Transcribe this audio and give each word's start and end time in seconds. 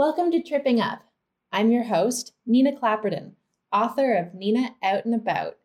Welcome 0.00 0.30
to 0.30 0.42
Tripping 0.42 0.80
Up. 0.80 1.02
I'm 1.52 1.70
your 1.70 1.82
host, 1.84 2.32
Nina 2.46 2.72
Clapperton, 2.72 3.32
author 3.70 4.14
of 4.14 4.32
Nina 4.32 4.70
Out 4.82 5.04
and 5.04 5.14
About. 5.14 5.58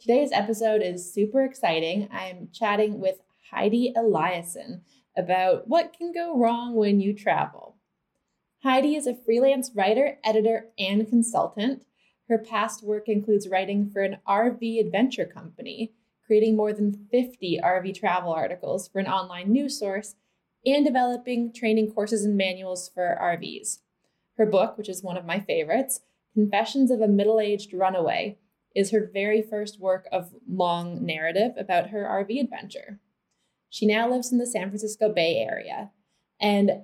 Today's 0.00 0.32
episode 0.32 0.80
is 0.80 1.12
super 1.12 1.44
exciting. 1.44 2.08
I'm 2.10 2.48
chatting 2.54 3.00
with 3.00 3.18
Heidi 3.50 3.92
Eliason 3.94 4.80
about 5.14 5.68
what 5.68 5.92
can 5.92 6.10
go 6.10 6.38
wrong 6.38 6.74
when 6.74 7.00
you 7.00 7.12
travel. 7.12 7.76
Heidi 8.62 8.96
is 8.96 9.06
a 9.06 9.14
freelance 9.14 9.70
writer, 9.74 10.20
editor, 10.24 10.68
and 10.78 11.06
consultant. 11.06 11.84
Her 12.30 12.38
past 12.38 12.82
work 12.82 13.10
includes 13.10 13.46
writing 13.46 13.90
for 13.90 14.00
an 14.00 14.16
RV 14.26 14.80
adventure 14.80 15.26
company, 15.26 15.92
creating 16.24 16.56
more 16.56 16.72
than 16.72 17.06
50 17.10 17.60
RV 17.62 17.94
travel 17.94 18.32
articles 18.32 18.88
for 18.88 19.00
an 19.00 19.06
online 19.06 19.52
news 19.52 19.78
source, 19.78 20.14
and 20.64 20.84
developing 20.84 21.52
training 21.52 21.92
courses 21.92 22.24
and 22.24 22.36
manuals 22.36 22.88
for 22.88 23.18
RVs. 23.20 23.78
Her 24.36 24.46
book, 24.46 24.76
which 24.76 24.88
is 24.88 25.02
one 25.02 25.16
of 25.16 25.24
my 25.24 25.40
favorites, 25.40 26.00
Confessions 26.34 26.90
of 26.90 27.00
a 27.00 27.08
Middle 27.08 27.40
Aged 27.40 27.72
Runaway, 27.72 28.38
is 28.74 28.90
her 28.90 29.10
very 29.10 29.40
first 29.40 29.80
work 29.80 30.06
of 30.12 30.34
long 30.46 31.04
narrative 31.04 31.52
about 31.56 31.88
her 31.88 32.04
RV 32.04 32.38
adventure. 32.38 33.00
She 33.70 33.86
now 33.86 34.08
lives 34.08 34.30
in 34.30 34.38
the 34.38 34.46
San 34.46 34.68
Francisco 34.68 35.12
Bay 35.12 35.36
Area 35.36 35.90
and 36.38 36.82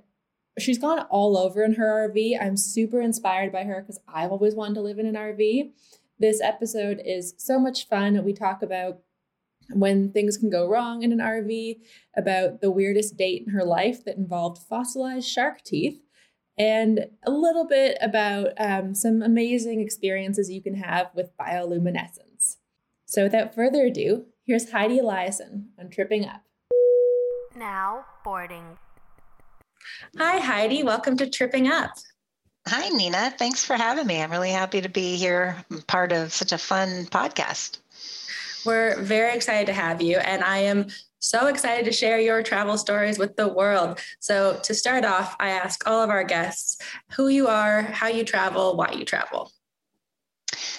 she's 0.59 0.79
gone 0.79 1.01
all 1.11 1.37
over 1.37 1.63
in 1.63 1.75
her 1.75 2.09
RV. 2.09 2.41
I'm 2.41 2.57
super 2.57 3.01
inspired 3.01 3.53
by 3.53 3.65
her 3.65 3.81
because 3.81 4.01
I've 4.09 4.33
always 4.33 4.55
wanted 4.55 4.75
to 4.75 4.81
live 4.81 4.99
in 4.99 5.07
an 5.07 5.15
RV. 5.15 5.73
This 6.19 6.41
episode 6.41 7.01
is 7.05 7.35
so 7.37 7.59
much 7.59 7.89
fun. 7.89 8.25
We 8.25 8.33
talk 8.33 8.63
about 8.63 9.01
when 9.71 10.13
things 10.13 10.37
can 10.37 10.51
go 10.51 10.69
wrong 10.69 11.03
in 11.03 11.13
an 11.13 11.19
RV, 11.19 11.79
about 12.17 12.61
the 12.61 12.71
weirdest 12.71 13.17
date 13.17 13.45
in 13.47 13.53
her 13.53 13.65
life 13.65 14.05
that 14.05 14.17
involved 14.17 14.63
fossilized 14.69 15.29
shark 15.29 15.63
teeth, 15.63 16.01
and 16.59 17.07
a 17.25 17.31
little 17.31 17.67
bit 17.67 17.97
about 18.01 18.49
um, 18.59 18.95
some 18.95 19.23
amazing 19.23 19.81
experiences 19.81 20.51
you 20.51 20.63
can 20.63 20.75
have 20.75 21.11
with 21.15 21.37
bioluminescence. 21.37 22.57
So, 23.07 23.25
without 23.25 23.55
further 23.55 23.87
ado, 23.87 24.27
here's 24.45 24.71
Heidi 24.71 24.99
Eliason 24.99 25.67
on 25.79 25.91
Tripping 25.91 26.25
Up. 26.25 26.43
Now 27.57 28.07
boarding. 28.25 28.79
Hi, 30.19 30.39
Heidi. 30.39 30.83
Welcome 30.83 31.17
to 31.19 31.29
Tripping 31.29 31.69
Up. 31.69 31.91
Hi, 32.69 32.89
Nina. 32.91 33.35
Thanks 33.37 33.65
for 33.65 33.75
having 33.75 34.07
me. 34.07 34.23
I'm 34.23 34.31
really 34.31 34.51
happy 34.51 34.81
to 34.81 34.89
be 34.89 35.17
here, 35.17 35.57
part 35.87 36.13
of 36.13 36.33
such 36.33 36.53
a 36.53 36.59
fun 36.59 37.07
podcast. 37.07 37.79
We're 38.65 39.01
very 39.01 39.35
excited 39.35 39.67
to 39.67 39.73
have 39.73 40.01
you, 40.01 40.19
and 40.19 40.43
I 40.43 40.59
am 40.59 40.87
so 41.19 41.47
excited 41.47 41.85
to 41.85 41.93
share 41.93 42.19
your 42.19 42.43
travel 42.43 42.77
stories 42.77 43.19
with 43.19 43.37
the 43.37 43.49
world. 43.49 44.01
So, 44.21 44.59
to 44.63 44.75
start 44.75 45.05
off, 45.05 45.37
I 45.39 45.51
ask 45.51 45.87
all 45.89 46.03
of 46.03 46.11
our 46.11 46.25
guests 46.25 46.79
who 47.13 47.29
you 47.29 47.47
are, 47.49 47.83
how 47.83 48.09
you 48.09 48.25
travel, 48.25 48.77
why 48.77 48.93
you 48.93 49.05
travel. 49.05 49.53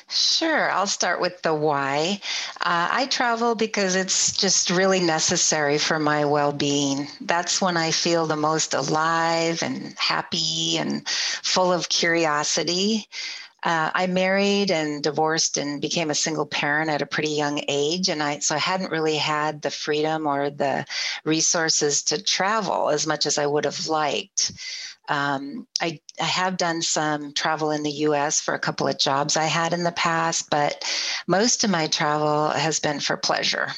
Sure, 0.10 0.70
I'll 0.70 0.86
start 0.86 1.22
with 1.22 1.42
the 1.42 1.56
why. 1.56 2.20
Uh, 2.62 2.88
I 2.92 3.08
travel 3.08 3.56
because 3.56 3.96
it's 3.96 4.38
just 4.38 4.70
really 4.70 5.00
necessary 5.00 5.80
for 5.80 5.98
my 5.98 6.26
well 6.26 6.52
being. 6.52 7.08
That's 7.22 7.62
when 7.62 7.78
I 7.78 7.90
feel 7.90 8.28
the 8.28 8.36
most 8.36 8.76
alive 8.76 9.64
and 9.64 9.96
happy 9.98 10.78
and 10.78 11.08
full 11.08 11.74
of 11.74 11.90
curiosity. 11.90 13.08
Uh, 13.64 13.90
I 13.94 14.08
married 14.08 14.72
and 14.72 15.02
divorced 15.02 15.58
and 15.58 15.82
became 15.82 16.10
a 16.10 16.16
single 16.16 16.46
parent 16.46 16.90
at 16.90 17.02
a 17.02 17.06
pretty 17.06 17.30
young 17.30 17.64
age, 17.70 18.10
and 18.10 18.22
I 18.22 18.40
so 18.40 18.56
I 18.56 18.60
hadn't 18.60 18.92
really 18.92 19.16
had 19.16 19.62
the 19.62 19.72
freedom 19.72 20.28
or 20.28 20.50
the 20.50 20.86
resources 21.24 22.04
to 22.04 22.22
travel 22.22 22.90
as 22.90 23.08
much 23.08 23.26
as 23.26 23.38
I 23.38 23.46
would 23.46 23.64
have 23.64 23.88
liked. 23.88 24.52
Um, 25.10 25.68
I, 25.82 26.00
I 26.20 26.26
have 26.26 26.58
done 26.58 26.82
some 26.82 27.34
travel 27.34 27.72
in 27.72 27.84
the 27.84 27.92
US 27.92 28.40
for 28.40 28.54
a 28.54 28.60
couple 28.60 28.88
of 28.88 29.00
jobs 29.00 29.36
I 29.36 29.46
had 29.46 29.74
in 29.74 29.84
the 29.84 29.92
past, 29.92 30.50
but 30.50 30.84
most 31.28 31.64
of 31.64 31.70
my 31.70 31.88
travel 31.88 32.50
has 32.50 32.80
been 32.80 33.00
for 33.00 33.18
pleasure. 33.18 33.70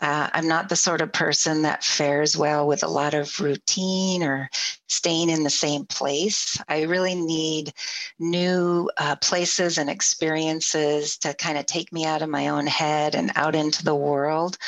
Uh, 0.00 0.28
I'm 0.32 0.48
not 0.48 0.68
the 0.68 0.76
sort 0.76 1.00
of 1.00 1.12
person 1.12 1.62
that 1.62 1.82
fares 1.82 2.36
well 2.36 2.66
with 2.66 2.82
a 2.82 2.88
lot 2.88 3.14
of 3.14 3.40
routine 3.40 4.22
or 4.22 4.50
staying 4.88 5.30
in 5.30 5.42
the 5.42 5.50
same 5.50 5.86
place. 5.86 6.58
I 6.68 6.82
really 6.82 7.14
need 7.14 7.72
new 8.18 8.90
uh, 8.98 9.16
places 9.16 9.78
and 9.78 9.88
experiences 9.88 11.16
to 11.18 11.34
kind 11.34 11.58
of 11.58 11.66
take 11.66 11.92
me 11.92 12.04
out 12.04 12.22
of 12.22 12.28
my 12.28 12.48
own 12.48 12.66
head 12.66 13.14
and 13.14 13.32
out 13.36 13.54
into 13.54 13.84
the 13.84 13.94
world, 13.94 14.58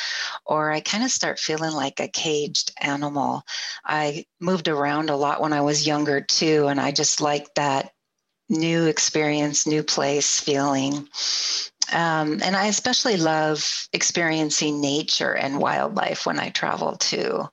or 0.45 0.71
I 0.71 0.79
kind 0.81 1.03
of 1.03 1.11
start 1.11 1.39
feeling 1.39 1.73
like 1.73 1.99
a 1.99 2.07
caged 2.07 2.71
animal. 2.81 3.43
I 3.85 4.25
moved 4.39 4.67
around 4.67 5.09
a 5.09 5.15
lot 5.15 5.41
when 5.41 5.53
I 5.53 5.61
was 5.61 5.87
younger 5.87 6.21
too, 6.21 6.67
and 6.67 6.79
I 6.79 6.91
just 6.91 7.21
like 7.21 7.53
that 7.55 7.93
new 8.49 8.87
experience, 8.87 9.67
new 9.67 9.83
place 9.83 10.39
feeling. 10.39 11.07
Um, 11.91 12.41
and 12.43 12.55
I 12.55 12.67
especially 12.67 13.17
love 13.17 13.87
experiencing 13.93 14.81
nature 14.81 15.33
and 15.33 15.59
wildlife 15.59 16.25
when 16.25 16.39
I 16.39 16.49
travel 16.49 16.97
too. 16.97 17.47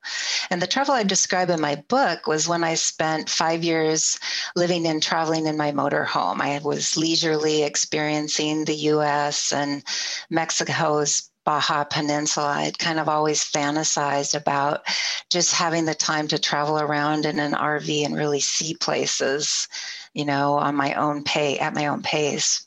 And 0.51 0.61
the 0.61 0.67
travel 0.67 0.95
I 0.95 1.03
describe 1.03 1.51
in 1.51 1.61
my 1.61 1.77
book 1.89 2.27
was 2.27 2.49
when 2.49 2.65
I 2.65 2.75
spent 2.75 3.31
five 3.31 3.65
years 3.65 4.19
living 4.55 4.87
and 4.87 5.03
traveling 5.03 5.47
in 5.47 5.57
my 5.57 5.73
motorhome. 5.73 6.41
I 6.41 6.61
was 6.63 6.97
leisurely 6.97 7.63
experiencing 7.63 8.65
the 8.65 8.75
US 8.75 9.53
and 9.53 9.83
Mexico's 10.31 11.31
Baja 11.47 11.85
Peninsula. 11.85 12.49
I'd 12.49 12.79
kind 12.79 12.99
of 12.99 13.09
always 13.09 13.45
fantasized 13.45 14.35
about 14.35 14.83
just 15.31 15.55
having 15.55 15.85
the 15.85 15.95
time 15.95 16.27
to 16.29 16.39
travel 16.39 16.79
around 16.79 17.25
in 17.25 17.39
an 17.39 17.53
RV 17.53 18.05
and 18.05 18.17
really 18.17 18.41
see 18.41 18.75
places, 18.75 19.69
you 20.13 20.25
know, 20.25 20.55
on 20.55 20.75
my 20.75 20.95
own 20.95 21.23
pay 21.23 21.59
at 21.59 21.75
my 21.75 21.87
own 21.87 22.03
pace. 22.03 22.66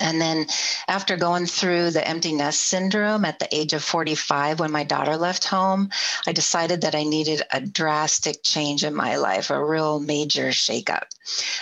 And 0.00 0.20
then, 0.20 0.46
after 0.88 1.16
going 1.16 1.46
through 1.46 1.90
the 1.90 2.06
empty 2.06 2.32
nest 2.32 2.62
syndrome 2.62 3.24
at 3.24 3.38
the 3.38 3.54
age 3.54 3.72
of 3.72 3.84
45, 3.84 4.60
when 4.60 4.70
my 4.70 4.84
daughter 4.84 5.16
left 5.16 5.44
home, 5.44 5.90
I 6.26 6.32
decided 6.32 6.80
that 6.82 6.94
I 6.94 7.02
needed 7.02 7.42
a 7.50 7.60
drastic 7.60 8.42
change 8.42 8.84
in 8.84 8.94
my 8.94 9.16
life, 9.16 9.50
a 9.50 9.64
real 9.64 10.00
major 10.00 10.48
shakeup. 10.48 11.04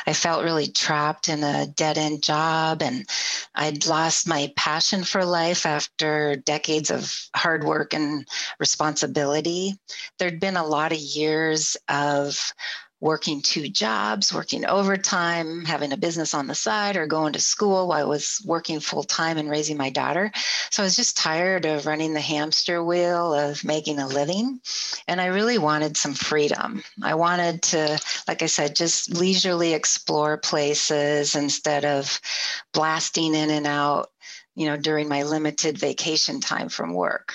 I 0.06 0.12
felt 0.12 0.44
really 0.44 0.68
trapped 0.68 1.28
in 1.28 1.44
a 1.44 1.66
dead 1.66 1.98
end 1.98 2.22
job, 2.22 2.82
and 2.82 3.06
I'd 3.54 3.86
lost 3.86 4.28
my 4.28 4.52
passion 4.56 5.04
for 5.04 5.24
life 5.24 5.66
after 5.66 6.36
decades 6.36 6.90
of 6.90 7.14
hard 7.34 7.64
work 7.64 7.94
and 7.94 8.26
responsibility. 8.58 9.78
There'd 10.18 10.40
been 10.40 10.56
a 10.56 10.66
lot 10.66 10.92
of 10.92 10.98
years 10.98 11.76
of 11.88 12.54
working 13.00 13.41
two 13.41 13.69
jobs, 13.69 14.32
working 14.32 14.67
overtime, 14.67 15.64
having 15.64 15.93
a 15.93 15.97
business 15.97 16.35
on 16.35 16.47
the 16.47 16.55
side, 16.55 16.97
or 16.97 17.06
going 17.06 17.32
to 17.32 17.41
school 17.41 17.88
while 17.88 18.00
I 18.00 18.05
was 18.05 18.43
working 18.44 18.81
full 18.81 19.05
time 19.05 19.38
and 19.38 19.49
raising 19.50 19.76
my 19.76 19.91
daughter. 19.91 20.31
So 20.70 20.82
I 20.82 20.87
was 20.87 20.97
just 20.97 21.17
tired 21.17 21.64
of 21.64 21.87
running 21.87 22.12
the 22.12 22.20
hamster 22.20 22.85
wheel 22.85 23.32
of 23.35 23.64
making 23.64 23.99
a 23.99 24.06
living. 24.06 24.61
And 25.08 25.20
I 25.20 25.26
really 25.26 25.58
wanted 25.58 25.97
some 25.97 26.14
freedom. 26.14 26.82
I 27.02 27.14
wanted 27.14 27.62
to, 27.62 27.99
like 28.29 28.43
I 28.43 28.47
said, 28.47 28.76
just 28.76 29.17
leisurely 29.17 29.73
explore 29.73 30.37
places 30.37 31.35
instead 31.35 31.85
of 31.85 32.20
blasting 32.73 33.35
in 33.35 33.50
and 33.50 33.67
out 33.67 34.11
you 34.55 34.67
know 34.67 34.76
during 34.76 35.08
my 35.08 35.23
limited 35.23 35.79
vacation 35.79 36.41
time 36.41 36.69
from 36.69 36.93
work 36.93 37.35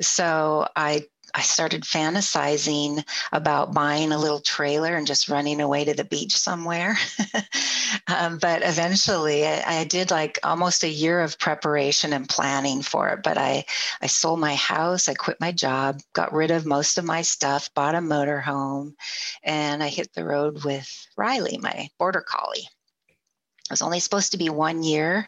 so 0.00 0.66
i 0.74 1.04
I 1.36 1.42
started 1.42 1.82
fantasizing 1.82 3.06
about 3.30 3.74
buying 3.74 4.10
a 4.10 4.18
little 4.18 4.40
trailer 4.40 4.96
and 4.96 5.06
just 5.06 5.28
running 5.28 5.60
away 5.60 5.84
to 5.84 5.92
the 5.92 6.04
beach 6.04 6.34
somewhere. 6.34 6.96
um, 8.08 8.38
but 8.38 8.62
eventually, 8.62 9.46
I, 9.46 9.80
I, 9.80 9.84
did 9.84 10.10
like 10.10 10.38
almost 10.42 10.82
a 10.82 10.88
year 10.88 11.20
of 11.20 11.38
preparation 11.38 12.14
and 12.14 12.26
planning 12.26 12.80
for 12.80 13.10
it. 13.10 13.22
But 13.22 13.36
I, 13.36 13.66
I 14.00 14.06
sold 14.06 14.40
my 14.40 14.54
house, 14.54 15.10
I 15.10 15.14
quit 15.14 15.38
my 15.38 15.52
job, 15.52 16.00
got 16.14 16.32
rid 16.32 16.50
of 16.50 16.64
most 16.64 16.96
of 16.96 17.04
my 17.04 17.20
stuff, 17.20 17.68
bought 17.74 17.94
a 17.94 17.98
motorhome, 17.98 18.94
and 19.42 19.82
I 19.82 19.88
hit 19.88 20.14
the 20.14 20.24
road 20.24 20.64
with 20.64 20.90
Riley, 21.18 21.58
my 21.60 21.90
border 21.98 22.24
collie. 22.26 22.66
It 23.08 23.72
was 23.72 23.82
only 23.82 24.00
supposed 24.00 24.32
to 24.32 24.38
be 24.38 24.48
one 24.48 24.82
year, 24.82 25.26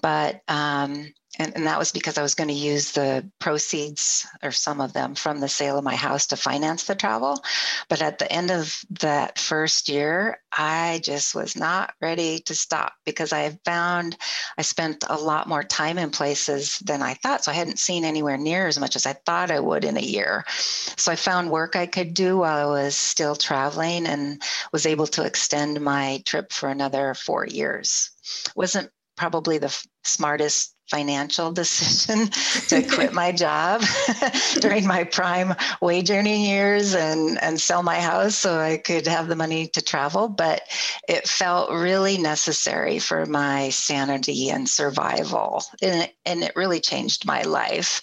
but 0.00 0.40
um, 0.48 1.12
and, 1.38 1.54
and 1.54 1.66
that 1.66 1.78
was 1.78 1.92
because 1.92 2.18
I 2.18 2.22
was 2.22 2.34
going 2.34 2.48
to 2.48 2.54
use 2.54 2.92
the 2.92 3.28
proceeds 3.38 4.26
or 4.42 4.50
some 4.50 4.80
of 4.80 4.92
them 4.92 5.14
from 5.14 5.38
the 5.38 5.48
sale 5.48 5.78
of 5.78 5.84
my 5.84 5.94
house 5.94 6.26
to 6.28 6.36
finance 6.36 6.84
the 6.84 6.96
travel. 6.96 7.42
But 7.88 8.02
at 8.02 8.18
the 8.18 8.30
end 8.30 8.50
of 8.50 8.80
that 9.00 9.38
first 9.38 9.88
year, 9.88 10.40
I 10.56 11.00
just 11.04 11.34
was 11.34 11.54
not 11.54 11.94
ready 12.00 12.40
to 12.40 12.54
stop 12.54 12.94
because 13.04 13.32
I 13.32 13.58
found 13.64 14.16
I 14.56 14.62
spent 14.62 15.04
a 15.08 15.16
lot 15.16 15.48
more 15.48 15.62
time 15.62 15.96
in 15.98 16.10
places 16.10 16.80
than 16.80 17.02
I 17.02 17.14
thought. 17.14 17.44
So 17.44 17.52
I 17.52 17.54
hadn't 17.54 17.78
seen 17.78 18.04
anywhere 18.04 18.36
near 18.36 18.66
as 18.66 18.80
much 18.80 18.96
as 18.96 19.06
I 19.06 19.12
thought 19.12 19.52
I 19.52 19.60
would 19.60 19.84
in 19.84 19.96
a 19.96 20.00
year. 20.00 20.44
So 20.48 21.12
I 21.12 21.16
found 21.16 21.50
work 21.50 21.76
I 21.76 21.86
could 21.86 22.14
do 22.14 22.38
while 22.38 22.70
I 22.70 22.82
was 22.84 22.96
still 22.96 23.36
traveling 23.36 24.06
and 24.06 24.42
was 24.72 24.86
able 24.86 25.06
to 25.08 25.24
extend 25.24 25.80
my 25.80 26.22
trip 26.24 26.52
for 26.52 26.68
another 26.68 27.14
four 27.14 27.46
years. 27.46 28.10
Wasn't 28.56 28.90
probably 29.16 29.58
the 29.58 29.76
smartest 30.04 30.74
financial 30.88 31.52
decision 31.58 32.28
to 32.68 32.82
quit 32.94 33.12
my 33.12 33.32
job 33.32 33.82
during 34.60 34.86
my 34.86 35.04
prime 35.04 35.54
wage 35.80 36.10
earning 36.10 36.42
years 36.42 36.94
and, 36.94 37.42
and 37.42 37.60
sell 37.60 37.82
my 37.82 38.00
house 38.00 38.34
so 38.36 38.58
I 38.58 38.78
could 38.78 39.06
have 39.06 39.28
the 39.28 39.36
money 39.36 39.68
to 39.68 39.82
travel. 39.82 40.28
But 40.28 40.62
it 41.08 41.28
felt 41.28 41.70
really 41.70 42.18
necessary 42.18 42.98
for 42.98 43.26
my 43.26 43.70
sanity 43.70 44.50
and 44.50 44.68
survival. 44.68 45.62
And 45.82 46.02
it, 46.02 46.14
and 46.24 46.42
it 46.42 46.56
really 46.56 46.80
changed 46.80 47.26
my 47.26 47.42
life. 47.42 48.02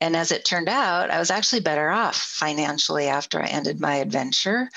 And 0.00 0.14
as 0.14 0.30
it 0.30 0.44
turned 0.44 0.68
out, 0.68 1.10
I 1.10 1.18
was 1.18 1.30
actually 1.30 1.60
better 1.60 1.88
off 1.88 2.16
financially 2.16 3.06
after 3.06 3.42
I 3.42 3.46
ended 3.46 3.80
my 3.80 3.96
adventure 3.96 4.68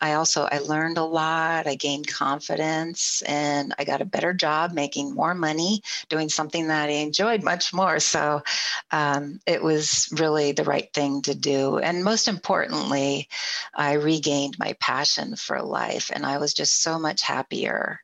I 0.00 0.14
also 0.14 0.48
I 0.50 0.58
learned 0.58 0.98
a 0.98 1.04
lot. 1.04 1.66
I 1.66 1.74
gained 1.74 2.08
confidence 2.08 3.22
and 3.22 3.74
I 3.78 3.84
got 3.84 4.00
a 4.00 4.06
better 4.06 4.32
job 4.32 4.72
making 4.72 5.14
more 5.14 5.34
money 5.34 5.82
doing 6.08 6.28
something 6.28 6.68
that 6.68 6.88
I 6.88 6.92
enjoyed 6.92 7.42
much 7.42 7.72
more. 7.72 8.00
So 8.00 8.42
um, 8.90 9.40
it 9.46 9.62
was 9.62 10.08
really 10.12 10.52
the 10.52 10.64
right 10.64 10.92
thing 10.92 11.22
to 11.22 11.34
do. 11.34 11.78
And 11.78 12.04
most 12.04 12.28
importantly, 12.28 13.28
I 13.74 13.94
regained 13.94 14.58
my 14.58 14.74
passion 14.80 15.36
for 15.36 15.60
life 15.62 16.10
and 16.14 16.26
I 16.26 16.38
was 16.38 16.54
just 16.54 16.82
so 16.82 16.98
much 16.98 17.22
happier. 17.22 18.00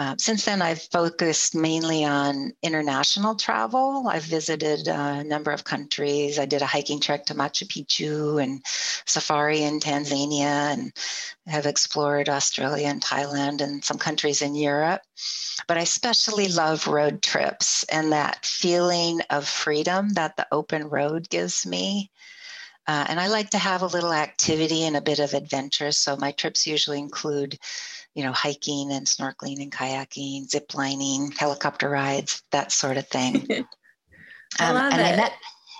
Uh, 0.00 0.14
since 0.18 0.46
then, 0.46 0.62
I've 0.62 0.80
focused 0.80 1.54
mainly 1.54 2.06
on 2.06 2.54
international 2.62 3.34
travel. 3.34 4.08
I've 4.08 4.22
visited 4.22 4.88
a 4.88 5.22
number 5.22 5.50
of 5.50 5.64
countries. 5.64 6.38
I 6.38 6.46
did 6.46 6.62
a 6.62 6.66
hiking 6.66 7.00
trek 7.00 7.26
to 7.26 7.34
Machu 7.34 7.66
Picchu 7.68 8.42
and 8.42 8.62
safari 8.64 9.62
in 9.62 9.78
Tanzania, 9.78 10.72
and 10.72 10.90
have 11.46 11.66
explored 11.66 12.30
Australia 12.30 12.86
and 12.86 13.02
Thailand 13.02 13.60
and 13.60 13.84
some 13.84 13.98
countries 13.98 14.40
in 14.40 14.54
Europe. 14.54 15.02
But 15.68 15.76
I 15.76 15.82
especially 15.82 16.48
love 16.48 16.86
road 16.86 17.20
trips 17.20 17.84
and 17.92 18.12
that 18.12 18.46
feeling 18.46 19.20
of 19.28 19.46
freedom 19.46 20.14
that 20.14 20.34
the 20.38 20.46
open 20.50 20.88
road 20.88 21.28
gives 21.28 21.66
me. 21.66 22.10
Uh, 22.86 23.04
and 23.08 23.20
I 23.20 23.28
like 23.28 23.50
to 23.50 23.58
have 23.58 23.82
a 23.82 23.86
little 23.86 24.14
activity 24.14 24.84
and 24.84 24.96
a 24.96 25.02
bit 25.02 25.18
of 25.18 25.34
adventure. 25.34 25.92
So 25.92 26.16
my 26.16 26.32
trips 26.32 26.66
usually 26.66 26.98
include 26.98 27.58
you 28.14 28.24
know, 28.24 28.32
hiking 28.32 28.92
and 28.92 29.06
snorkeling 29.06 29.62
and 29.62 29.72
kayaking, 29.72 30.48
zip 30.48 30.74
lining, 30.74 31.30
helicopter 31.32 31.88
rides, 31.88 32.42
that 32.50 32.72
sort 32.72 32.96
of 32.96 33.06
thing. 33.08 33.46
I 34.58 34.68
um, 34.68 34.74
love 34.74 34.92
and 34.92 35.00
it. 35.00 35.12
I 35.12 35.16
met, 35.16 35.32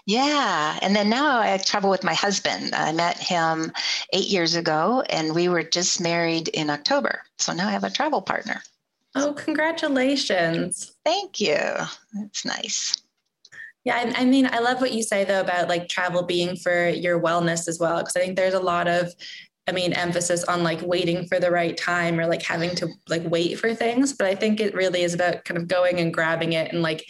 yeah. 0.07 0.79
And 0.83 0.95
then 0.95 1.11
now 1.11 1.41
I 1.41 1.57
travel 1.59 1.91
with 1.91 2.05
my 2.05 2.15
husband. 2.15 2.75
I 2.75 2.93
met 2.93 3.19
him 3.19 3.73
eight 4.13 4.29
years 4.29 4.55
ago 4.55 5.03
and 5.09 5.35
we 5.35 5.49
were 5.49 5.63
just 5.63 6.01
married 6.01 6.49
in 6.49 6.71
October. 6.71 7.23
So 7.39 7.53
now 7.53 7.69
I 7.69 7.73
have 7.73 7.85
a 7.85 7.91
travel 7.91 8.23
partner. 8.23 8.63
Oh, 9.15 9.35
congratulations. 9.35 10.93
Thank 11.05 11.41
you. 11.41 11.59
That's 12.15 12.45
nice. 12.45 12.97
Yeah, 13.85 13.97
I, 13.97 14.23
I, 14.23 14.25
mean, 14.25 14.49
I 14.53 14.59
love 14.59 14.81
what 14.81 14.93
you 14.93 15.03
say 15.03 15.25
though 15.25 15.41
about 15.41 15.69
like 15.69 15.89
travel 15.89 16.23
being 16.23 16.57
for 16.57 16.89
your 16.89 17.21
wellness 17.21 17.67
as 17.67 17.79
well, 17.79 17.99
because 17.99 18.15
I 18.17 18.21
think 18.21 18.37
there's 18.37 18.55
a 18.55 18.61
lot 18.61 18.89
of 18.89 19.15
I 19.67 19.73
mean, 19.73 19.93
emphasis 19.93 20.45
on 20.45 20.63
like 20.63 20.81
waiting 20.83 21.27
for 21.27 21.39
the 21.39 21.51
right 21.51 21.77
time 21.77 22.19
or 22.19 22.27
like 22.27 22.43
having 22.43 22.75
to 22.77 22.89
like 23.09 23.23
wait 23.25 23.59
for 23.59 23.75
things. 23.75 24.13
But 24.13 24.27
I 24.27 24.35
think 24.35 24.61
it 24.61 24.75
really 24.75 25.03
is 25.03 25.15
about 25.15 25.45
kind 25.45 25.59
of 25.59 25.69
going 25.69 26.01
and 26.01 26.13
grabbing 26.13 26.55
it 26.55 26.73
and 26.73 26.83
like, 26.83 27.07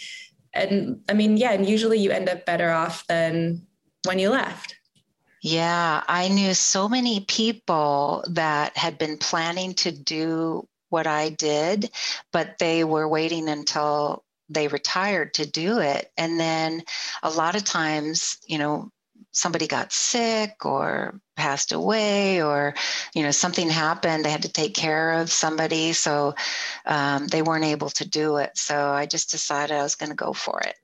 and 0.53 1.01
I 1.09 1.15
mean, 1.15 1.37
yeah, 1.37 1.53
and 1.53 1.69
usually 1.69 1.99
you 1.99 2.11
end 2.11 2.29
up 2.29 2.45
better 2.45 2.71
off 2.71 3.07
than 3.07 3.67
when 4.05 4.19
you 4.19 4.31
left. 4.31 4.75
Yeah, 5.43 6.03
I 6.07 6.29
knew 6.29 6.53
so 6.53 6.89
many 6.89 7.21
people 7.21 8.25
that 8.29 8.77
had 8.77 8.99
been 8.99 9.17
planning 9.17 9.75
to 9.75 9.91
do 9.91 10.69
what 10.91 11.07
I 11.07 11.31
did, 11.31 11.91
but 12.33 12.59
they 12.59 12.85
were 12.85 13.09
waiting 13.09 13.49
until 13.49 14.25
they 14.51 14.69
retired 14.69 15.35
to 15.35 15.47
do 15.47 15.79
it. 15.79 16.11
And 16.19 16.39
then 16.39 16.83
a 17.23 17.31
lot 17.31 17.55
of 17.55 17.65
times, 17.65 18.37
you 18.47 18.59
know, 18.59 18.91
somebody 19.33 19.67
got 19.67 19.93
sick 19.93 20.65
or 20.65 21.21
passed 21.41 21.73
away 21.73 22.43
or 22.43 22.75
you 23.15 23.23
know 23.23 23.31
something 23.31 23.71
happened 23.71 24.23
they 24.23 24.31
had 24.31 24.43
to 24.43 24.53
take 24.53 24.75
care 24.75 25.13
of 25.13 25.33
somebody 25.33 25.95
so 25.95 26.35
um, 26.85 27.27
they 27.29 27.41
weren't 27.41 27.65
able 27.65 27.89
to 27.89 28.07
do 28.07 28.37
it 28.37 28.51
so 28.57 28.91
i 28.91 29.07
just 29.07 29.31
decided 29.31 29.75
i 29.75 29.83
was 29.83 29.95
going 29.95 30.11
to 30.11 30.15
go 30.15 30.35
for 30.35 30.61
it 30.61 30.75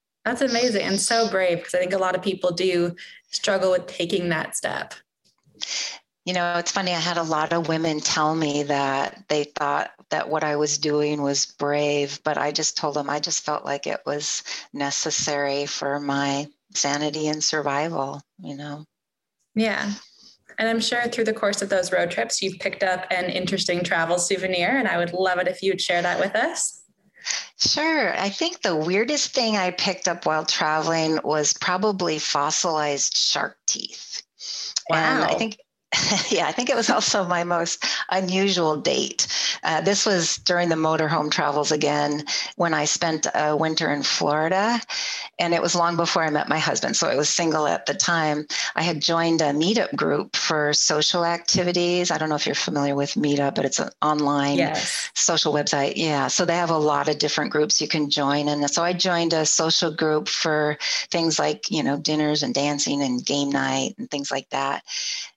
that's 0.24 0.40
amazing 0.40 0.80
and 0.80 0.98
so 0.98 1.28
brave 1.28 1.58
because 1.58 1.74
i 1.74 1.78
think 1.78 1.92
a 1.92 1.98
lot 1.98 2.16
of 2.16 2.22
people 2.22 2.50
do 2.52 2.96
struggle 3.30 3.70
with 3.70 3.86
taking 3.86 4.30
that 4.30 4.56
step 4.56 4.94
you 6.24 6.32
know 6.32 6.54
it's 6.56 6.72
funny 6.72 6.92
i 6.92 6.98
had 6.98 7.18
a 7.18 7.22
lot 7.22 7.52
of 7.52 7.68
women 7.68 8.00
tell 8.00 8.34
me 8.34 8.62
that 8.62 9.28
they 9.28 9.44
thought 9.44 9.90
that 10.08 10.30
what 10.30 10.42
i 10.42 10.56
was 10.56 10.78
doing 10.78 11.20
was 11.20 11.44
brave 11.44 12.18
but 12.24 12.38
i 12.38 12.50
just 12.50 12.78
told 12.78 12.94
them 12.94 13.10
i 13.10 13.20
just 13.20 13.44
felt 13.44 13.66
like 13.66 13.86
it 13.86 14.00
was 14.06 14.42
necessary 14.72 15.66
for 15.66 16.00
my 16.00 16.48
sanity 16.76 17.28
and 17.28 17.42
survival, 17.42 18.22
you 18.38 18.56
know? 18.56 18.84
Yeah. 19.56 19.92
And 20.58 20.68
I'm 20.68 20.80
sure 20.80 21.02
through 21.08 21.24
the 21.24 21.34
course 21.34 21.60
of 21.60 21.68
those 21.68 21.92
road 21.92 22.10
trips, 22.10 22.40
you've 22.40 22.58
picked 22.60 22.82
up 22.82 23.06
an 23.10 23.24
interesting 23.24 23.82
travel 23.82 24.18
souvenir, 24.18 24.78
and 24.78 24.86
I 24.86 24.96
would 24.98 25.12
love 25.12 25.38
it 25.38 25.48
if 25.48 25.62
you 25.62 25.72
would 25.72 25.80
share 25.80 26.00
that 26.02 26.20
with 26.20 26.36
us. 26.36 26.82
Sure. 27.58 28.16
I 28.16 28.28
think 28.28 28.62
the 28.62 28.76
weirdest 28.76 29.34
thing 29.34 29.56
I 29.56 29.72
picked 29.72 30.08
up 30.08 30.26
while 30.26 30.44
traveling 30.44 31.18
was 31.24 31.52
probably 31.54 32.18
fossilized 32.18 33.16
shark 33.16 33.58
teeth. 33.66 34.22
Wow. 34.88 34.96
And 34.96 35.24
I 35.24 35.34
think 35.34 35.58
yeah, 36.30 36.46
I 36.46 36.52
think 36.52 36.68
it 36.68 36.76
was 36.76 36.90
also 36.90 37.24
my 37.24 37.44
most 37.44 37.84
unusual 38.10 38.76
date. 38.76 39.26
Uh, 39.62 39.80
this 39.80 40.04
was 40.04 40.38
during 40.38 40.68
the 40.68 40.74
motorhome 40.74 41.30
travels 41.30 41.70
again 41.70 42.24
when 42.56 42.74
I 42.74 42.84
spent 42.84 43.26
a 43.34 43.56
winter 43.56 43.90
in 43.90 44.02
Florida. 44.02 44.80
And 45.38 45.54
it 45.54 45.62
was 45.62 45.74
long 45.74 45.96
before 45.96 46.24
I 46.24 46.30
met 46.30 46.48
my 46.48 46.58
husband. 46.58 46.96
So 46.96 47.08
I 47.08 47.14
was 47.14 47.28
single 47.28 47.66
at 47.66 47.86
the 47.86 47.94
time. 47.94 48.46
I 48.74 48.82
had 48.82 49.00
joined 49.00 49.42
a 49.42 49.52
meetup 49.52 49.94
group 49.94 50.34
for 50.34 50.72
social 50.72 51.24
activities. 51.24 52.10
I 52.10 52.18
don't 52.18 52.30
know 52.30 52.36
if 52.36 52.46
you're 52.46 52.54
familiar 52.54 52.94
with 52.94 53.14
Meetup, 53.14 53.54
but 53.54 53.64
it's 53.64 53.78
an 53.78 53.90
online 54.02 54.56
yes. 54.56 55.10
social 55.14 55.52
website. 55.52 55.94
Yeah. 55.96 56.28
So 56.28 56.44
they 56.44 56.56
have 56.56 56.70
a 56.70 56.78
lot 56.78 57.08
of 57.08 57.18
different 57.18 57.52
groups 57.52 57.80
you 57.80 57.88
can 57.88 58.10
join. 58.10 58.48
And 58.48 58.68
so 58.70 58.82
I 58.82 58.92
joined 58.92 59.34
a 59.34 59.46
social 59.46 59.92
group 59.92 60.28
for 60.28 60.78
things 61.10 61.38
like, 61.38 61.70
you 61.70 61.82
know, 61.82 61.96
dinners 61.96 62.42
and 62.42 62.54
dancing 62.54 63.02
and 63.02 63.24
game 63.24 63.50
night 63.50 63.94
and 63.98 64.10
things 64.10 64.30
like 64.30 64.48
that. 64.50 64.82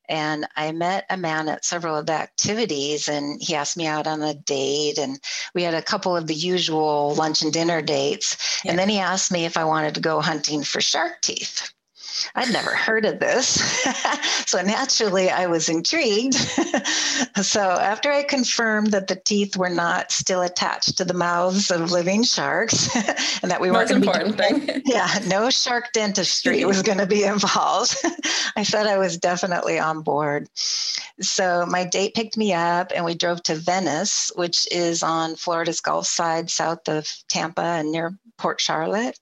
And 0.10 0.48
I 0.56 0.72
met 0.72 1.06
a 1.10 1.18
man 1.18 1.48
at 1.48 1.64
several 1.64 1.96
of 1.96 2.08
the 2.08 2.14
activities, 2.14 3.08
and 3.08 3.42
he 3.42 3.56
asked 3.56 3.78
me 3.78 3.86
out 3.86 4.08
on 4.08 4.22
a 4.24 4.34
date. 4.34 4.98
And 4.98 5.20
we 5.54 5.64
had 5.64 5.76
a 5.76 5.82
couple 5.82 6.18
of 6.18 6.28
the 6.28 6.34
usual 6.34 7.14
lunch 7.16 7.44
and 7.44 7.54
dinner 7.54 7.82
dates. 7.82 8.62
Yeah. 8.66 8.72
And 8.72 8.80
then 8.80 8.90
he 8.90 9.00
asked 9.00 9.32
me 9.32 9.46
if 9.46 9.56
I 9.56 9.64
wanted 9.64 9.94
to 9.96 10.02
go 10.02 10.20
hunting 10.20 10.64
for 10.64 10.82
shark 10.82 11.22
teeth. 11.22 11.72
I'd 12.36 12.52
never 12.52 12.72
heard 12.72 13.06
of 13.06 13.20
this. 13.20 13.62
so 14.46 14.62
naturally, 14.62 15.30
I 15.30 15.48
was 15.48 15.70
intrigued. 15.70 16.36
so 17.42 17.62
after 17.62 18.12
I 18.12 18.24
confirmed 18.24 18.92
that 18.92 19.08
the 19.08 19.16
teeth 19.16 19.58
were 19.58 19.70
not 19.70 20.12
still 20.12 20.42
attached 20.42 20.98
to 20.98 21.06
the 21.06 21.14
mouths 21.14 21.72
of 21.72 21.92
living 21.92 22.24
sharks 22.24 22.94
and 23.42 23.52
that 23.52 23.62
we 23.62 23.72
weren't 23.72 23.92
important 23.92 24.38
be, 24.38 24.44
thing. 24.44 24.82
yeah, 24.86 25.20
no 25.28 25.50
shark 25.50 25.92
dentistry 25.94 26.66
was 26.66 26.82
going 26.82 26.98
to 26.98 27.06
be 27.06 27.24
involved, 27.24 27.96
I 28.56 28.64
said 28.64 28.88
I 28.88 28.98
was 28.98 29.18
definitely 29.18 29.80
on 29.80 30.02
board. 30.02 30.50
So 31.22 31.66
my 31.66 31.84
date 31.84 32.14
picked 32.14 32.38
me 32.38 32.54
up 32.54 32.92
and 32.96 33.04
we 33.04 33.16
drove 33.16 33.44
to 33.44 33.56
Venice, 33.56 34.32
which 34.36 34.68
is 34.72 35.04
on 35.04 35.36
Florida's 35.36 35.82
Gulf 35.82 36.08
side, 36.08 36.50
south 36.50 36.88
of 36.88 37.08
Tampa 37.28 37.62
and 37.62 37.92
near 37.92 38.18
Port 38.38 38.62
Charlotte. 38.62 39.20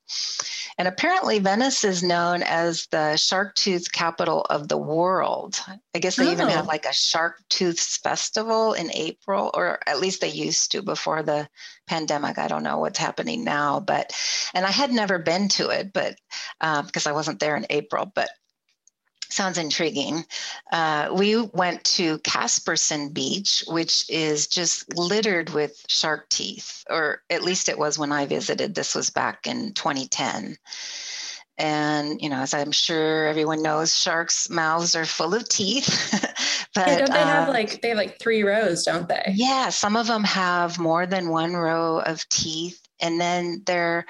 And 0.77 0.87
apparently, 0.87 1.39
Venice 1.39 1.83
is 1.83 2.03
known 2.03 2.43
as 2.43 2.86
the 2.91 3.17
shark 3.17 3.55
tooth 3.55 3.91
capital 3.91 4.41
of 4.49 4.67
the 4.67 4.77
world. 4.77 5.59
I 5.95 5.99
guess 5.99 6.15
they 6.15 6.27
oh. 6.27 6.31
even 6.31 6.47
have 6.47 6.65
oh. 6.65 6.67
like 6.67 6.85
a 6.85 6.93
shark 6.93 7.41
tooth 7.49 7.79
festival 8.03 8.73
in 8.73 8.91
April, 8.93 9.51
or 9.53 9.79
at 9.87 9.99
least 9.99 10.21
they 10.21 10.29
used 10.29 10.71
to 10.71 10.81
before 10.81 11.23
the 11.23 11.47
pandemic. 11.87 12.37
I 12.37 12.47
don't 12.47 12.63
know 12.63 12.79
what's 12.79 12.99
happening 12.99 13.43
now, 13.43 13.79
but, 13.79 14.13
and 14.53 14.65
I 14.65 14.71
had 14.71 14.91
never 14.91 15.19
been 15.19 15.49
to 15.49 15.69
it, 15.69 15.93
but 15.93 16.15
because 16.59 17.07
um, 17.07 17.11
I 17.11 17.15
wasn't 17.15 17.39
there 17.39 17.55
in 17.55 17.65
April, 17.69 18.11
but 18.13 18.29
sounds 19.29 19.57
intriguing. 19.57 20.25
Uh, 20.71 21.09
we 21.13 21.41
went 21.41 21.83
to 21.83 22.17
Caspersen 22.19 23.13
Beach, 23.13 23.63
which 23.67 24.09
is 24.09 24.47
just 24.47 24.95
littered 24.95 25.49
with 25.49 25.83
shark 25.87 26.29
teeth, 26.29 26.83
or 26.89 27.21
at 27.29 27.43
least 27.43 27.69
it 27.69 27.77
was 27.77 27.99
when 27.99 28.11
I 28.11 28.25
visited. 28.25 28.73
This 28.73 28.95
was 28.95 29.09
back 29.09 29.47
in 29.47 29.73
2010. 29.73 30.57
And, 31.57 32.21
you 32.21 32.29
know, 32.29 32.37
as 32.41 32.53
I'm 32.53 32.71
sure 32.71 33.27
everyone 33.27 33.63
knows, 33.63 33.97
sharks' 33.97 34.49
mouths 34.49 34.95
are 34.95 35.05
full 35.05 35.33
of 35.33 35.49
teeth. 35.49 35.87
but 36.75 36.87
yeah, 36.87 36.97
don't 36.99 37.13
they 37.13 37.19
have 37.19 37.47
um, 37.47 37.53
like, 37.53 37.81
they 37.81 37.89
have 37.89 37.97
like 37.97 38.19
three 38.19 38.43
rows, 38.43 38.83
don't 38.83 39.07
they? 39.07 39.33
Yeah, 39.35 39.69
some 39.69 39.95
of 39.95 40.07
them 40.07 40.23
have 40.23 40.77
more 40.77 41.05
than 41.07 41.29
one 41.29 41.53
row 41.53 41.99
of 41.99 42.27
teeth. 42.29 42.79
And 43.01 43.19
then 43.19 43.63
they're, 43.65 44.05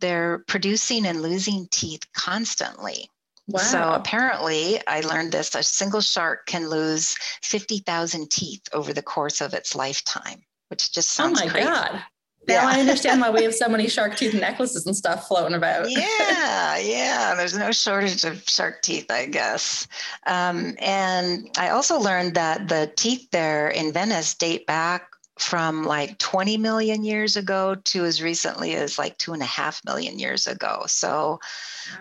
they're 0.00 0.38
producing 0.46 1.06
and 1.06 1.22
losing 1.22 1.68
teeth 1.70 2.02
constantly. 2.14 3.10
Wow. 3.48 3.62
So 3.62 3.92
apparently, 3.92 4.80
I 4.86 5.00
learned 5.00 5.32
this 5.32 5.54
a 5.54 5.62
single 5.62 6.00
shark 6.00 6.46
can 6.46 6.68
lose 6.68 7.16
50,000 7.42 8.30
teeth 8.30 8.62
over 8.72 8.92
the 8.92 9.02
course 9.02 9.40
of 9.40 9.54
its 9.54 9.74
lifetime, 9.74 10.42
which 10.68 10.92
just 10.92 11.10
oh 11.10 11.24
sounds 11.24 11.42
Oh 11.42 11.46
my 11.46 11.52
crazy. 11.52 11.68
God. 11.68 12.02
Now 12.48 12.54
yeah. 12.54 12.68
I 12.68 12.80
understand 12.80 13.20
why 13.20 13.30
we 13.30 13.42
have 13.42 13.54
so 13.64 13.68
many 13.68 13.88
shark 13.88 14.16
tooth 14.16 14.34
necklaces 14.34 14.86
and 14.86 14.96
stuff 14.96 15.26
floating 15.26 15.56
about. 15.56 15.90
yeah, 15.90 16.78
yeah. 16.78 17.34
There's 17.36 17.56
no 17.56 17.72
shortage 17.72 18.24
of 18.24 18.48
shark 18.48 18.82
teeth, 18.82 19.10
I 19.10 19.26
guess. 19.26 19.88
Um, 20.26 20.76
and 20.78 21.50
I 21.58 21.70
also 21.70 21.98
learned 21.98 22.34
that 22.34 22.68
the 22.68 22.92
teeth 22.96 23.30
there 23.30 23.68
in 23.68 23.92
Venice 23.92 24.34
date 24.34 24.66
back 24.66 25.08
from 25.38 25.84
like 25.84 26.16
20 26.18 26.56
million 26.56 27.04
years 27.04 27.36
ago 27.36 27.74
to 27.74 28.04
as 28.04 28.22
recently 28.22 28.74
as 28.74 28.98
like 28.98 29.18
two 29.18 29.32
and 29.32 29.42
a 29.42 29.46
half 29.46 29.84
million 29.84 30.18
years 30.18 30.46
ago. 30.46 30.84
So, 30.86 31.40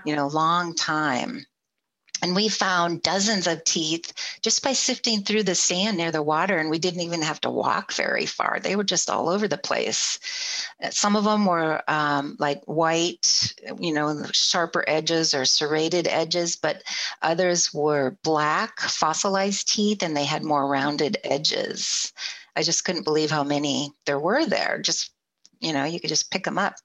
you 0.05 0.15
know, 0.15 0.27
long 0.27 0.73
time. 0.73 1.45
And 2.21 2.35
we 2.35 2.47
found 2.47 3.01
dozens 3.01 3.45
of 3.45 3.63
teeth 3.65 4.13
just 4.41 4.63
by 4.63 4.73
sifting 4.73 5.21
through 5.21 5.43
the 5.43 5.53
sand 5.53 5.97
near 5.97 6.11
the 6.11 6.23
water, 6.23 6.57
and 6.57 6.69
we 6.69 6.79
didn't 6.79 7.01
even 7.01 7.21
have 7.21 7.41
to 7.41 7.49
walk 7.49 7.93
very 7.93 8.25
far. 8.25 8.59
They 8.59 8.75
were 8.75 8.83
just 8.83 9.09
all 9.09 9.29
over 9.29 9.47
the 9.47 9.57
place. 9.57 10.19
Uh, 10.81 10.89
some 10.89 11.15
of 11.15 11.25
them 11.25 11.45
were 11.45 11.83
um, 11.87 12.37
like 12.39 12.63
white, 12.65 13.53
you 13.79 13.93
know, 13.93 14.23
sharper 14.31 14.83
edges 14.87 15.33
or 15.33 15.45
serrated 15.45 16.07
edges, 16.07 16.55
but 16.55 16.83
others 17.21 17.73
were 17.73 18.17
black, 18.23 18.79
fossilized 18.79 19.67
teeth, 19.71 20.01
and 20.01 20.15
they 20.15 20.25
had 20.25 20.43
more 20.43 20.67
rounded 20.67 21.17
edges. 21.23 22.13
I 22.55 22.63
just 22.63 22.85
couldn't 22.85 23.03
believe 23.03 23.29
how 23.29 23.43
many 23.43 23.91
there 24.05 24.19
were 24.19 24.45
there. 24.45 24.79
Just, 24.81 25.11
you 25.59 25.73
know, 25.73 25.83
you 25.83 25.99
could 25.99 26.09
just 26.09 26.31
pick 26.31 26.45
them 26.45 26.57
up. 26.57 26.75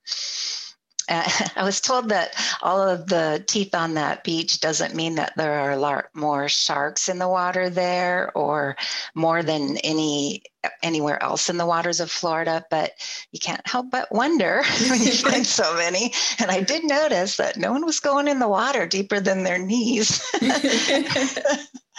I 1.56 1.64
was 1.64 1.80
told 1.80 2.10
that 2.10 2.34
all 2.62 2.80
of 2.80 3.08
the 3.08 3.42
teeth 3.46 3.74
on 3.74 3.94
that 3.94 4.22
beach 4.22 4.60
doesn't 4.60 4.94
mean 4.94 5.16
that 5.16 5.32
there 5.36 5.54
are 5.60 5.72
a 5.72 5.76
lot 5.76 6.06
more 6.14 6.48
sharks 6.48 7.08
in 7.08 7.18
the 7.18 7.28
water 7.28 7.68
there 7.68 8.30
or 8.36 8.76
more 9.14 9.42
than 9.42 9.76
any 9.78 10.44
anywhere 10.82 11.20
else 11.22 11.48
in 11.48 11.56
the 11.56 11.66
waters 11.66 12.00
of 12.00 12.10
Florida, 12.10 12.64
but 12.70 12.92
you 13.32 13.40
can't 13.40 13.66
help 13.66 13.90
but 13.90 14.12
wonder 14.12 14.62
when 14.88 15.02
you 15.02 15.12
find 15.12 15.46
so 15.46 15.74
many. 15.74 16.12
And 16.38 16.50
I 16.50 16.60
did 16.60 16.84
notice 16.84 17.38
that 17.38 17.56
no 17.56 17.72
one 17.72 17.84
was 17.84 17.98
going 17.98 18.28
in 18.28 18.38
the 18.38 18.48
water 18.48 18.86
deeper 18.86 19.18
than 19.20 19.42
their 19.42 19.58
knees. 19.58 20.22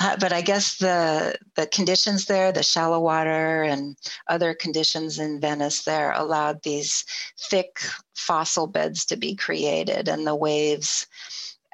Uh, 0.00 0.16
but 0.18 0.32
I 0.32 0.40
guess 0.40 0.78
the 0.78 1.36
the 1.54 1.66
conditions 1.66 2.26
there, 2.26 2.52
the 2.52 2.62
shallow 2.62 3.00
water 3.00 3.62
and 3.62 3.96
other 4.28 4.54
conditions 4.54 5.18
in 5.18 5.40
Venice 5.40 5.84
there 5.84 6.12
allowed 6.12 6.62
these 6.62 7.04
thick 7.38 7.80
fossil 8.14 8.66
beds 8.66 9.04
to 9.06 9.16
be 9.16 9.34
created, 9.34 10.08
and 10.08 10.26
the 10.26 10.34
waves, 10.36 11.06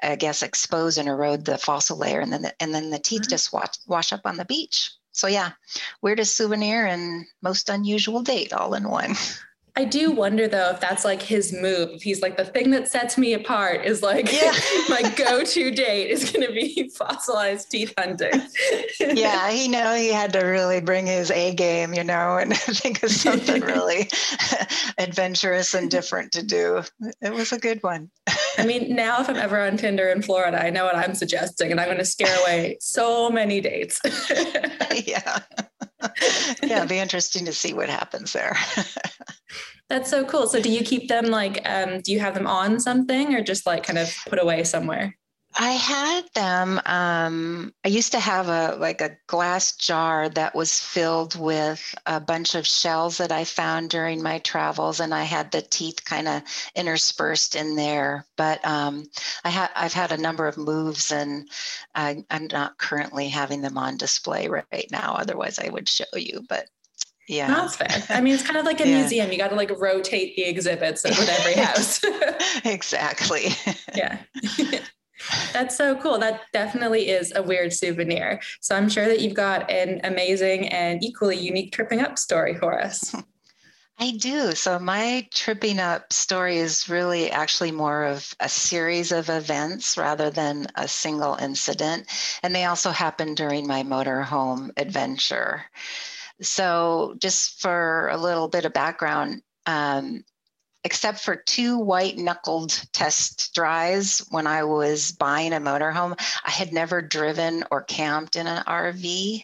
I 0.01 0.15
guess, 0.15 0.43
expose 0.43 0.97
and 0.97 1.09
erode 1.09 1.45
the 1.45 1.57
fossil 1.57 1.97
layer, 1.97 2.19
and 2.19 2.31
then 2.31 2.43
the, 2.43 2.53
and 2.61 2.73
then 2.73 2.89
the 2.89 2.99
teeth 2.99 3.21
mm-hmm. 3.21 3.29
just 3.29 3.53
wash, 3.53 3.75
wash 3.87 4.13
up 4.13 4.21
on 4.25 4.37
the 4.37 4.45
beach. 4.45 4.91
So 5.11 5.27
yeah, 5.27 5.51
weirdest 6.01 6.35
souvenir 6.35 6.85
and 6.87 7.25
most 7.41 7.69
unusual 7.69 8.21
date 8.21 8.51
all 8.53 8.73
in 8.73 8.89
one. 8.89 9.15
I 9.75 9.85
do 9.85 10.11
wonder 10.11 10.47
though 10.47 10.69
if 10.69 10.79
that's 10.79 11.03
like 11.03 11.21
his 11.21 11.51
move. 11.51 11.89
If 11.93 12.03
he's 12.03 12.21
like 12.21 12.37
the 12.37 12.45
thing 12.45 12.69
that 12.71 12.91
sets 12.91 13.17
me 13.17 13.33
apart 13.33 13.83
is 13.83 14.03
like 14.03 14.31
yeah. 14.31 14.53
my 14.89 15.01
go-to 15.15 15.71
date 15.71 16.11
is 16.11 16.31
going 16.31 16.45
to 16.45 16.53
be 16.53 16.89
fossilized 16.95 17.71
teeth 17.71 17.91
hunting. 17.97 18.39
yeah, 18.99 19.49
he 19.49 19.67
know 19.67 19.95
he 19.95 20.09
had 20.09 20.31
to 20.33 20.41
really 20.41 20.79
bring 20.79 21.07
his 21.07 21.31
A 21.31 21.55
game, 21.55 21.95
you 21.95 22.03
know, 22.03 22.37
and 22.37 22.55
think 22.55 23.01
of 23.01 23.09
something 23.09 23.61
really 23.63 24.09
adventurous 24.99 25.73
and 25.73 25.89
different 25.89 26.31
to 26.33 26.43
do. 26.43 26.83
It 27.21 27.33
was 27.33 27.51
a 27.51 27.59
good 27.59 27.81
one. 27.81 28.11
I 28.59 28.67
mean, 28.67 28.95
now 28.95 29.21
if 29.21 29.29
I'm 29.29 29.37
ever 29.37 29.59
on 29.59 29.77
Tinder 29.77 30.09
in 30.09 30.21
Florida, 30.21 30.63
I 30.63 30.69
know 30.69 30.85
what 30.85 30.95
I'm 30.95 31.15
suggesting, 31.15 31.71
and 31.71 31.79
I'm 31.79 31.87
going 31.87 31.97
to 31.97 32.05
scare 32.05 32.39
away 32.41 32.77
so 32.79 33.31
many 33.31 33.59
dates. 33.59 33.99
yeah. 35.07 35.39
Yeah, 36.63 36.77
it'd 36.77 36.89
be 36.89 36.99
interesting 36.99 37.45
to 37.45 37.53
see 37.53 37.73
what 37.73 37.89
happens 37.89 38.33
there. 38.33 38.55
That's 39.89 40.09
so 40.09 40.25
cool. 40.25 40.47
So 40.47 40.61
do 40.61 40.69
you 40.69 40.83
keep 40.83 41.07
them 41.07 41.25
like 41.25 41.61
um, 41.69 42.01
do 42.01 42.11
you 42.11 42.19
have 42.19 42.33
them 42.33 42.47
on 42.47 42.79
something 42.79 43.35
or 43.35 43.41
just 43.41 43.65
like 43.65 43.83
kind 43.83 43.99
of 43.99 44.13
put 44.27 44.41
away 44.41 44.63
somewhere? 44.63 45.15
I 45.55 45.71
had 45.71 46.25
them. 46.33 46.81
Um, 46.85 47.73
I 47.85 47.89
used 47.89 48.11
to 48.13 48.19
have 48.19 48.47
a 48.47 48.75
like 48.75 49.01
a 49.01 49.17
glass 49.27 49.75
jar 49.75 50.29
that 50.29 50.55
was 50.55 50.79
filled 50.79 51.39
with 51.39 51.95
a 52.05 52.19
bunch 52.19 52.55
of 52.55 52.67
shells 52.67 53.17
that 53.17 53.31
I 53.31 53.43
found 53.43 53.89
during 53.89 54.21
my 54.21 54.39
travels, 54.39 54.99
and 54.99 55.13
I 55.13 55.23
had 55.23 55.51
the 55.51 55.61
teeth 55.61 56.03
kind 56.05 56.27
of 56.27 56.41
interspersed 56.75 57.55
in 57.55 57.75
there. 57.75 58.25
But 58.37 58.65
um, 58.65 59.05
I 59.43 59.49
had 59.49 59.69
I've 59.75 59.93
had 59.93 60.11
a 60.11 60.17
number 60.17 60.47
of 60.47 60.57
moves, 60.57 61.11
and 61.11 61.49
I, 61.95 62.23
I'm 62.29 62.47
not 62.51 62.77
currently 62.77 63.29
having 63.29 63.61
them 63.61 63.77
on 63.77 63.97
display 63.97 64.47
right 64.47 64.87
now. 64.91 65.15
Otherwise, 65.17 65.59
I 65.59 65.69
would 65.69 65.87
show 65.87 66.05
you. 66.15 66.45
But 66.49 66.67
yeah. 67.27 67.47
That's 67.47 67.75
fair. 67.75 68.03
I 68.09 68.21
mean, 68.21 68.33
it's 68.33 68.43
kind 68.43 68.57
of 68.57 68.65
like 68.65 68.81
a 68.81 68.87
yeah. 68.87 68.99
museum. 68.99 69.31
You 69.31 69.37
got 69.37 69.49
to 69.49 69.55
like 69.55 69.71
rotate 69.79 70.35
the 70.35 70.43
exhibits 70.43 71.03
with 71.03 71.29
every 71.29 71.53
house. 71.63 72.01
exactly. 72.65 73.49
yeah. 73.95 74.19
That's 75.53 75.75
so 75.77 75.95
cool. 75.95 76.17
That 76.19 76.41
definitely 76.51 77.09
is 77.09 77.33
a 77.35 77.43
weird 77.43 77.73
souvenir. 77.73 78.41
So 78.61 78.75
I'm 78.75 78.89
sure 78.89 79.07
that 79.07 79.21
you've 79.21 79.33
got 79.33 79.69
an 79.69 80.01
amazing 80.03 80.69
and 80.69 81.03
equally 81.03 81.37
unique 81.37 81.71
tripping 81.71 82.01
up 82.01 82.17
story 82.17 82.55
for 82.55 82.79
us. 82.79 83.15
I 83.99 84.11
do. 84.11 84.53
So 84.53 84.79
my 84.79 85.27
tripping 85.31 85.79
up 85.79 86.11
story 86.11 86.57
is 86.57 86.89
really 86.89 87.29
actually 87.29 87.71
more 87.71 88.05
of 88.05 88.33
a 88.39 88.49
series 88.49 89.11
of 89.11 89.29
events 89.29 89.97
rather 89.97 90.31
than 90.31 90.67
a 90.75 90.87
single 90.87 91.35
incident. 91.35 92.07
And 92.41 92.55
they 92.55 92.65
also 92.65 92.89
happened 92.89 93.37
during 93.37 93.67
my 93.67 93.83
motorhome 93.83 94.71
adventure. 94.77 95.63
So, 96.41 97.15
just 97.19 97.61
for 97.61 98.09
a 98.09 98.17
little 98.17 98.47
bit 98.47 98.65
of 98.65 98.73
background, 98.73 99.43
um, 99.67 100.25
except 100.83 101.19
for 101.19 101.35
two 101.35 101.79
white 101.79 102.17
knuckled 102.17 102.71
test 102.91 103.53
drives 103.53 104.25
when 104.29 104.47
I 104.47 104.63
was 104.63 105.11
buying 105.13 105.53
a 105.53 105.59
motorhome, 105.59 106.19
I 106.43 106.51
had 106.51 106.73
never 106.73 107.01
driven 107.01 107.63
or 107.71 107.83
camped 107.83 108.35
in 108.35 108.47
an 108.47 108.63
RV. 108.65 109.43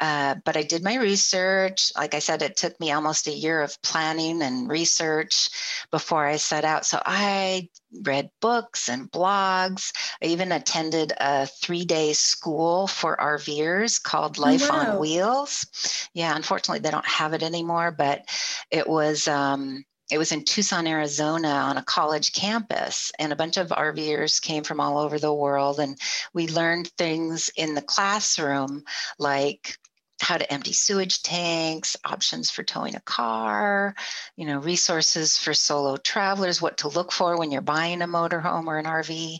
Uh, 0.00 0.34
but 0.44 0.56
I 0.56 0.62
did 0.62 0.82
my 0.82 0.96
research. 0.96 1.92
Like 1.96 2.14
I 2.14 2.18
said, 2.18 2.42
it 2.42 2.56
took 2.56 2.78
me 2.80 2.92
almost 2.92 3.28
a 3.28 3.32
year 3.32 3.62
of 3.62 3.80
planning 3.80 4.42
and 4.42 4.68
research 4.68 5.48
before 5.90 6.26
I 6.26 6.36
set 6.36 6.64
out. 6.64 6.84
So 6.84 7.00
I 7.04 7.70
read 8.02 8.28
books 8.40 8.88
and 8.88 9.10
blogs. 9.10 9.92
I 10.22 10.26
even 10.26 10.52
attended 10.52 11.12
a 11.18 11.46
three 11.46 11.84
day 11.84 12.12
school 12.12 12.86
for 12.88 13.16
RVers 13.16 14.02
called 14.02 14.36
oh, 14.38 14.42
Life 14.42 14.68
wow. 14.68 14.92
on 14.92 14.98
Wheels. 14.98 15.66
Yeah, 16.12 16.34
unfortunately, 16.36 16.80
they 16.80 16.90
don't 16.90 17.06
have 17.06 17.32
it 17.32 17.42
anymore, 17.42 17.90
but 17.90 18.28
it 18.70 18.86
was. 18.86 19.28
Um, 19.28 19.84
it 20.10 20.18
was 20.18 20.32
in 20.32 20.44
Tucson, 20.44 20.86
Arizona 20.86 21.48
on 21.48 21.76
a 21.76 21.82
college 21.82 22.32
campus, 22.32 23.10
and 23.18 23.32
a 23.32 23.36
bunch 23.36 23.56
of 23.56 23.68
RVers 23.68 24.40
came 24.40 24.62
from 24.62 24.80
all 24.80 24.98
over 24.98 25.18
the 25.18 25.32
world. 25.32 25.80
And 25.80 25.98
we 26.32 26.48
learned 26.48 26.88
things 26.98 27.50
in 27.56 27.74
the 27.74 27.82
classroom 27.82 28.84
like 29.18 29.78
how 30.20 30.38
to 30.38 30.52
empty 30.52 30.72
sewage 30.72 31.22
tanks, 31.22 31.96
options 32.04 32.50
for 32.50 32.62
towing 32.62 32.94
a 32.94 33.00
car, 33.00 33.94
you 34.36 34.46
know, 34.46 34.58
resources 34.58 35.36
for 35.36 35.52
solo 35.52 35.96
travelers, 35.96 36.62
what 36.62 36.78
to 36.78 36.88
look 36.88 37.10
for 37.10 37.38
when 37.38 37.50
you're 37.50 37.60
buying 37.60 38.00
a 38.00 38.06
motorhome 38.06 38.66
or 38.66 38.78
an 38.78 38.86
RV. 38.86 39.38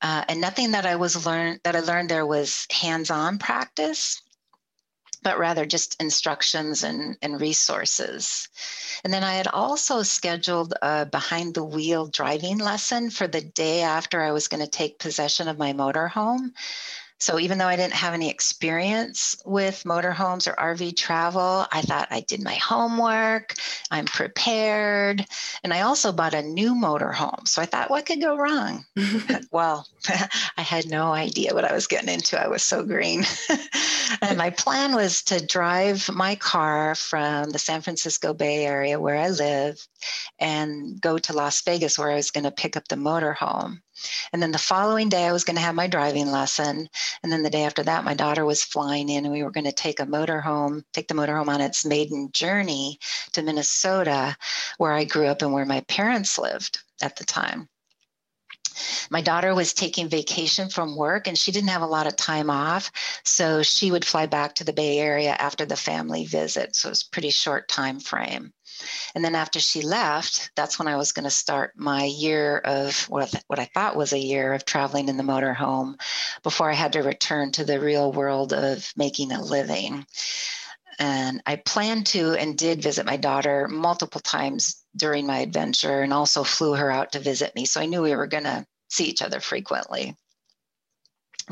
Uh, 0.00 0.24
and 0.28 0.40
nothing 0.40 0.72
that 0.72 0.86
I 0.86 0.96
was 0.96 1.24
learned 1.24 1.60
that 1.64 1.76
I 1.76 1.80
learned 1.80 2.08
there 2.08 2.26
was 2.26 2.66
hands-on 2.70 3.38
practice 3.38 4.20
but 5.22 5.38
rather 5.38 5.66
just 5.66 6.00
instructions 6.00 6.82
and, 6.82 7.16
and 7.22 7.40
resources. 7.40 8.48
And 9.04 9.12
then 9.12 9.24
I 9.24 9.34
had 9.34 9.48
also 9.48 10.02
scheduled 10.02 10.74
a 10.82 11.06
behind 11.06 11.54
the 11.54 11.64
wheel 11.64 12.06
driving 12.06 12.58
lesson 12.58 13.10
for 13.10 13.26
the 13.26 13.40
day 13.40 13.82
after 13.82 14.20
I 14.20 14.32
was 14.32 14.48
going 14.48 14.62
to 14.62 14.70
take 14.70 14.98
possession 14.98 15.48
of 15.48 15.58
my 15.58 15.72
motorhome. 15.72 16.52
So 17.22 17.38
even 17.38 17.56
though 17.58 17.68
I 17.68 17.76
didn't 17.76 17.92
have 17.92 18.14
any 18.14 18.28
experience 18.28 19.36
with 19.44 19.84
motorhomes 19.84 20.48
or 20.48 20.56
RV 20.56 20.96
travel, 20.96 21.64
I 21.70 21.80
thought 21.82 22.08
I 22.10 22.22
did 22.22 22.42
my 22.42 22.54
homework, 22.54 23.54
I'm 23.92 24.06
prepared. 24.06 25.24
And 25.62 25.72
I 25.72 25.82
also 25.82 26.10
bought 26.10 26.34
a 26.34 26.42
new 26.42 26.74
motorhome. 26.74 27.46
So 27.46 27.62
I 27.62 27.66
thought, 27.66 27.90
what 27.90 28.06
could 28.06 28.20
go 28.20 28.36
wrong? 28.36 28.84
well, 29.52 29.86
I 30.08 30.62
had 30.62 30.90
no 30.90 31.12
idea 31.12 31.54
what 31.54 31.64
I 31.64 31.72
was 31.72 31.86
getting 31.86 32.12
into. 32.12 32.42
I 32.42 32.48
was 32.48 32.64
so 32.64 32.82
green. 32.82 33.22
and 34.20 34.36
my 34.36 34.50
plan 34.50 34.92
was 34.92 35.22
to 35.26 35.46
drive 35.46 36.10
my 36.12 36.34
car 36.34 36.96
from 36.96 37.50
the 37.50 37.60
San 37.60 37.82
Francisco 37.82 38.34
Bay 38.34 38.66
Area 38.66 38.98
where 38.98 39.16
I 39.16 39.28
live 39.28 39.78
and 40.40 41.00
go 41.00 41.18
to 41.18 41.32
Las 41.32 41.62
Vegas 41.62 41.96
where 41.96 42.10
I 42.10 42.16
was 42.16 42.32
going 42.32 42.44
to 42.44 42.50
pick 42.50 42.76
up 42.76 42.88
the 42.88 42.96
motorhome. 42.96 43.78
And 44.32 44.42
then 44.42 44.52
the 44.52 44.58
following 44.58 45.08
day, 45.08 45.26
I 45.26 45.32
was 45.32 45.44
going 45.44 45.56
to 45.56 45.62
have 45.62 45.74
my 45.74 45.86
driving 45.86 46.30
lesson. 46.30 46.88
And 47.22 47.32
then 47.32 47.42
the 47.42 47.50
day 47.50 47.64
after 47.64 47.82
that, 47.82 48.04
my 48.04 48.14
daughter 48.14 48.44
was 48.44 48.62
flying 48.62 49.08
in, 49.08 49.24
and 49.24 49.32
we 49.32 49.42
were 49.42 49.50
going 49.50 49.66
to 49.66 49.72
take 49.72 50.00
a 50.00 50.06
motorhome, 50.06 50.84
take 50.92 51.08
the 51.08 51.14
motorhome 51.14 51.48
on 51.48 51.60
its 51.60 51.84
maiden 51.84 52.30
journey 52.32 52.98
to 53.32 53.42
Minnesota, 53.42 54.36
where 54.78 54.92
I 54.92 55.04
grew 55.04 55.26
up 55.26 55.42
and 55.42 55.52
where 55.52 55.66
my 55.66 55.80
parents 55.82 56.38
lived 56.38 56.80
at 57.02 57.16
the 57.16 57.24
time. 57.24 57.68
My 59.10 59.20
daughter 59.20 59.54
was 59.54 59.74
taking 59.74 60.08
vacation 60.08 60.68
from 60.68 60.96
work 60.96 61.26
and 61.26 61.36
she 61.36 61.52
didn't 61.52 61.68
have 61.68 61.82
a 61.82 61.86
lot 61.86 62.06
of 62.06 62.16
time 62.16 62.48
off. 62.48 62.90
So 63.24 63.62
she 63.62 63.90
would 63.90 64.04
fly 64.04 64.26
back 64.26 64.54
to 64.56 64.64
the 64.64 64.72
Bay 64.72 64.98
Area 64.98 65.36
after 65.38 65.66
the 65.66 65.76
family 65.76 66.24
visit. 66.24 66.74
So 66.74 66.88
it 66.88 66.92
was 66.92 67.02
pretty 67.02 67.30
short 67.30 67.68
time 67.68 68.00
frame. 68.00 68.52
And 69.14 69.24
then 69.24 69.34
after 69.34 69.60
she 69.60 69.82
left, 69.82 70.50
that's 70.56 70.78
when 70.78 70.88
I 70.88 70.96
was 70.96 71.12
going 71.12 71.24
to 71.24 71.30
start 71.30 71.72
my 71.76 72.04
year 72.04 72.58
of 72.58 73.08
what, 73.08 73.34
what 73.46 73.58
I 73.58 73.66
thought 73.66 73.96
was 73.96 74.12
a 74.12 74.18
year 74.18 74.52
of 74.52 74.64
traveling 74.64 75.08
in 75.08 75.16
the 75.16 75.22
motorhome 75.22 76.00
before 76.42 76.70
I 76.70 76.74
had 76.74 76.94
to 76.94 77.02
return 77.02 77.52
to 77.52 77.64
the 77.64 77.80
real 77.80 78.12
world 78.12 78.52
of 78.52 78.92
making 78.96 79.32
a 79.32 79.42
living. 79.42 80.06
And 80.98 81.42
I 81.46 81.56
planned 81.56 82.06
to 82.08 82.32
and 82.34 82.56
did 82.56 82.82
visit 82.82 83.06
my 83.06 83.16
daughter 83.16 83.66
multiple 83.68 84.20
times 84.20 84.84
during 84.96 85.26
my 85.26 85.38
adventure 85.38 86.02
and 86.02 86.12
also 86.12 86.44
flew 86.44 86.74
her 86.74 86.90
out 86.90 87.12
to 87.12 87.18
visit 87.18 87.54
me. 87.54 87.64
So 87.64 87.80
I 87.80 87.86
knew 87.86 88.02
we 88.02 88.14
were 88.14 88.26
going 88.26 88.44
to 88.44 88.66
see 88.88 89.06
each 89.06 89.22
other 89.22 89.40
frequently. 89.40 90.16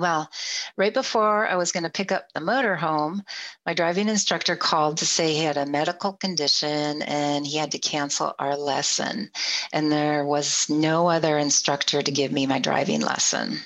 Well, 0.01 0.31
right 0.79 0.95
before 0.95 1.47
I 1.47 1.57
was 1.57 1.73
going 1.73 1.83
to 1.83 1.91
pick 1.91 2.11
up 2.11 2.33
the 2.33 2.41
motorhome, 2.41 3.21
my 3.67 3.75
driving 3.75 4.09
instructor 4.09 4.57
called 4.57 4.97
to 4.99 5.07
say 5.07 5.35
he 5.35 5.45
had 5.45 5.59
a 5.59 5.67
medical 5.67 6.15
condition 6.15 7.03
and 7.03 7.47
he 7.47 7.59
had 7.59 7.73
to 7.73 7.79
cancel 7.79 8.35
our 8.39 8.57
lesson. 8.57 9.31
And 9.75 9.93
there 9.93 10.25
was 10.25 10.71
no 10.71 11.11
other 11.11 11.37
instructor 11.37 12.01
to 12.01 12.11
give 12.11 12.33
me 12.33 12.47
my 12.47 12.59
driving 12.59 13.03
lesson. 13.03 13.61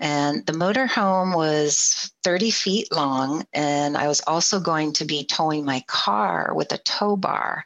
And 0.00 0.46
the 0.46 0.52
motorhome 0.52 1.34
was 1.34 2.12
30 2.22 2.50
feet 2.50 2.92
long, 2.92 3.46
and 3.52 3.96
I 3.96 4.06
was 4.06 4.20
also 4.26 4.60
going 4.60 4.92
to 4.94 5.04
be 5.04 5.24
towing 5.24 5.64
my 5.64 5.82
car 5.86 6.52
with 6.54 6.72
a 6.72 6.78
tow 6.78 7.16
bar. 7.16 7.64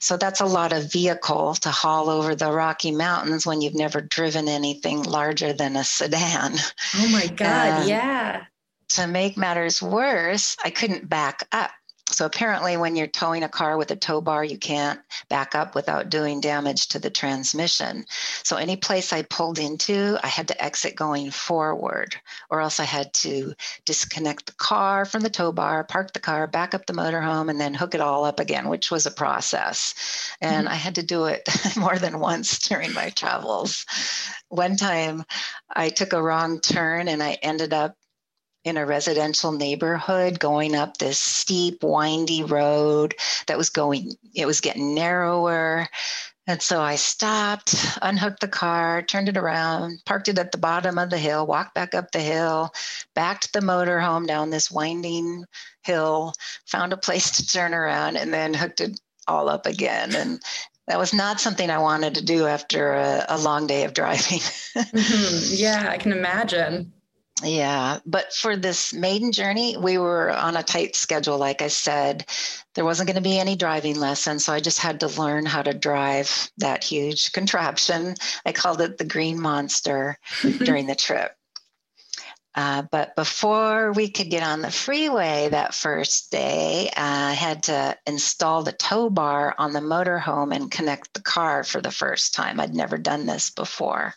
So 0.00 0.16
that's 0.16 0.40
a 0.40 0.46
lot 0.46 0.72
of 0.72 0.92
vehicle 0.92 1.54
to 1.54 1.70
haul 1.70 2.10
over 2.10 2.34
the 2.34 2.52
Rocky 2.52 2.90
Mountains 2.90 3.46
when 3.46 3.60
you've 3.60 3.74
never 3.74 4.00
driven 4.00 4.48
anything 4.48 5.02
larger 5.02 5.52
than 5.52 5.76
a 5.76 5.84
sedan. 5.84 6.54
Oh 6.96 7.08
my 7.08 7.26
God, 7.26 7.88
yeah. 7.88 8.44
To 8.90 9.06
make 9.06 9.36
matters 9.36 9.82
worse, 9.82 10.56
I 10.64 10.70
couldn't 10.70 11.08
back 11.08 11.46
up. 11.52 11.70
So 12.18 12.26
apparently, 12.26 12.76
when 12.76 12.96
you're 12.96 13.06
towing 13.06 13.44
a 13.44 13.48
car 13.48 13.76
with 13.76 13.92
a 13.92 13.96
tow 13.96 14.20
bar, 14.20 14.42
you 14.42 14.58
can't 14.58 14.98
back 15.28 15.54
up 15.54 15.76
without 15.76 16.10
doing 16.10 16.40
damage 16.40 16.88
to 16.88 16.98
the 16.98 17.10
transmission. 17.10 18.06
So 18.42 18.56
any 18.56 18.74
place 18.76 19.12
I 19.12 19.22
pulled 19.22 19.60
into, 19.60 20.18
I 20.20 20.26
had 20.26 20.48
to 20.48 20.60
exit 20.60 20.96
going 20.96 21.30
forward, 21.30 22.16
or 22.50 22.60
else 22.60 22.80
I 22.80 22.86
had 22.86 23.14
to 23.22 23.54
disconnect 23.84 24.46
the 24.46 24.52
car 24.54 25.04
from 25.04 25.22
the 25.22 25.30
tow 25.30 25.52
bar, 25.52 25.84
park 25.84 26.12
the 26.12 26.18
car, 26.18 26.48
back 26.48 26.74
up 26.74 26.86
the 26.86 26.92
motorhome, 26.92 27.50
and 27.50 27.60
then 27.60 27.72
hook 27.72 27.94
it 27.94 28.00
all 28.00 28.24
up 28.24 28.40
again, 28.40 28.68
which 28.68 28.90
was 28.90 29.06
a 29.06 29.12
process. 29.12 29.94
And 30.40 30.66
mm-hmm. 30.66 30.74
I 30.74 30.76
had 30.76 30.96
to 30.96 31.04
do 31.04 31.26
it 31.26 31.48
more 31.76 32.00
than 32.00 32.18
once 32.18 32.58
during 32.58 32.92
my 32.94 33.10
travels. 33.10 33.86
One 34.48 34.74
time, 34.74 35.24
I 35.70 35.90
took 35.90 36.12
a 36.12 36.20
wrong 36.20 36.58
turn 36.60 37.06
and 37.06 37.22
I 37.22 37.34
ended 37.42 37.72
up 37.72 37.96
in 38.68 38.76
a 38.76 38.86
residential 38.86 39.52
neighborhood 39.52 40.38
going 40.38 40.74
up 40.74 40.96
this 40.96 41.18
steep, 41.18 41.82
windy 41.82 42.42
road 42.42 43.14
that 43.46 43.58
was 43.58 43.70
going, 43.70 44.12
it 44.34 44.46
was 44.46 44.60
getting 44.60 44.94
narrower. 44.94 45.88
And 46.46 46.62
so 46.62 46.80
I 46.80 46.96
stopped, 46.96 47.74
unhooked 48.00 48.40
the 48.40 48.48
car, 48.48 49.02
turned 49.02 49.28
it 49.28 49.36
around, 49.36 50.02
parked 50.06 50.28
it 50.28 50.38
at 50.38 50.50
the 50.50 50.58
bottom 50.58 50.96
of 50.98 51.10
the 51.10 51.18
hill, 51.18 51.46
walked 51.46 51.74
back 51.74 51.94
up 51.94 52.10
the 52.10 52.20
hill, 52.20 52.72
backed 53.14 53.52
the 53.52 53.60
motorhome 53.60 54.26
down 54.26 54.48
this 54.48 54.70
winding 54.70 55.44
hill, 55.82 56.32
found 56.66 56.92
a 56.92 56.96
place 56.96 57.32
to 57.32 57.46
turn 57.46 57.74
around, 57.74 58.16
and 58.16 58.32
then 58.32 58.54
hooked 58.54 58.80
it 58.80 58.98
all 59.26 59.50
up 59.50 59.66
again. 59.66 60.14
And 60.14 60.40
that 60.86 60.98
was 60.98 61.12
not 61.12 61.38
something 61.38 61.68
I 61.68 61.78
wanted 61.78 62.14
to 62.14 62.24
do 62.24 62.46
after 62.46 62.94
a, 62.94 63.26
a 63.28 63.38
long 63.38 63.66
day 63.66 63.84
of 63.84 63.92
driving. 63.92 64.38
mm-hmm. 64.74 65.54
Yeah, 65.54 65.86
I 65.90 65.98
can 65.98 66.12
imagine. 66.12 66.92
Yeah, 67.42 68.00
but 68.04 68.32
for 68.32 68.56
this 68.56 68.92
maiden 68.92 69.30
journey, 69.30 69.76
we 69.76 69.98
were 69.98 70.30
on 70.30 70.56
a 70.56 70.62
tight 70.62 70.96
schedule. 70.96 71.38
Like 71.38 71.62
I 71.62 71.68
said, 71.68 72.26
there 72.74 72.84
wasn't 72.84 73.06
going 73.06 73.22
to 73.22 73.28
be 73.28 73.38
any 73.38 73.54
driving 73.54 73.98
lessons. 73.98 74.44
So 74.44 74.52
I 74.52 74.60
just 74.60 74.78
had 74.78 75.00
to 75.00 75.08
learn 75.08 75.46
how 75.46 75.62
to 75.62 75.72
drive 75.72 76.50
that 76.58 76.82
huge 76.82 77.32
contraption. 77.32 78.14
I 78.44 78.52
called 78.52 78.80
it 78.80 78.98
the 78.98 79.04
Green 79.04 79.40
Monster 79.40 80.18
during 80.58 80.86
the 80.86 80.96
trip. 80.96 81.37
Uh, 82.58 82.82
but 82.90 83.14
before 83.14 83.92
we 83.92 84.10
could 84.10 84.30
get 84.30 84.42
on 84.42 84.62
the 84.62 84.70
freeway 84.70 85.48
that 85.48 85.72
first 85.72 86.32
day, 86.32 86.88
uh, 86.88 87.28
I 87.30 87.32
had 87.32 87.62
to 87.64 87.96
install 88.04 88.64
the 88.64 88.72
tow 88.72 89.10
bar 89.10 89.54
on 89.58 89.72
the 89.72 89.78
motorhome 89.78 90.52
and 90.52 90.68
connect 90.68 91.14
the 91.14 91.22
car 91.22 91.62
for 91.62 91.80
the 91.80 91.92
first 91.92 92.34
time. 92.34 92.58
I'd 92.58 92.74
never 92.74 92.98
done 92.98 93.26
this 93.26 93.50
before. 93.50 94.12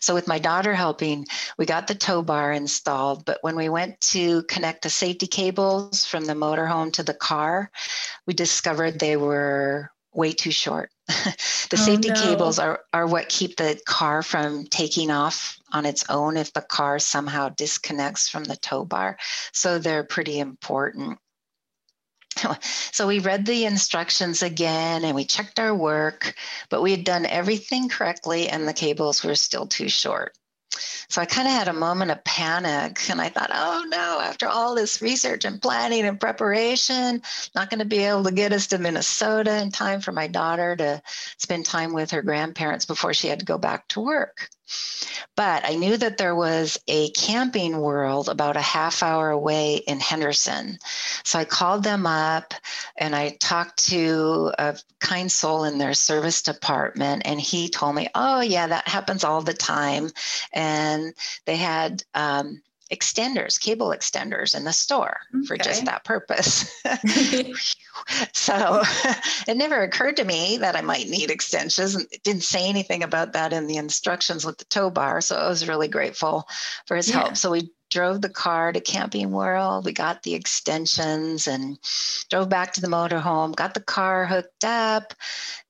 So, 0.00 0.14
with 0.14 0.26
my 0.26 0.40
daughter 0.40 0.74
helping, 0.74 1.26
we 1.58 1.64
got 1.64 1.86
the 1.86 1.94
tow 1.94 2.22
bar 2.22 2.50
installed. 2.50 3.24
But 3.24 3.38
when 3.42 3.54
we 3.54 3.68
went 3.68 4.00
to 4.12 4.42
connect 4.42 4.82
the 4.82 4.90
safety 4.90 5.28
cables 5.28 6.04
from 6.04 6.24
the 6.24 6.34
motorhome 6.34 6.92
to 6.94 7.04
the 7.04 7.14
car, 7.14 7.70
we 8.26 8.34
discovered 8.34 8.98
they 8.98 9.16
were 9.16 9.92
way 10.16 10.32
too 10.32 10.50
short. 10.50 10.90
the 11.06 11.36
oh, 11.74 11.76
safety 11.76 12.08
no. 12.08 12.14
cables 12.14 12.58
are, 12.58 12.80
are 12.92 13.06
what 13.06 13.28
keep 13.28 13.56
the 13.56 13.78
car 13.86 14.22
from 14.22 14.64
taking 14.64 15.10
off 15.10 15.58
on 15.72 15.86
its 15.86 16.04
own 16.08 16.36
if 16.36 16.52
the 16.52 16.62
car 16.62 16.98
somehow 16.98 17.48
disconnects 17.50 18.28
from 18.28 18.44
the 18.44 18.56
tow 18.56 18.84
bar. 18.84 19.18
So 19.52 19.78
they're 19.78 20.04
pretty 20.04 20.38
important. 20.38 21.18
So 22.92 23.06
we 23.06 23.18
read 23.18 23.46
the 23.46 23.64
instructions 23.64 24.42
again 24.42 25.04
and 25.04 25.14
we 25.14 25.24
checked 25.24 25.58
our 25.58 25.74
work, 25.74 26.34
but 26.68 26.82
we 26.82 26.90
had 26.90 27.04
done 27.04 27.24
everything 27.24 27.88
correctly 27.88 28.48
and 28.48 28.68
the 28.68 28.74
cables 28.74 29.24
were 29.24 29.34
still 29.34 29.66
too 29.66 29.88
short. 29.88 30.34
So 31.08 31.22
I 31.22 31.26
kind 31.26 31.46
of 31.46 31.54
had 31.54 31.68
a 31.68 31.72
moment 31.72 32.10
of 32.10 32.24
panic 32.24 33.08
and 33.08 33.20
I 33.20 33.28
thought, 33.28 33.50
oh 33.52 33.84
no, 33.88 34.20
after 34.20 34.48
all 34.48 34.74
this 34.74 35.00
research 35.00 35.44
and 35.44 35.62
planning 35.62 36.04
and 36.04 36.20
preparation, 36.20 37.22
not 37.54 37.70
going 37.70 37.78
to 37.78 37.86
be 37.86 38.04
able 38.04 38.24
to 38.24 38.32
get 38.32 38.52
us 38.52 38.68
to 38.68 38.78
Minnesota 38.78 39.60
in 39.62 39.70
time 39.70 40.00
for 40.00 40.12
my 40.12 40.26
daughter 40.26 40.76
to 40.76 41.02
spend 41.38 41.64
time 41.66 41.94
with 41.94 42.10
her 42.10 42.22
grandparents 42.22 42.84
before 42.84 43.14
she 43.14 43.28
had 43.28 43.40
to 43.40 43.46
go 43.46 43.58
back 43.58 43.88
to 43.88 44.00
work. 44.00 44.50
But 45.36 45.64
I 45.64 45.74
knew 45.74 45.96
that 45.96 46.18
there 46.18 46.34
was 46.34 46.78
a 46.88 47.10
camping 47.10 47.78
world 47.78 48.28
about 48.28 48.56
a 48.56 48.62
half 48.62 49.02
hour 49.02 49.30
away 49.30 49.76
in 49.76 50.00
Henderson. 50.00 50.78
So 51.24 51.38
I 51.38 51.44
called 51.44 51.84
them 51.84 52.06
up 52.06 52.54
and 52.96 53.14
I 53.14 53.36
talked 53.38 53.88
to 53.90 54.52
a 54.58 54.78
kind 54.98 55.30
soul 55.30 55.64
in 55.64 55.78
their 55.78 55.94
service 55.94 56.42
department, 56.42 57.22
and 57.26 57.40
he 57.40 57.68
told 57.68 57.94
me, 57.94 58.08
Oh, 58.14 58.40
yeah, 58.40 58.66
that 58.66 58.88
happens 58.88 59.24
all 59.24 59.42
the 59.42 59.54
time. 59.54 60.10
And 60.52 61.14
they 61.44 61.56
had, 61.56 62.02
um, 62.14 62.62
extenders, 62.90 63.60
cable 63.60 63.88
extenders 63.88 64.56
in 64.56 64.64
the 64.64 64.72
store 64.72 65.18
okay. 65.34 65.46
for 65.46 65.56
just 65.56 65.84
that 65.84 66.04
purpose. 66.04 66.70
so 68.32 68.82
it 69.48 69.56
never 69.56 69.82
occurred 69.82 70.16
to 70.16 70.24
me 70.24 70.58
that 70.58 70.76
I 70.76 70.80
might 70.80 71.08
need 71.08 71.30
extensions 71.30 71.76
it 71.94 72.22
didn't 72.22 72.44
say 72.44 72.68
anything 72.68 73.02
about 73.02 73.32
that 73.32 73.52
in 73.52 73.66
the 73.66 73.76
instructions 73.76 74.44
with 74.44 74.58
the 74.58 74.64
tow 74.66 74.90
bar. 74.90 75.20
So 75.20 75.36
I 75.36 75.48
was 75.48 75.68
really 75.68 75.88
grateful 75.88 76.48
for 76.86 76.96
his 76.96 77.08
yeah. 77.08 77.20
help. 77.20 77.36
So 77.36 77.50
we 77.50 77.70
drove 77.90 78.20
the 78.20 78.28
car 78.28 78.72
to 78.72 78.80
Camping 78.80 79.30
World. 79.30 79.84
We 79.84 79.92
got 79.92 80.22
the 80.22 80.34
extensions 80.34 81.46
and 81.46 81.78
drove 82.30 82.48
back 82.48 82.72
to 82.74 82.80
the 82.80 82.88
motorhome, 82.88 83.54
got 83.54 83.74
the 83.74 83.80
car 83.80 84.26
hooked 84.26 84.64
up, 84.64 85.14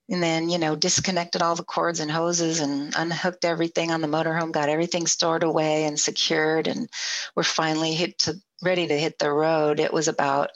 and 0.09 0.23
then, 0.23 0.49
you 0.49 0.57
know, 0.57 0.75
disconnected 0.75 1.41
all 1.41 1.55
the 1.55 1.63
cords 1.63 1.99
and 1.99 2.09
hoses 2.09 2.59
and 2.59 2.93
unhooked 2.95 3.45
everything 3.45 3.91
on 3.91 4.01
the 4.01 4.07
motorhome, 4.07 4.51
got 4.51 4.69
everything 4.69 5.05
stored 5.05 5.43
away 5.43 5.83
and 5.83 5.99
secured. 5.99 6.67
And 6.67 6.89
we're 7.35 7.43
finally 7.43 7.93
hit 7.93 8.17
to 8.19 8.35
ready 8.63 8.87
to 8.87 8.97
hit 8.97 9.19
the 9.19 9.31
road. 9.31 9.79
It 9.79 9.93
was 9.93 10.07
about 10.07 10.51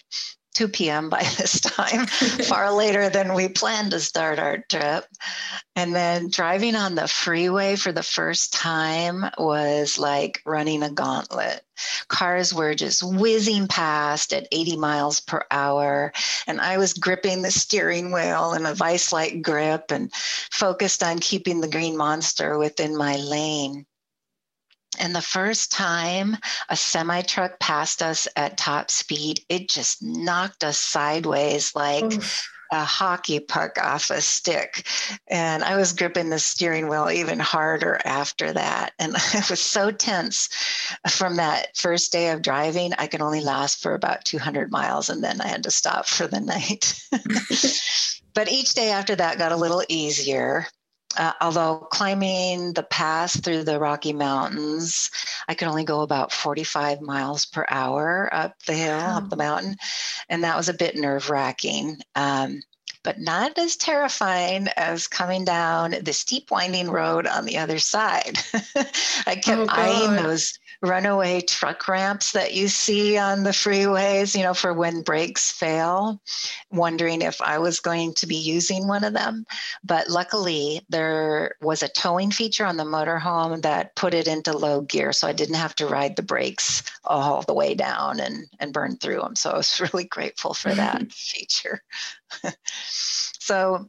2 0.54 0.68
p.m. 0.68 1.10
by 1.10 1.24
this 1.38 1.60
time, 1.60 2.06
far 2.48 2.72
later 2.74 3.10
than 3.10 3.34
we 3.34 3.48
planned 3.48 3.92
to 3.92 4.00
start 4.00 4.40
our 4.40 4.60
trip. 4.70 5.06
And 5.76 5.96
then 5.96 6.30
driving 6.30 6.76
on 6.76 6.96
the 6.96 7.08
freeway 7.08 7.76
for 7.76 7.92
the 7.92 8.04
first 8.04 8.54
time 8.54 9.26
was 9.38 9.98
like 9.98 10.42
running 10.46 10.84
a 10.84 10.92
gauntlet. 10.92 11.64
Cars 12.10 12.54
were 12.54 12.76
just 12.76 13.02
whizzing 13.02 13.68
past 13.68 14.34
at 14.34 14.48
80 14.52 14.78
miles 14.78 15.20
per 15.20 15.46
hour. 15.50 16.12
And 16.46 16.60
I 16.60 16.78
was 16.78 16.94
gripping 16.94 17.42
the 17.42 17.52
steering 17.52 18.12
wheel 18.12 18.54
in 18.54 18.66
a 18.66 18.76
vice 18.76 19.12
like 19.12 19.42
grip 19.42 19.92
and 19.92 20.14
focused 20.14 21.02
on 21.02 21.20
keeping 21.20 21.62
the 21.62 21.70
green 21.70 21.98
monster 21.98 22.58
within 22.58 22.96
my 22.96 23.16
lane. 23.16 23.86
And 25.00 25.16
the 25.16 25.22
first 25.22 25.72
time 25.72 26.38
a 26.70 26.76
semi 26.76 27.22
truck 27.22 27.60
passed 27.60 28.02
us 28.02 28.28
at 28.36 28.58
top 28.58 28.92
speed, 28.92 29.44
it 29.50 29.70
just 29.70 30.04
knocked 30.04 30.64
us 30.64 30.78
sideways 30.78 31.74
like 31.76 32.04
Oof. 32.04 32.50
a 32.72 32.84
hockey 32.84 33.40
puck 33.40 33.78
off 33.82 34.10
a 34.10 34.22
stick. 34.22 34.86
And 35.28 35.64
I 35.64 35.78
was 35.78 35.94
gripping 35.94 36.30
the 36.30 36.40
steering 36.40 36.90
wheel 36.90 37.10
even 37.10 37.40
harder 37.40 38.02
after 38.04 38.52
that. 38.52 38.92
And 39.00 39.16
I 39.34 39.44
was 39.50 39.62
so 39.62 39.92
tense 39.92 40.50
from 41.10 41.38
that 41.38 41.78
first 41.78 42.12
day 42.12 42.32
of 42.32 42.42
driving. 42.42 42.92
I 42.98 43.08
could 43.08 43.22
only 43.22 43.42
last 43.42 43.82
for 43.82 43.94
about 43.94 44.26
200 44.26 44.72
miles 44.72 45.10
and 45.10 45.24
then 45.24 45.40
I 45.40 45.48
had 45.48 45.64
to 45.64 45.72
stop 45.72 46.06
for 46.06 46.28
the 46.28 46.42
night. 46.42 47.02
but 48.34 48.52
each 48.52 48.74
day 48.74 48.92
after 48.92 49.16
that 49.16 49.38
got 49.38 49.54
a 49.54 49.58
little 49.58 49.84
easier 49.88 50.68
uh, 51.18 51.34
although 51.42 51.88
climbing 51.92 52.74
the 52.74 52.84
pass 52.84 53.40
through 53.40 53.64
the 53.64 53.80
Rocky 53.80 54.14
Mountains, 54.14 55.10
I 55.48 55.56
could 55.56 55.68
only 55.68 55.84
go 55.84 56.02
about 56.02 56.32
45 56.32 57.02
miles 57.02 57.46
per 57.46 57.66
hour 57.70 58.30
up 58.32 58.62
the 58.64 58.74
hill, 58.74 58.98
wow. 58.98 59.18
up 59.18 59.30
the 59.30 59.36
mountain. 59.36 59.76
And 60.30 60.44
that 60.44 60.58
was 60.58 60.70
a 60.70 60.74
bit 60.74 60.96
nerve 60.96 61.30
wracking. 61.30 61.98
Um, 62.16 62.62
but 63.04 63.20
not 63.20 63.58
as 63.58 63.76
terrifying 63.76 64.68
as 64.78 65.08
coming 65.08 65.44
down 65.44 65.96
the 66.04 66.14
steep 66.14 66.52
winding 66.52 66.90
road 66.90 67.26
on 67.26 67.46
the 67.46 67.58
other 67.58 67.80
side. 67.80 68.38
I 69.26 69.36
kept 69.36 69.62
oh, 69.62 69.68
eyeing 69.70 70.16
those 70.24 70.60
runaway 70.82 71.42
truck 71.42 71.88
ramps 71.88 72.32
that 72.32 72.54
you 72.54 72.68
see 72.68 73.18
on 73.18 73.44
the 73.44 73.52
freeways, 73.52 74.36
you 74.36 74.42
know, 74.42 74.54
for 74.54 74.74
when 74.74 75.04
brakes 75.04 75.52
fail, 75.52 76.20
wondering 76.72 77.22
if 77.22 77.40
I 77.42 77.60
was 77.60 77.80
going 77.80 78.16
to 78.16 78.28
be 78.28 78.36
using 78.36 78.88
one 78.88 79.04
of 79.04 79.14
them. 79.14 79.46
But 79.84 80.10
luckily, 80.10 80.82
there 80.90 81.56
was 81.62 81.84
a 81.84 81.88
towing 81.88 82.32
feature 82.32 82.66
on 82.66 82.78
the 82.78 82.84
motorhome 82.84 83.62
that 83.62 83.96
put 83.96 84.14
it 84.14 84.28
into 84.28 84.58
low 84.58 84.82
gear. 84.82 85.14
So 85.14 85.28
I 85.28 85.34
didn't 85.34 85.56
have 85.56 85.76
to 85.76 85.88
ride 85.88 86.16
the 86.16 86.24
brakes 86.24 86.84
all 87.04 87.44
the 87.44 87.54
way 87.54 87.76
down 87.76 88.20
and, 88.20 88.48
and 88.60 88.74
burn 88.74 88.98
through 88.98 89.22
them. 89.22 89.36
So 89.36 89.52
I 89.52 89.58
was 89.58 89.80
really 89.94 90.06
grateful 90.06 90.54
for 90.54 90.74
that 90.74 91.12
feature. 91.12 91.84
so 92.88 93.88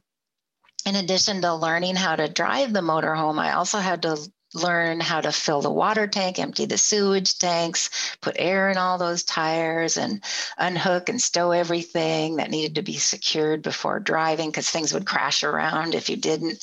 in 0.85 0.95
addition 0.95 1.41
to 1.41 1.55
learning 1.55 1.95
how 1.95 2.15
to 2.15 2.27
drive 2.27 2.73
the 2.73 2.81
motorhome, 2.81 3.39
I 3.39 3.53
also 3.53 3.79
had 3.79 4.01
to 4.03 4.17
learn 4.53 4.99
how 4.99 5.21
to 5.21 5.31
fill 5.31 5.61
the 5.61 5.71
water 5.71 6.07
tank, 6.07 6.39
empty 6.39 6.65
the 6.65 6.77
sewage 6.77 7.37
tanks, 7.37 7.89
put 8.21 8.35
air 8.37 8.69
in 8.69 8.77
all 8.77 8.97
those 8.97 9.23
tires, 9.23 9.97
and 9.97 10.23
unhook 10.57 11.09
and 11.09 11.21
stow 11.21 11.51
everything 11.51 12.37
that 12.37 12.51
needed 12.51 12.75
to 12.75 12.81
be 12.81 12.97
secured 12.97 13.61
before 13.61 13.99
driving 13.99 14.49
because 14.49 14.69
things 14.69 14.93
would 14.93 15.05
crash 15.05 15.43
around 15.43 15.95
if 15.95 16.09
you 16.09 16.15
didn't. 16.15 16.61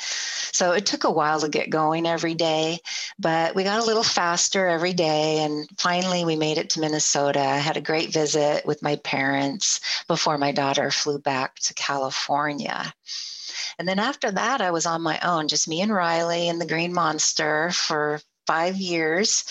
So 0.53 0.73
it 0.73 0.87
took 0.87 1.05
a 1.05 1.11
while 1.11 1.41
to 1.41 1.49
get 1.49 1.71
going 1.71 2.07
every 2.07 2.35
day, 2.35 2.79
but 3.19 3.55
we 3.55 3.65
got 3.65 3.81
a 3.81 3.87
little 3.87 4.03
faster 4.03 4.67
every 4.67 4.93
day. 4.93 5.39
And 5.39 5.69
finally, 5.79 6.25
we 6.25 6.37
made 6.37 6.59
it 6.59 6.71
to 6.71 6.81
Minnesota. 6.81 7.41
I 7.41 7.59
had 7.59 7.77
a 7.77 7.83
great 7.83 8.13
visit 8.13 8.67
with 8.67 8.83
my 8.83 8.97
parents 8.97 9.81
before 10.07 10.39
my 10.39 10.53
daughter 10.53 10.91
flew 10.91 11.19
back 11.19 11.57
to 11.61 11.75
California. 11.75 12.93
And 13.81 13.89
then 13.89 13.99
after 13.99 14.31
that, 14.31 14.61
I 14.61 14.73
was 14.73 14.85
on 14.85 15.01
my 15.01 15.19
own, 15.21 15.49
just 15.49 15.67
me 15.67 15.81
and 15.81 15.91
Riley 15.91 16.51
and 16.51 16.61
the 16.61 16.67
Green 16.67 16.93
Monster 16.93 17.71
for 17.71 18.21
five 18.47 18.77
years. 18.77 19.43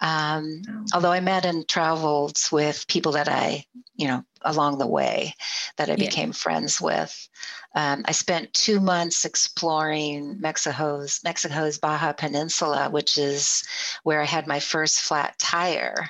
Um, 0.00 0.62
oh. 0.68 0.84
Although 0.94 1.10
I 1.10 1.18
met 1.18 1.44
and 1.44 1.66
traveled 1.66 2.38
with 2.52 2.86
people 2.86 3.10
that 3.12 3.28
I, 3.28 3.64
you 3.96 4.06
know, 4.06 4.22
along 4.42 4.78
the 4.78 4.86
way 4.86 5.34
that 5.78 5.90
I 5.90 5.96
became 5.96 6.28
yeah. 6.28 6.34
friends 6.34 6.80
with. 6.80 7.28
Um, 7.74 8.04
I 8.06 8.12
spent 8.12 8.54
two 8.54 8.78
months 8.78 9.24
exploring 9.24 10.40
Mexico's 10.40 11.18
Mexico's 11.24 11.78
Baja 11.78 12.12
Peninsula, 12.12 12.88
which 12.88 13.18
is 13.18 13.64
where 14.04 14.20
I 14.20 14.26
had 14.26 14.46
my 14.46 14.60
first 14.60 15.00
flat 15.00 15.36
tire. 15.40 16.08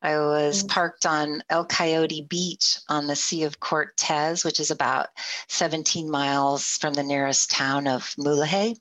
I 0.00 0.16
was 0.18 0.64
mm. 0.64 0.68
parked 0.68 1.06
on 1.06 1.42
El 1.50 1.64
Coyote 1.64 2.22
Beach 2.22 2.78
on 2.88 3.06
the 3.06 3.16
Sea 3.16 3.44
of 3.44 3.60
Cortez, 3.60 4.44
which 4.44 4.60
is 4.60 4.70
about 4.70 5.08
17 5.48 6.10
miles 6.10 6.76
from 6.78 6.94
the 6.94 7.02
nearest 7.02 7.50
town 7.50 7.86
of 7.86 8.14
Mulegé. 8.18 8.78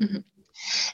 Mm-hmm. 0.00 0.18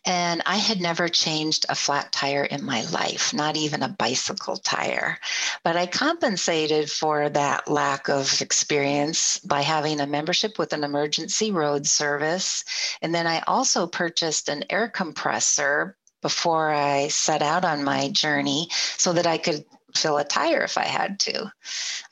And 0.04 0.42
I 0.44 0.56
had 0.56 0.80
never 0.80 1.08
changed 1.08 1.64
a 1.68 1.74
flat 1.74 2.12
tire 2.12 2.44
in 2.44 2.64
my 2.64 2.82
life, 2.90 3.32
not 3.32 3.56
even 3.56 3.82
a 3.82 3.88
bicycle 3.88 4.56
tire. 4.58 5.18
But 5.62 5.76
I 5.76 5.86
compensated 5.86 6.90
for 6.90 7.30
that 7.30 7.70
lack 7.70 8.08
of 8.08 8.42
experience 8.42 9.38
by 9.38 9.62
having 9.62 10.00
a 10.00 10.06
membership 10.06 10.58
with 10.58 10.72
an 10.72 10.84
emergency 10.84 11.50
road 11.50 11.86
service. 11.86 12.64
And 13.00 13.14
then 13.14 13.26
I 13.26 13.42
also 13.46 13.86
purchased 13.86 14.48
an 14.48 14.64
air 14.68 14.88
compressor 14.88 15.96
before 16.24 16.70
I 16.72 17.08
set 17.08 17.42
out 17.42 17.66
on 17.66 17.84
my 17.84 18.08
journey 18.08 18.68
so 18.96 19.12
that 19.12 19.26
I 19.26 19.36
could 19.36 19.66
fill 19.96 20.18
a 20.18 20.24
tire 20.24 20.62
if 20.62 20.76
I 20.76 20.84
had 20.84 21.18
to. 21.20 21.52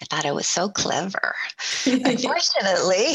I 0.01 0.05
thought 0.07 0.27
I 0.27 0.33
was 0.33 0.47
so 0.47 0.69
clever. 0.69 1.35
Unfortunately, 1.87 3.15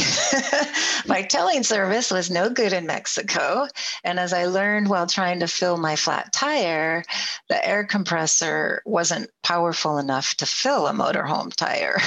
my 1.08 1.22
towing 1.24 1.64
service 1.64 2.12
was 2.12 2.30
no 2.30 2.50
good 2.50 2.74
in 2.74 2.86
Mexico. 2.86 3.68
And 4.04 4.20
as 4.20 4.34
I 4.34 4.46
learned 4.46 4.90
while 4.90 5.08
trying 5.08 5.40
to 5.40 5.48
fill 5.48 5.78
my 5.78 5.96
flat 5.96 6.32
tire, 6.32 7.04
the 7.50 7.66
air 7.68 7.86
compressor 7.86 8.82
wasn't 8.86 9.30
powerful 9.44 9.98
enough 9.98 10.36
to 10.36 10.46
fill 10.46 10.88
a 10.88 10.94
motorhome 10.94 11.54
tire. 11.54 11.98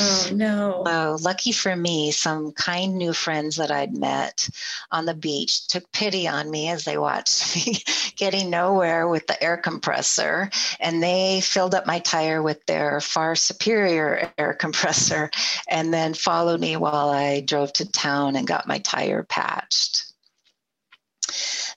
oh, 0.00 0.30
no. 0.32 0.84
So, 0.98 1.16
lucky 1.20 1.52
for 1.52 1.76
me, 1.76 2.10
some 2.10 2.52
kind 2.52 2.96
new 2.96 3.12
friends 3.12 3.56
that 3.56 3.70
I'd 3.70 3.96
met 3.96 4.48
on 4.90 5.04
the 5.04 5.14
beach 5.14 5.68
took 5.68 5.90
pity 5.92 6.26
on 6.26 6.50
me 6.50 6.70
as 6.70 6.84
they 6.84 6.98
watched 6.98 7.54
me 7.56 7.82
getting 8.16 8.50
nowhere 8.50 9.06
with 9.06 9.26
the 9.26 9.40
air 9.42 9.56
compressor. 9.56 10.50
And 10.80 11.02
they 11.02 11.40
filled 11.40 11.74
up 11.74 11.86
my 11.88 12.00
tire 12.00 12.42
with 12.42 12.64
their 12.66 13.00
far 13.00 13.34
superior 13.34 14.30
air 14.36 14.52
compressor 14.52 15.30
and 15.66 15.92
then 15.92 16.12
followed 16.12 16.60
me 16.60 16.76
while 16.76 17.08
I 17.08 17.40
drove 17.40 17.72
to 17.74 17.90
town 17.90 18.36
and 18.36 18.46
got 18.46 18.68
my 18.68 18.78
tire 18.78 19.22
patched. 19.22 20.04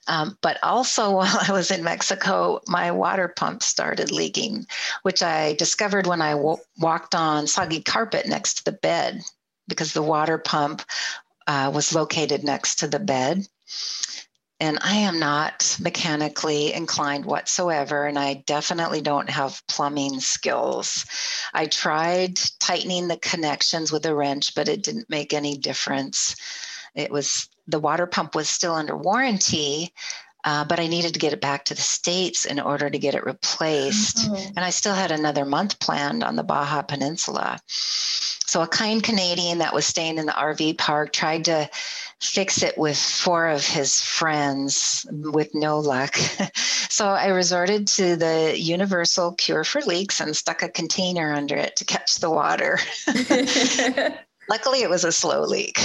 Um, 0.06 0.36
but 0.42 0.58
also, 0.62 1.10
while 1.16 1.38
I 1.48 1.50
was 1.50 1.70
in 1.70 1.82
Mexico, 1.82 2.60
my 2.66 2.90
water 2.90 3.28
pump 3.28 3.62
started 3.62 4.12
leaking, 4.12 4.66
which 5.00 5.22
I 5.22 5.54
discovered 5.54 6.06
when 6.06 6.20
I 6.20 6.32
w- 6.32 6.58
walked 6.78 7.14
on 7.14 7.46
soggy 7.46 7.80
carpet 7.80 8.26
next 8.26 8.58
to 8.58 8.64
the 8.64 8.72
bed 8.72 9.22
because 9.66 9.94
the 9.94 10.02
water 10.02 10.36
pump 10.36 10.82
uh, 11.46 11.72
was 11.74 11.94
located 11.94 12.44
next 12.44 12.80
to 12.80 12.86
the 12.86 12.98
bed 12.98 13.46
and 14.62 14.78
I 14.80 14.94
am 14.94 15.18
not 15.18 15.76
mechanically 15.80 16.72
inclined 16.72 17.24
whatsoever, 17.24 18.06
and 18.06 18.16
I 18.16 18.44
definitely 18.46 19.00
don't 19.00 19.28
have 19.28 19.60
plumbing 19.66 20.20
skills. 20.20 21.04
I 21.52 21.66
tried 21.66 22.36
tightening 22.60 23.08
the 23.08 23.16
connections 23.16 23.90
with 23.90 24.06
a 24.06 24.14
wrench, 24.14 24.54
but 24.54 24.68
it 24.68 24.84
didn't 24.84 25.10
make 25.10 25.34
any 25.34 25.58
difference. 25.58 26.36
It 26.94 27.10
was 27.10 27.48
the 27.66 27.80
water 27.80 28.06
pump 28.06 28.36
was 28.36 28.48
still 28.48 28.76
under 28.76 28.96
warranty, 28.96 29.92
Uh, 30.44 30.64
but 30.64 30.80
I 30.80 30.88
needed 30.88 31.14
to 31.14 31.20
get 31.20 31.32
it 31.32 31.40
back 31.40 31.64
to 31.66 31.74
the 31.74 31.80
States 31.80 32.44
in 32.44 32.58
order 32.58 32.90
to 32.90 32.98
get 32.98 33.14
it 33.14 33.24
replaced. 33.24 34.28
Oh. 34.28 34.52
And 34.56 34.64
I 34.64 34.70
still 34.70 34.94
had 34.94 35.12
another 35.12 35.44
month 35.44 35.78
planned 35.78 36.24
on 36.24 36.36
the 36.36 36.42
Baja 36.42 36.82
Peninsula. 36.82 37.60
So 37.66 38.60
a 38.60 38.68
kind 38.68 39.02
Canadian 39.02 39.58
that 39.58 39.72
was 39.72 39.86
staying 39.86 40.18
in 40.18 40.26
the 40.26 40.32
RV 40.32 40.78
park 40.78 41.12
tried 41.12 41.44
to 41.46 41.70
fix 42.20 42.62
it 42.62 42.76
with 42.78 42.96
four 42.96 43.48
of 43.48 43.66
his 43.66 44.00
friends 44.00 45.06
with 45.10 45.54
no 45.54 45.78
luck. 45.78 46.16
so 46.88 47.08
I 47.08 47.28
resorted 47.28 47.86
to 47.88 48.16
the 48.16 48.54
universal 48.56 49.32
cure 49.32 49.64
for 49.64 49.80
leaks 49.80 50.20
and 50.20 50.36
stuck 50.36 50.62
a 50.62 50.68
container 50.68 51.32
under 51.32 51.56
it 51.56 51.76
to 51.76 51.84
catch 51.84 52.16
the 52.16 52.30
water. 52.30 52.78
Luckily, 54.48 54.82
it 54.82 54.90
was 54.90 55.04
a 55.04 55.12
slow 55.12 55.42
leak. 55.44 55.78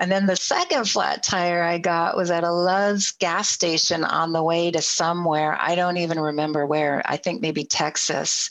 And 0.00 0.10
then 0.10 0.24
the 0.24 0.34
second 0.34 0.88
flat 0.88 1.22
tire 1.22 1.62
I 1.62 1.76
got 1.76 2.16
was 2.16 2.30
at 2.30 2.42
a 2.42 2.50
Love's 2.50 3.12
gas 3.12 3.50
station 3.50 4.02
on 4.02 4.32
the 4.32 4.42
way 4.42 4.70
to 4.70 4.80
somewhere. 4.80 5.58
I 5.60 5.74
don't 5.74 5.98
even 5.98 6.18
remember 6.18 6.64
where. 6.64 7.02
I 7.04 7.18
think 7.18 7.42
maybe 7.42 7.64
Texas. 7.64 8.48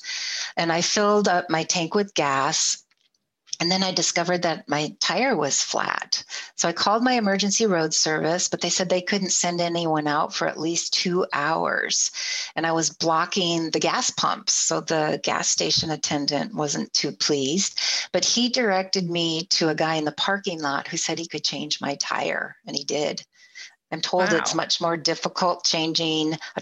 And 0.56 0.72
I 0.72 0.82
filled 0.82 1.28
up 1.28 1.50
my 1.50 1.64
tank 1.64 1.96
with 1.96 2.14
gas 2.14 2.84
and 3.60 3.70
then 3.70 3.84
I 3.84 3.92
discovered 3.92 4.44
that 4.44 4.70
my 4.70 4.96
tire 5.02 5.36
was 5.36 5.62
flat. 5.62 6.24
So 6.56 6.70
I 6.70 6.74
called 6.74 7.04
my 7.04 7.14
emergency 7.14 7.66
road 7.66 7.94
service, 7.94 8.48
but 8.48 8.62
they 8.62 8.70
said 8.70 8.88
they 8.88 9.02
couldn't 9.02 9.32
send 9.32 9.60
anyone 9.60 10.08
out 10.08 10.34
for 10.34 10.48
at 10.48 10.60
least 10.60 10.94
two 10.94 11.26
hours. 11.34 12.12
And 12.56 12.66
I 12.66 12.72
was 12.72 12.90
blocking 12.90 13.70
the 13.70 13.80
gas 13.80 14.12
pumps. 14.12 14.54
So 14.54 14.80
the 14.80 15.20
gas 15.24 15.50
station 15.50 15.92
attendant 15.92 16.54
wasn't 16.54 16.94
too 16.94 17.12
pleased. 17.12 17.78
But 18.14 18.24
he 18.24 18.48
directed 18.48 19.10
me 19.10 19.46
to 19.52 19.70
a 19.70 19.76
guy 19.76 19.96
in 19.96 20.06
the 20.06 20.14
parking 20.14 20.62
lot 20.62 20.88
who 20.88 20.96
said 20.96 21.20
he 21.20 21.28
could 21.28 21.44
change 21.44 21.82
my 21.82 21.96
tire, 21.96 22.56
and 22.66 22.76
he 22.76 22.86
did. 22.86 23.22
I'm 23.92 24.02
told 24.02 24.32
wow. 24.32 24.38
it's 24.38 24.56
much 24.56 24.80
more 24.80 24.98
difficult 24.98 25.66
changing 25.66 26.34
a 26.56 26.62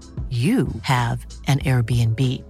you 0.31 0.69
have 0.83 1.25
an 1.47 1.59
Airbnb. 1.59 2.41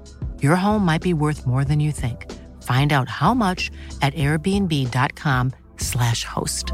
Your 0.43 0.55
home 0.55 0.85
might 0.85 1.01
be 1.01 1.15
worth 1.15 1.47
more 1.47 1.65
than 1.65 1.79
you 1.79 1.91
think. 1.91 2.31
Find 2.61 2.93
out 2.93 3.09
how 3.09 3.33
much 3.33 3.71
at 4.03 4.13
airbnb.com/slash 4.13 6.23
host. 6.23 6.71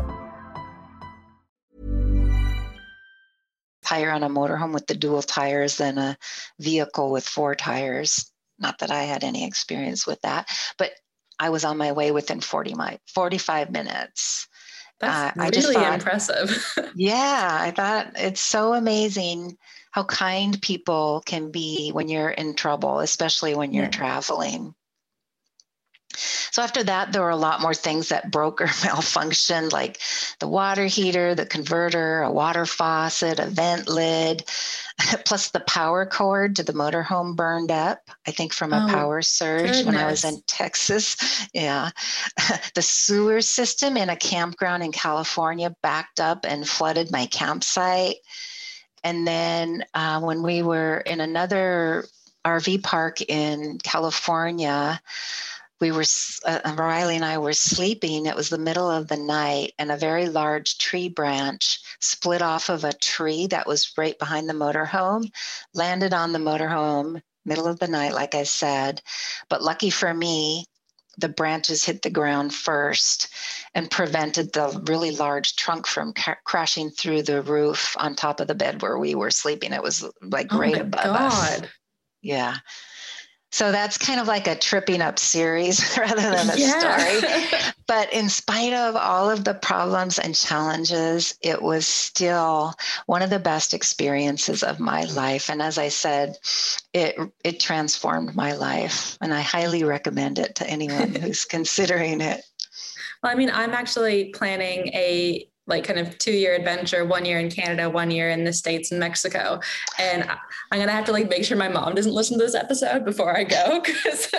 Higher 3.86 4.12
on 4.12 4.24
a 4.24 4.30
motorhome 4.30 4.74
with 4.74 4.88
the 4.88 4.96
dual 4.96 5.22
tires 5.22 5.78
than 5.78 5.98
a 5.98 6.18
vehicle 6.60 7.10
with 7.10 7.26
four 7.26 7.56
tires. 7.56 8.30
Not 8.60 8.80
that 8.80 8.92
I 8.92 9.04
had 9.04 9.24
any 9.24 9.46
experience 9.46 10.06
with 10.06 10.20
that, 10.24 10.50
but 10.78 10.92
I 11.40 11.52
was 11.52 11.64
on 11.64 11.78
my 11.78 11.94
way 11.94 12.12
within 12.12 12.42
40 12.42 12.74
my 12.74 13.00
45 13.14 13.72
minutes. 13.72 14.50
That's 15.00 15.38
uh, 15.38 15.50
really 15.54 15.76
thought, 15.76 15.94
impressive. 15.94 16.76
yeah, 16.96 17.60
I 17.62 17.72
thought 17.72 18.12
it's 18.16 18.42
so 18.42 18.74
amazing 18.74 19.58
how 19.98 20.04
kind 20.04 20.62
people 20.62 21.24
can 21.26 21.50
be 21.50 21.90
when 21.90 22.08
you're 22.08 22.30
in 22.30 22.54
trouble, 22.54 23.00
especially 23.00 23.56
when 23.56 23.74
you're 23.74 23.86
yeah. 23.86 23.90
traveling. 23.90 24.76
So 26.16 26.62
after 26.62 26.84
that, 26.84 27.12
there 27.12 27.24
were 27.24 27.32
a 27.32 27.36
lot 27.36 27.62
more 27.62 27.74
things 27.74 28.10
that 28.10 28.30
broke 28.30 28.62
or 28.62 28.66
malfunctioned, 28.86 29.74
like 29.74 30.00
the 30.40 30.48
water 30.48 30.86
heater, 30.86 31.34
the 31.34 31.48
converter, 31.48 32.22
a 32.22 32.32
water 32.32 32.68
faucet, 32.68 33.40
a 33.40 33.48
vent 33.48 33.88
lid, 33.88 34.44
plus 35.26 35.50
the 35.50 35.62
power 35.62 36.06
cord 36.06 36.58
to 36.58 36.64
the 36.64 36.74
motorhome 36.74 37.36
burned 37.36 37.72
up, 37.72 38.02
I 38.28 38.32
think 38.32 38.54
from 38.54 38.74
a 38.74 38.86
oh, 38.86 38.94
power 38.94 39.24
surge 39.24 39.62
goodness. 39.64 39.86
when 39.86 39.96
I 39.96 40.06
was 40.06 40.24
in 40.24 40.44
Texas. 40.46 41.18
Yeah. 41.56 41.90
the 42.76 42.84
sewer 42.84 43.42
system 43.42 43.98
in 43.98 44.10
a 44.10 44.16
campground 44.16 44.84
in 44.84 44.92
California 44.92 45.76
backed 45.82 46.20
up 46.20 46.46
and 46.48 46.70
flooded 46.70 47.12
my 47.12 47.26
campsite. 47.26 48.18
And 49.04 49.28
then 49.28 49.86
uh, 49.94 50.20
when 50.22 50.44
we 50.44 50.62
were 50.62 50.98
in 50.98 51.22
another 51.22 52.06
RV 52.46 52.84
park 52.84 53.22
in 53.22 53.78
California, 53.84 55.02
we 55.80 55.92
were 55.92 56.06
uh, 56.46 56.76
Riley 56.78 57.16
and 57.16 57.26
I 57.26 57.38
were 57.38 57.54
sleeping. 57.54 58.26
It 58.26 58.36
was 58.36 58.50
the 58.50 58.58
middle 58.58 58.90
of 58.90 59.08
the 59.08 59.18
night, 59.18 59.74
and 59.78 59.92
a 59.92 59.98
very 59.98 60.28
large 60.28 60.78
tree 60.78 61.08
branch 61.08 61.80
split 62.00 62.42
off 62.42 62.70
of 62.70 62.84
a 62.84 62.94
tree 62.94 63.48
that 63.48 63.68
was 63.68 63.94
right 63.98 64.18
behind 64.18 64.50
the 64.50 64.54
motorhome, 64.54 65.30
landed 65.74 66.14
on 66.14 66.32
the 66.32 66.40
motorhome 66.40 67.22
middle 67.46 67.68
of 67.68 67.80
the 67.80 67.88
night, 67.88 68.14
like 68.14 68.34
I 68.34 68.44
said. 68.44 69.02
But 69.50 69.64
lucky 69.64 69.90
for 69.90 70.14
me, 70.14 70.66
the 71.18 71.30
branches 71.30 71.84
hit 71.84 72.02
the 72.02 72.10
ground 72.10 72.54
first 72.54 73.30
and 73.74 73.90
prevented 73.90 74.54
the 74.54 74.82
really 74.88 75.12
large 75.12 75.56
trunk 75.56 75.88
from 75.88 76.14
ca- 76.14 76.38
crashing 76.44 76.90
through 76.92 77.24
the 77.24 77.42
roof 77.42 77.96
on 78.00 78.16
top 78.16 78.40
of 78.40 78.48
the 78.48 78.56
bed 78.56 78.82
where 78.82 78.98
we 78.98 79.16
were 79.16 79.32
sleeping. 79.32 79.74
It 79.74 79.82
was 79.82 80.06
like 80.22 80.54
oh 80.54 80.60
right 80.60 80.78
above 80.78 81.04
God. 81.04 81.64
us. 81.64 81.70
Yeah. 82.22 82.56
So 83.52 83.72
that's 83.72 83.98
kind 83.98 84.20
of 84.20 84.28
like 84.28 84.48
a 84.48 84.56
tripping 84.56 85.02
up 85.02 85.18
series 85.18 85.80
rather 85.98 86.22
than 86.22 86.50
a 86.50 86.58
yeah. 86.58 86.98
story. 86.98 87.72
but 87.88 88.12
in 88.12 88.30
spite 88.30 88.74
of 88.74 88.96
all 88.96 89.30
of 89.30 89.46
the 89.46 89.54
problems 89.54 90.20
and 90.20 90.36
challenges, 90.36 91.38
it 91.42 91.62
was 91.62 91.88
still 91.88 92.74
one 93.06 93.22
of 93.22 93.30
the 93.30 93.40
best 93.40 93.74
experiences 93.74 94.64
of 94.64 94.80
my 94.80 95.06
life. 95.06 95.50
And 95.50 95.62
as 95.62 95.78
I 95.78 95.88
said, 95.90 96.38
it 96.94 97.16
it 97.44 97.60
transformed 97.60 98.36
my 98.36 98.54
life. 98.54 99.18
And 99.22 99.34
I 99.34 99.42
highly 99.42 99.84
recommend 99.84 100.40
it 100.40 100.56
to 100.56 100.70
anyone 100.70 101.16
who's 101.22 101.46
considering 101.46 102.22
it. 102.22 102.44
Well, 103.24 103.32
I 103.32 103.36
mean, 103.36 103.50
I'm 103.50 103.74
actually 103.74 104.26
planning 104.26 104.88
a 104.90 105.50
like 105.68 105.84
kind 105.84 106.00
of 106.00 106.18
two 106.18 106.32
year 106.32 106.56
adventure, 106.56 107.06
one 107.06 107.26
year 107.26 107.40
in 107.40 107.52
Canada, 107.52 107.90
one 107.90 108.10
year 108.10 108.30
in 108.30 108.44
the 108.44 108.54
States 108.54 108.92
and 108.92 109.00
Mexico. 109.00 109.60
And 110.00 110.24
I'm 110.72 110.80
going 110.80 110.88
to 110.88 110.94
have 110.94 111.06
to 111.06 111.12
like 111.12 111.30
make 111.30 111.44
sure 111.46 111.58
my 111.58 111.70
mom 111.70 111.94
doesn't 111.94 112.14
listen 112.14 112.40
to 112.40 112.46
this 112.46 112.56
episode 112.56 113.06
before 113.06 113.36
I 113.38 113.44
go 113.44 113.82
because 113.82 114.30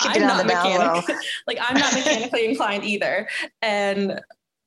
I'm 0.00 0.22
not 0.22 0.46
mechanic- 0.46 1.16
like 1.46 1.58
I'm 1.60 1.78
not 1.78 1.92
mechanically 1.94 2.46
inclined 2.46 2.84
either. 2.84 3.28
And 3.62 4.20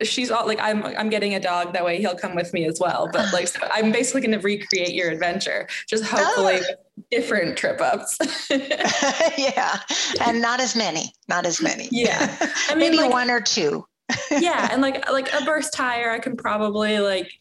she's 0.04 0.32
all 0.32 0.46
like 0.48 0.60
I'm 0.62 0.84
I'm 0.84 1.10
getting 1.10 1.36
a 1.36 1.40
dog 1.40 1.74
that 1.74 1.86
way 1.86 2.00
he'll 2.00 2.16
come 2.16 2.36
with 2.36 2.54
me 2.54 2.66
as 2.66 2.80
well 2.80 3.10
but 3.12 3.32
like 3.34 3.48
so 3.48 3.60
I'm 3.72 3.92
basically 3.92 4.22
going 4.22 4.32
to 4.32 4.40
recreate 4.40 4.94
your 4.94 5.10
adventure 5.12 5.68
just 5.88 6.04
oh. 6.06 6.18
hopefully 6.18 6.60
oh. 6.60 7.04
different 7.12 7.58
trip 7.58 7.80
ups 7.82 8.18
yeah 8.50 9.80
and 10.22 10.42
not 10.42 10.60
as 10.60 10.76
many 10.76 11.14
not 11.28 11.46
as 11.46 11.62
many 11.62 11.88
yeah 11.92 12.36
I 12.70 12.74
mean, 12.74 12.80
maybe 12.80 12.98
like, 12.98 13.12
one 13.12 13.30
or 13.30 13.42
two 13.42 13.86
yeah 14.32 14.69
and 14.71 14.82
like 14.82 15.10
like 15.10 15.32
a 15.34 15.43
burst 15.45 15.74
tire 15.74 16.12
I 16.12 16.19
can 16.19 16.36
probably 16.36 17.00
like 17.00 17.32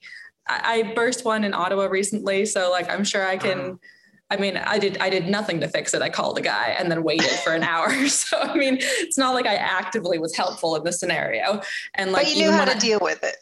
I, 0.49 0.89
I, 0.89 0.95
burst 0.95 1.25
one 1.25 1.45
in 1.45 1.55
Ottawa 1.55 1.85
recently 1.85 2.45
so 2.47 2.71
like 2.71 2.91
I'm 2.91 3.05
sure 3.05 3.27
I 3.27 3.37
can 3.37 3.59
uh-huh. 3.59 3.75
I 4.31 4.37
mean, 4.37 4.57
I 4.57 4.79
did 4.79 4.97
I 4.99 5.11
did 5.11 5.27
nothing 5.27 5.61
to 5.61 5.69
fix 5.69 5.93
it. 5.93 6.03
I 6.03 6.09
called 6.09 6.39
a 6.39 6.41
guy 6.41 6.77
and 6.79 6.91
then 6.91 7.03
waited 7.03 7.31
for 7.31 7.53
an 7.53 7.63
hour. 7.75 7.91
So 8.09 8.39
I 8.39 8.57
mean, 8.57 8.79
it's 8.81 9.19
not 9.19 9.35
like 9.35 9.47
I 9.47 9.57
actively 9.57 10.19
was 10.19 10.37
helpful 10.37 10.77
in 10.77 10.85
the 10.85 10.93
scenario. 10.93 11.61
And 11.95 12.13
like 12.13 12.27
but 12.27 12.37
you 12.37 12.45
knew 12.47 12.53
how 12.53 12.65
to 12.65 12.77
I, 12.77 12.79
deal 12.79 13.01
with 13.01 13.23
it. 13.25 13.37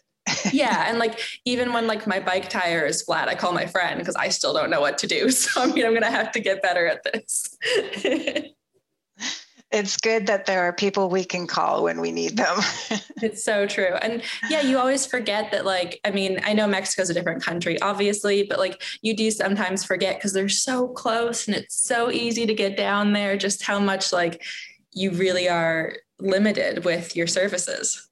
yeah. 0.52 0.86
And 0.88 0.98
like 0.98 1.20
even 1.44 1.72
when 1.72 1.86
like 1.86 2.06
my 2.06 2.20
bike 2.20 2.48
tire 2.48 2.86
is 2.86 3.02
flat, 3.02 3.28
I 3.28 3.34
call 3.34 3.52
my 3.52 3.66
friend 3.66 3.98
because 3.98 4.16
I 4.16 4.30
still 4.30 4.54
don't 4.54 4.70
know 4.70 4.80
what 4.80 4.98
to 4.98 5.06
do. 5.06 5.30
So 5.30 5.62
I 5.62 5.66
mean 5.66 5.84
I'm 5.84 5.94
gonna 5.94 6.10
have 6.10 6.32
to 6.32 6.40
get 6.40 6.62
better 6.62 6.86
at 6.86 7.02
this. 7.04 8.54
It's 9.70 9.98
good 9.98 10.26
that 10.26 10.46
there 10.46 10.62
are 10.62 10.72
people 10.72 11.11
we 11.11 11.24
can 11.24 11.46
call 11.46 11.83
when 11.83 12.00
we 12.00 12.11
need 12.11 12.37
them. 12.37 12.59
it's 13.22 13.44
so 13.44 13.66
true. 13.66 13.94
And 14.00 14.22
yeah, 14.48 14.62
you 14.62 14.78
always 14.78 15.04
forget 15.04 15.50
that, 15.50 15.66
like, 15.66 16.00
I 16.04 16.11
mean, 16.11 16.40
I 16.42 16.54
know 16.54 16.66
Mexico's 16.66 17.11
a 17.11 17.14
different 17.14 17.42
country, 17.42 17.81
obviously, 17.83 18.44
but 18.44 18.59
like 18.59 18.83
you 19.02 19.14
do 19.14 19.31
sometimes 19.31 19.85
forget 19.85 20.16
because 20.16 20.33
they're 20.33 20.48
so 20.48 20.88
close 20.88 21.46
and 21.46 21.57
it's 21.57 21.76
so 21.76 22.11
easy 22.11 22.46
to 22.46 22.54
get 22.54 22.76
down 22.76 23.12
there, 23.12 23.37
just 23.37 23.62
how 23.62 23.78
much 23.78 24.12
like 24.12 24.42
you 24.92 25.11
really 25.11 25.48
are 25.48 25.96
limited 26.18 26.85
with 26.85 27.14
your 27.14 27.26
services. 27.26 28.07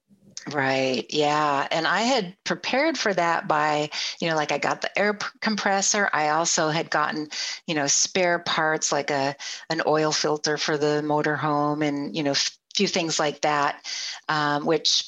Right. 0.53 1.05
Yeah. 1.09 1.67
And 1.71 1.85
I 1.85 2.01
had 2.01 2.35
prepared 2.45 2.97
for 2.97 3.13
that 3.13 3.47
by, 3.47 3.89
you 4.21 4.29
know, 4.29 4.35
like 4.35 4.51
I 4.51 4.57
got 4.57 4.81
the 4.81 4.97
air 4.97 5.17
compressor. 5.41 6.09
I 6.13 6.29
also 6.29 6.69
had 6.69 6.89
gotten, 6.89 7.29
you 7.65 7.75
know, 7.75 7.87
spare 7.87 8.39
parts 8.39 8.91
like 8.91 9.11
a 9.11 9.35
an 9.69 9.81
oil 9.85 10.11
filter 10.11 10.57
for 10.57 10.77
the 10.77 11.01
motorhome 11.03 11.85
and, 11.85 12.15
you 12.15 12.23
know, 12.23 12.31
a 12.31 12.49
few 12.75 12.87
things 12.87 13.19
like 13.19 13.41
that, 13.41 13.85
um, 14.29 14.65
which 14.65 15.03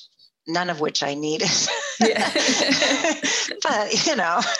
none 0.49 0.69
of 0.69 0.79
which 0.81 1.03
I 1.03 1.13
needed. 1.13 1.49
Yeah. 2.01 2.29
but 3.63 4.05
you 4.07 4.15
know, 4.15 4.41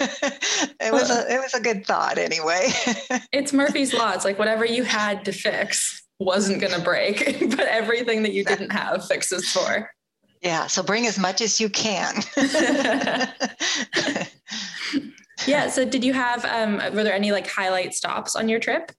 it 0.80 0.94
was 0.94 1.10
a 1.10 1.34
it 1.34 1.40
was 1.42 1.54
a 1.54 1.60
good 1.60 1.86
thought 1.86 2.18
anyway. 2.18 2.70
it's 3.32 3.52
Murphy's 3.52 3.94
law. 3.94 4.14
It's 4.14 4.26
like 4.26 4.40
whatever 4.40 4.66
you 4.66 4.84
had 4.84 5.26
to 5.26 5.32
fix 5.34 6.04
wasn't 6.20 6.62
going 6.62 6.74
to 6.74 6.82
break, 6.82 7.40
but 7.50 7.62
everything 7.62 8.24
that 8.24 8.34
you 8.34 8.44
didn't 8.44 8.72
have 8.72 9.06
fixes 9.08 9.50
for. 9.52 9.90
Yeah, 10.42 10.68
so 10.68 10.84
bring 10.84 11.06
as 11.06 11.20
much 11.20 11.42
as 11.42 11.60
you 11.60 11.70
can. 11.70 12.16
yeah, 15.48 15.70
so 15.70 15.84
did 15.86 16.04
you 16.04 16.14
have 16.14 16.46
um 16.46 16.78
were 16.96 17.04
there 17.04 17.14
any 17.14 17.32
like 17.32 17.48
highlight 17.48 17.94
stops 17.94 18.36
on 18.36 18.48
your 18.48 18.60
trip? 18.60 18.92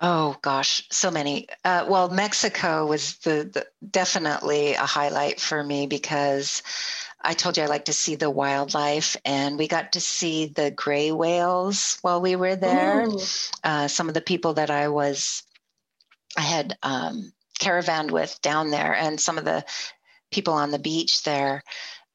Oh 0.00 0.36
gosh, 0.42 0.86
so 0.90 1.10
many. 1.10 1.48
Uh, 1.64 1.86
well, 1.88 2.10
Mexico 2.10 2.86
was 2.86 3.16
the, 3.18 3.48
the 3.52 3.66
definitely 3.90 4.74
a 4.74 4.84
highlight 4.84 5.40
for 5.40 5.62
me 5.64 5.86
because 5.86 6.62
I 7.22 7.32
told 7.32 7.56
you 7.56 7.62
I 7.62 7.66
like 7.66 7.86
to 7.86 7.92
see 7.92 8.16
the 8.16 8.28
wildlife, 8.28 9.16
and 9.24 9.58
we 9.58 9.66
got 9.66 9.92
to 9.92 10.00
see 10.00 10.46
the 10.46 10.70
gray 10.70 11.10
whales 11.10 11.98
while 12.02 12.20
we 12.20 12.36
were 12.36 12.54
there. 12.54 13.06
Uh, 13.62 13.88
some 13.88 14.08
of 14.08 14.14
the 14.14 14.20
people 14.20 14.54
that 14.54 14.70
I 14.70 14.88
was, 14.88 15.42
I 16.36 16.42
had 16.42 16.76
um, 16.82 17.32
caravanned 17.58 18.10
with 18.10 18.38
down 18.42 18.70
there, 18.70 18.94
and 18.94 19.18
some 19.18 19.38
of 19.38 19.46
the 19.46 19.64
people 20.34 20.54
on 20.54 20.72
the 20.72 20.78
beach 20.78 21.22
there. 21.22 21.62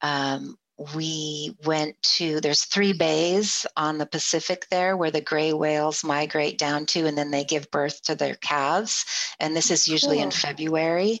Um, 0.02 0.56
we 0.94 1.54
went 1.66 2.00
to 2.02 2.40
there's 2.40 2.64
three 2.64 2.94
bays 2.94 3.66
on 3.76 3.98
the 3.98 4.06
pacific 4.06 4.66
there 4.70 4.96
where 4.96 5.10
the 5.10 5.20
gray 5.20 5.52
whales 5.52 6.02
migrate 6.02 6.56
down 6.56 6.86
to 6.86 7.06
and 7.06 7.18
then 7.18 7.30
they 7.30 7.44
give 7.44 7.70
birth 7.70 8.00
to 8.02 8.14
their 8.14 8.34
calves 8.36 9.04
and 9.38 9.54
this 9.54 9.70
is 9.70 9.86
usually 9.86 10.20
in 10.20 10.30
february 10.30 11.18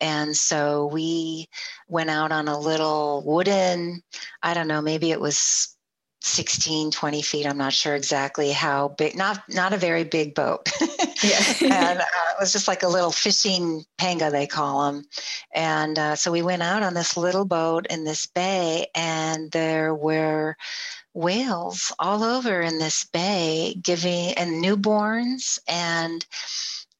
and 0.00 0.36
so 0.36 0.86
we 0.92 1.48
went 1.88 2.08
out 2.08 2.30
on 2.30 2.46
a 2.46 2.56
little 2.56 3.20
wooden 3.26 4.00
i 4.44 4.54
don't 4.54 4.68
know 4.68 4.80
maybe 4.80 5.10
it 5.10 5.20
was 5.20 5.76
16 6.22 6.90
20 6.90 7.22
feet. 7.22 7.46
I'm 7.46 7.56
not 7.56 7.72
sure 7.72 7.94
exactly 7.94 8.50
how 8.52 8.88
big 8.88 9.16
not 9.16 9.42
not 9.48 9.72
a 9.72 9.78
very 9.78 10.04
big 10.04 10.34
boat. 10.34 10.68
Yeah. 11.22 11.42
and 11.62 11.98
uh, 12.00 12.04
it 12.04 12.40
was 12.40 12.52
just 12.52 12.68
like 12.68 12.82
a 12.82 12.88
little 12.88 13.10
fishing 13.10 13.84
panga 13.98 14.30
they 14.30 14.46
call 14.46 14.90
them 14.90 15.04
and 15.54 15.98
uh, 15.98 16.16
so 16.16 16.30
we 16.30 16.42
went 16.42 16.62
out 16.62 16.82
on 16.82 16.94
this 16.94 17.16
little 17.16 17.44
boat 17.44 17.86
in 17.88 18.04
this 18.04 18.26
bay 18.26 18.86
and 18.94 19.50
there 19.52 19.94
were 19.94 20.56
whales 21.14 21.92
all 21.98 22.22
over 22.22 22.60
in 22.60 22.78
this 22.78 23.04
bay 23.04 23.74
giving 23.82 24.32
and 24.34 24.62
newborns 24.62 25.58
and 25.66 26.24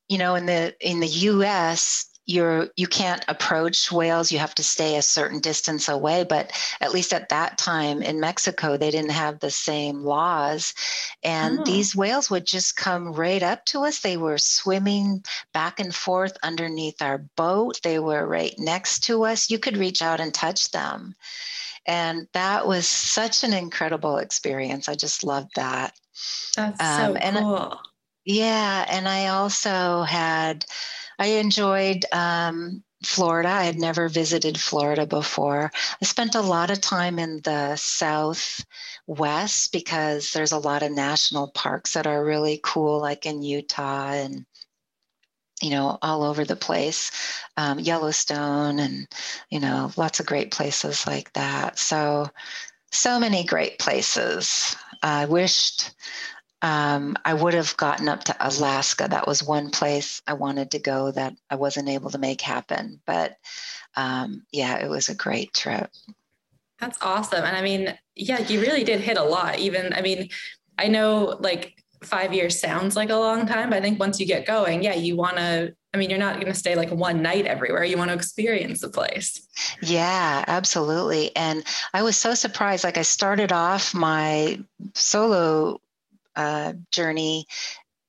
you 0.09 0.19
know 0.19 0.35
in 0.35 0.47
the 0.47 0.75
in 0.81 1.01
the 1.01 1.09
us 1.09 2.10
you're 2.31 2.69
you 2.77 2.87
can't 2.87 3.25
approach 3.27 3.91
whales. 3.91 4.31
You 4.31 4.39
have 4.39 4.55
to 4.55 4.63
stay 4.63 4.97
a 4.97 5.03
certain 5.03 5.41
distance 5.41 5.89
away. 5.89 6.25
But 6.25 6.53
at 6.81 6.93
least 6.93 7.13
at 7.13 7.29
that 7.31 7.59
time 7.59 8.03
in 8.03 8.21
mexico 8.21 8.77
they 8.77 8.91
didn't 8.91 9.11
have 9.11 9.41
the 9.41 9.51
same 9.51 10.05
laws. 10.05 10.73
And 11.23 11.61
oh. 11.61 11.65
these 11.65 11.97
whales 11.97 12.31
would 12.31 12.47
just 12.47 12.77
come 12.77 13.13
right 13.13 13.43
up 13.43 13.65
to 13.67 13.81
us. 13.81 14.01
They 14.01 14.17
were 14.17 14.39
swimming 14.39 15.25
back 15.53 15.81
and 15.81 15.95
forth 15.95 16.37
underneath 16.43 17.03
our 17.03 17.19
boat. 17.37 17.81
They 17.83 17.99
were 17.99 18.27
right 18.27 18.55
next 18.59 19.01
to 19.05 19.25
us. 19.25 19.51
You 19.51 19.59
could 19.59 19.77
reach 19.77 20.01
out 20.01 20.21
and 20.21 20.33
touch 20.33 20.71
them. 20.71 21.15
And 21.87 22.29
that 22.35 22.67
was 22.67 22.87
such 22.87 23.43
an 23.43 23.53
incredible 23.53 24.19
experience. 24.19 24.89
I 24.89 24.95
just 24.95 25.25
loved 25.25 25.53
that. 25.57 25.95
That's 26.55 26.81
um, 26.81 27.17
so 27.17 27.41
cool 27.41 27.81
yeah 28.31 28.87
and 28.89 29.09
i 29.09 29.29
also 29.29 30.03
had 30.03 30.65
I 31.21 31.27
enjoyed 31.37 32.07
um, 32.13 32.83
Florida. 33.05 33.51
I 33.51 33.65
had 33.65 33.79
never 33.79 34.09
visited 34.09 34.59
Florida 34.59 35.07
before. 35.07 35.71
I 36.01 36.05
spent 36.07 36.35
a 36.35 36.41
lot 36.41 36.71
of 36.71 36.81
time 36.81 37.19
in 37.19 37.43
the 37.43 37.77
southwest 37.77 39.71
because 39.71 40.33
there's 40.33 40.53
a 40.53 40.59
lot 40.59 40.83
of 40.83 40.93
national 40.93 41.49
parks 41.49 41.93
that 41.93 42.07
are 42.07 42.25
really 42.25 42.59
cool, 42.65 43.01
like 43.03 43.27
in 43.27 43.43
Utah 43.43 44.13
and 44.13 44.47
you 45.61 45.69
know 45.69 45.99
all 46.01 46.23
over 46.23 46.47
the 46.47 46.57
place 46.57 47.13
um, 47.59 47.79
yellowstone 47.79 48.79
and 48.79 49.07
you 49.51 49.61
know 49.61 49.93
lots 49.99 50.19
of 50.19 50.25
great 50.25 50.51
places 50.51 51.07
like 51.07 51.31
that 51.35 51.79
so 51.79 52.27
so 52.91 53.21
many 53.21 53.45
great 53.45 53.79
places 53.79 54.75
i 55.03 55.27
wished 55.27 55.91
um, 56.63 57.17
I 57.25 57.35
would 57.35 57.55
have 57.55 57.77
gotten 57.77 58.09
up 58.09 58.25
to 58.25 58.37
Alaska. 58.41 59.09
That 59.09 59.27
was 59.27 59.43
one 59.43 59.71
place 59.71 60.21
I 60.27 60.35
wanted 60.35 60.73
to 60.73 60.79
go 60.79 61.11
that 61.13 61.35
I 61.49 61.57
wasn't 61.57 61.89
able 61.89 62.11
to 62.11 62.19
make 62.19 62.41
happen. 62.41 63.01
But 63.07 63.37
um, 63.97 64.45
yeah, 64.53 64.77
it 64.79 64.89
was 64.89 65.09
a 65.09 65.15
great 65.15 65.55
trip. 65.55 65.91
That's 66.79 66.99
awesome. 67.03 67.45
And 67.45 67.57
I 67.57 67.63
mean, 67.63 67.99
yeah, 68.15 68.41
you 68.41 68.61
really 68.61 68.85
did 68.85 69.01
hit 69.01 69.19
a 69.19 69.23
lot. 69.23 69.59
Even, 69.59 69.93
I 69.93 70.01
mean, 70.03 70.29
I 70.79 70.89
know 70.89 71.37
like 71.41 71.75
five 72.03 72.33
years 72.33 72.59
sounds 72.59 72.97
like 72.97 73.11
a 73.11 73.17
long 73.17 73.47
time, 73.47 73.71
but 73.71 73.77
I 73.77 73.81
think 73.81 74.01
once 74.01 74.19
you 74.19 74.27
get 74.27 74.47
going, 74.47 74.83
yeah, 74.83 74.95
you 74.95 75.17
want 75.17 75.37
to. 75.37 75.75
I 75.93 75.97
mean, 75.97 76.09
you're 76.09 76.21
not 76.21 76.35
going 76.35 76.47
to 76.47 76.55
stay 76.55 76.77
like 76.77 76.91
one 76.91 77.21
night 77.21 77.47
everywhere. 77.47 77.83
You 77.83 77.99
want 77.99 78.11
to 78.11 78.15
experience 78.15 78.81
the 78.81 78.91
place. 78.91 79.45
Yeah, 79.83 80.45
absolutely. 80.47 81.35
And 81.35 81.65
I 81.93 82.05
was 82.05 82.17
so 82.17 82.35
surprised. 82.35 82.85
Like, 82.85 82.97
I 82.97 83.03
started 83.03 83.51
off 83.51 83.93
my 83.93 84.61
solo 84.95 85.81
uh, 86.37 86.75
journey 86.91 87.47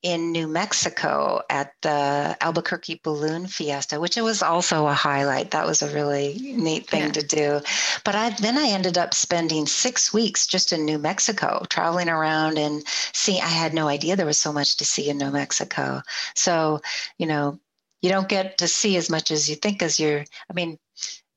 in 0.01 0.31
New 0.31 0.47
Mexico 0.47 1.41
at 1.49 1.73
the 1.81 2.35
Albuquerque 2.41 3.01
Balloon 3.03 3.45
Fiesta, 3.45 3.99
which 3.99 4.17
it 4.17 4.23
was 4.23 4.41
also 4.41 4.87
a 4.87 4.93
highlight. 4.93 5.51
That 5.51 5.67
was 5.67 5.81
a 5.81 5.93
really 5.93 6.39
neat 6.55 6.87
thing 6.87 7.03
yeah. 7.03 7.11
to 7.11 7.21
do. 7.23 7.61
But 8.03 8.15
I, 8.15 8.29
then 8.31 8.57
I 8.57 8.69
ended 8.69 8.97
up 8.97 9.13
spending 9.13 9.67
six 9.67 10.11
weeks 10.11 10.47
just 10.47 10.73
in 10.73 10.85
New 10.85 10.97
Mexico, 10.97 11.65
traveling 11.69 12.09
around 12.09 12.57
and 12.57 12.83
seeing. 13.13 13.41
I 13.41 13.47
had 13.47 13.73
no 13.73 13.87
idea 13.87 14.15
there 14.15 14.25
was 14.25 14.39
so 14.39 14.51
much 14.51 14.77
to 14.77 14.85
see 14.85 15.07
in 15.07 15.19
New 15.19 15.31
Mexico. 15.31 16.01
So, 16.35 16.81
you 17.19 17.27
know, 17.27 17.59
you 18.01 18.09
don't 18.09 18.27
get 18.29 18.57
to 18.57 18.67
see 18.67 18.97
as 18.97 19.09
much 19.09 19.29
as 19.29 19.47
you 19.49 19.55
think 19.55 19.83
as 19.83 19.99
you're. 19.99 20.21
I 20.49 20.53
mean, 20.53 20.79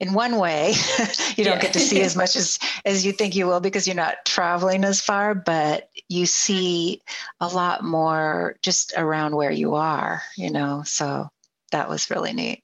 in 0.00 0.12
one 0.12 0.36
way 0.38 0.70
you 1.36 1.44
don't 1.44 1.56
yeah. 1.56 1.60
get 1.60 1.72
to 1.72 1.78
see 1.78 2.00
as 2.00 2.16
much 2.16 2.36
as 2.36 2.58
as 2.84 3.06
you 3.06 3.12
think 3.12 3.34
you 3.34 3.46
will 3.46 3.60
because 3.60 3.86
you're 3.86 3.96
not 3.96 4.16
traveling 4.24 4.84
as 4.84 5.00
far 5.00 5.34
but 5.34 5.88
you 6.08 6.26
see 6.26 7.00
a 7.40 7.48
lot 7.48 7.84
more 7.84 8.56
just 8.62 8.92
around 8.96 9.36
where 9.36 9.52
you 9.52 9.74
are 9.74 10.22
you 10.36 10.50
know 10.50 10.82
so 10.84 11.28
that 11.70 11.88
was 11.88 12.10
really 12.10 12.32
neat 12.32 12.63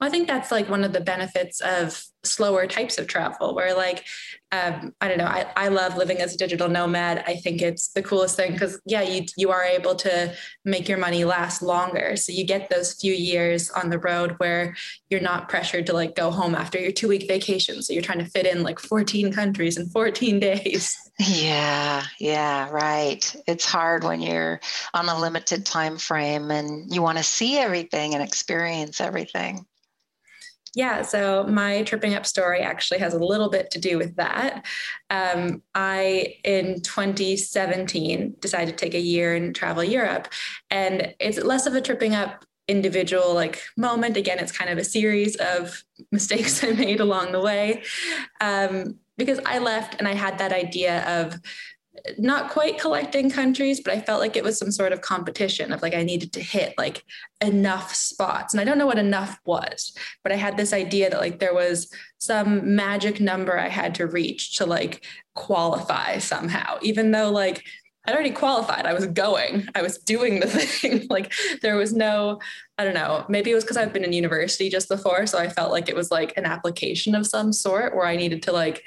I 0.00 0.10
think 0.10 0.26
that's 0.26 0.50
like 0.50 0.68
one 0.68 0.84
of 0.84 0.92
the 0.92 1.00
benefits 1.00 1.60
of 1.60 2.02
slower 2.24 2.66
types 2.66 2.98
of 2.98 3.06
travel 3.06 3.54
where 3.54 3.74
like 3.74 4.04
um, 4.52 4.94
i 5.00 5.08
don't 5.08 5.18
know 5.18 5.24
I, 5.24 5.46
I 5.56 5.68
love 5.68 5.96
living 5.96 6.18
as 6.18 6.34
a 6.34 6.38
digital 6.38 6.68
nomad. 6.68 7.24
I 7.26 7.36
think 7.36 7.60
it's 7.60 7.88
the 7.88 8.02
coolest 8.02 8.36
thing 8.36 8.52
because 8.52 8.80
yeah 8.86 9.02
you, 9.02 9.24
you 9.36 9.50
are 9.50 9.64
able 9.64 9.94
to 9.96 10.34
make 10.64 10.88
your 10.88 10.98
money 10.98 11.24
last 11.24 11.62
longer. 11.62 12.16
So 12.16 12.32
you 12.32 12.46
get 12.46 12.70
those 12.70 12.94
few 12.94 13.12
years 13.12 13.70
on 13.70 13.90
the 13.90 13.98
road 13.98 14.34
where 14.38 14.74
you're 15.10 15.20
not 15.20 15.48
pressured 15.48 15.86
to 15.86 15.92
like 15.92 16.14
go 16.14 16.30
home 16.30 16.54
after 16.54 16.78
your 16.78 16.92
two 16.92 17.08
week 17.08 17.26
vacation. 17.28 17.82
So 17.82 17.92
you're 17.92 18.02
trying 18.02 18.20
to 18.20 18.26
fit 18.26 18.46
in 18.46 18.62
like 18.62 18.78
14 18.78 19.32
countries 19.32 19.76
in 19.76 19.88
14 19.88 20.40
days. 20.50 20.96
Yeah 21.18 22.04
yeah 22.18 22.70
right. 22.70 23.34
It's 23.46 23.64
hard 23.64 24.04
when 24.04 24.20
you're 24.20 24.60
on 24.92 25.08
a 25.08 25.18
limited 25.18 25.66
time 25.66 25.98
frame 25.98 26.50
and 26.50 26.92
you 26.92 27.02
want 27.02 27.18
to 27.18 27.24
see 27.24 27.58
everything 27.58 28.14
and 28.14 28.22
experience 28.22 29.00
everything 29.00 29.66
yeah, 30.74 31.02
so 31.02 31.44
my 31.44 31.82
tripping 31.84 32.14
up 32.14 32.26
story 32.26 32.60
actually 32.60 32.98
has 32.98 33.14
a 33.14 33.18
little 33.18 33.48
bit 33.48 33.70
to 33.70 33.78
do 33.78 33.96
with 33.96 34.16
that. 34.16 34.66
Um, 35.08 35.62
I, 35.74 36.36
in 36.44 36.80
2017, 36.80 38.36
decided 38.40 38.76
to 38.76 38.84
take 38.84 38.94
a 38.94 39.00
year 39.00 39.36
and 39.36 39.54
travel 39.54 39.84
Europe. 39.84 40.28
And 40.70 41.14
it's 41.20 41.38
less 41.38 41.66
of 41.66 41.74
a 41.74 41.80
tripping 41.80 42.14
up 42.14 42.44
individual 42.66 43.34
like 43.34 43.62
moment. 43.76 44.16
Again, 44.16 44.38
it's 44.38 44.52
kind 44.52 44.70
of 44.70 44.78
a 44.78 44.84
series 44.84 45.36
of 45.36 45.84
mistakes 46.12 46.64
I 46.64 46.72
made 46.72 47.00
along 47.00 47.32
the 47.32 47.40
way. 47.40 47.84
Um, 48.40 48.98
because 49.16 49.38
I 49.46 49.58
left 49.58 49.96
and 50.00 50.08
I 50.08 50.14
had 50.14 50.38
that 50.38 50.52
idea 50.52 51.04
of 51.20 51.38
not 52.18 52.50
quite 52.50 52.78
collecting 52.78 53.30
countries, 53.30 53.80
but 53.80 53.94
I 53.94 54.00
felt 54.00 54.20
like 54.20 54.36
it 54.36 54.44
was 54.44 54.58
some 54.58 54.70
sort 54.70 54.92
of 54.92 55.00
competition 55.00 55.72
of 55.72 55.80
like 55.80 55.94
I 55.94 56.02
needed 56.02 56.32
to 56.34 56.40
hit 56.40 56.74
like 56.76 57.04
enough 57.40 57.94
spots. 57.94 58.52
And 58.52 58.60
I 58.60 58.64
don't 58.64 58.78
know 58.78 58.86
what 58.86 58.98
enough 58.98 59.38
was, 59.44 59.96
but 60.22 60.32
I 60.32 60.36
had 60.36 60.56
this 60.56 60.72
idea 60.72 61.10
that 61.10 61.20
like 61.20 61.38
there 61.38 61.54
was 61.54 61.92
some 62.18 62.74
magic 62.74 63.20
number 63.20 63.58
I 63.58 63.68
had 63.68 63.94
to 63.96 64.06
reach 64.06 64.56
to 64.56 64.66
like 64.66 65.04
qualify 65.34 66.18
somehow, 66.18 66.78
even 66.82 67.10
though 67.10 67.30
like 67.30 67.64
I'd 68.06 68.14
already 68.14 68.32
qualified. 68.32 68.84
I 68.84 68.92
was 68.92 69.06
going, 69.06 69.66
I 69.74 69.80
was 69.80 69.96
doing 69.96 70.40
the 70.40 70.46
thing. 70.48 71.06
like 71.08 71.32
there 71.62 71.76
was 71.76 71.94
no, 71.94 72.40
I 72.76 72.84
don't 72.84 72.94
know, 72.94 73.24
maybe 73.28 73.50
it 73.50 73.54
was 73.54 73.64
because 73.64 73.78
I've 73.78 73.92
been 73.92 74.04
in 74.04 74.12
university 74.12 74.68
just 74.68 74.88
before. 74.88 75.26
So 75.26 75.38
I 75.38 75.48
felt 75.48 75.72
like 75.72 75.88
it 75.88 75.96
was 75.96 76.10
like 76.10 76.36
an 76.36 76.44
application 76.44 77.14
of 77.14 77.26
some 77.26 77.52
sort 77.52 77.94
where 77.94 78.06
I 78.06 78.16
needed 78.16 78.42
to 78.42 78.52
like 78.52 78.82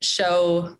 show 0.00 0.76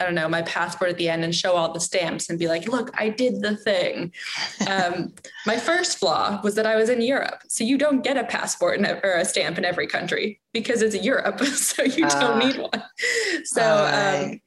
I 0.00 0.04
don't 0.04 0.14
know, 0.16 0.28
my 0.28 0.42
passport 0.42 0.90
at 0.90 0.98
the 0.98 1.08
end 1.08 1.24
and 1.24 1.34
show 1.34 1.52
all 1.52 1.72
the 1.72 1.80
stamps 1.80 2.28
and 2.28 2.38
be 2.38 2.48
like, 2.48 2.66
look, 2.66 2.90
I 2.98 3.10
did 3.10 3.40
the 3.42 3.56
thing. 3.56 4.12
Um, 4.66 5.12
my 5.46 5.56
first 5.58 5.98
flaw 5.98 6.40
was 6.42 6.54
that 6.54 6.66
I 6.66 6.74
was 6.76 6.88
in 6.88 7.02
Europe. 7.02 7.42
So 7.48 7.64
you 7.64 7.76
don't 7.76 8.02
get 8.02 8.16
a 8.16 8.24
passport 8.24 8.80
or 8.80 9.12
a 9.16 9.24
stamp 9.24 9.58
in 9.58 9.64
every 9.64 9.86
country 9.86 10.40
because 10.52 10.80
it's 10.80 10.96
Europe. 11.04 11.40
So 11.44 11.82
you 11.82 12.08
don't 12.08 12.14
uh, 12.22 12.38
need 12.38 12.56
one. 12.56 12.82
So, 13.44 13.62
right. 13.62 14.24
um, 14.24 14.40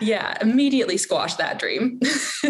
yeah, 0.00 0.36
immediately 0.40 0.96
squash 0.96 1.34
that 1.34 1.58
dream. 1.58 1.98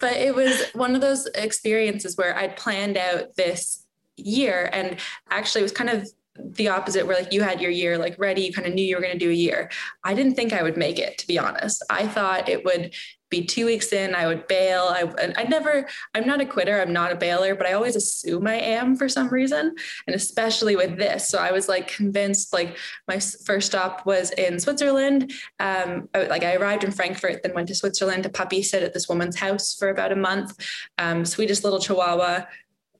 but 0.00 0.12
it 0.16 0.34
was 0.34 0.62
one 0.74 0.94
of 0.94 1.00
those 1.00 1.26
experiences 1.34 2.16
where 2.16 2.36
I'd 2.36 2.56
planned 2.56 2.96
out 2.96 3.34
this 3.36 3.84
year 4.16 4.70
and 4.72 4.98
actually 5.30 5.60
it 5.60 5.64
was 5.64 5.72
kind 5.72 5.90
of 5.90 6.08
the 6.38 6.68
opposite 6.68 7.06
where 7.06 7.16
like 7.16 7.32
you 7.32 7.42
had 7.42 7.60
your 7.60 7.70
year 7.70 7.98
like 7.98 8.18
ready 8.18 8.42
you 8.42 8.52
kind 8.52 8.66
of 8.66 8.74
knew 8.74 8.84
you 8.84 8.96
were 8.96 9.02
going 9.02 9.12
to 9.12 9.18
do 9.18 9.30
a 9.30 9.34
year. 9.34 9.70
I 10.04 10.14
didn't 10.14 10.34
think 10.34 10.52
i 10.52 10.62
would 10.62 10.76
make 10.76 10.98
it 10.98 11.18
to 11.18 11.26
be 11.26 11.38
honest. 11.38 11.82
I 11.90 12.06
thought 12.06 12.48
it 12.48 12.64
would 12.64 12.94
be 13.28 13.44
two 13.44 13.66
weeks 13.66 13.92
in 13.92 14.14
i 14.14 14.26
would 14.26 14.46
bail. 14.46 14.84
I 14.88 15.32
i 15.36 15.42
never 15.44 15.88
i'm 16.14 16.26
not 16.26 16.40
a 16.40 16.46
quitter 16.46 16.80
i'm 16.80 16.92
not 16.92 17.10
a 17.10 17.16
bailer 17.16 17.54
but 17.54 17.66
i 17.66 17.72
always 17.72 17.96
assume 17.96 18.46
i 18.46 18.54
am 18.54 18.96
for 18.96 19.08
some 19.08 19.28
reason 19.28 19.74
and 20.06 20.14
especially 20.14 20.76
with 20.76 20.96
this. 20.96 21.28
So 21.28 21.38
i 21.38 21.50
was 21.50 21.68
like 21.68 21.88
convinced 21.88 22.52
like 22.52 22.76
my 23.08 23.18
first 23.18 23.68
stop 23.68 24.06
was 24.06 24.30
in 24.32 24.60
switzerland. 24.60 25.32
Um 25.58 26.08
I, 26.14 26.24
like 26.24 26.44
i 26.44 26.54
arrived 26.54 26.84
in 26.84 26.92
frankfurt 26.92 27.42
then 27.42 27.54
went 27.54 27.68
to 27.68 27.74
switzerland 27.74 28.22
to 28.24 28.28
puppy 28.28 28.62
sit 28.62 28.82
at 28.82 28.94
this 28.94 29.08
woman's 29.08 29.36
house 29.36 29.74
for 29.74 29.88
about 29.88 30.12
a 30.12 30.16
month. 30.16 30.56
Um 30.98 31.24
sweetest 31.24 31.64
little 31.64 31.80
chihuahua 31.80 32.46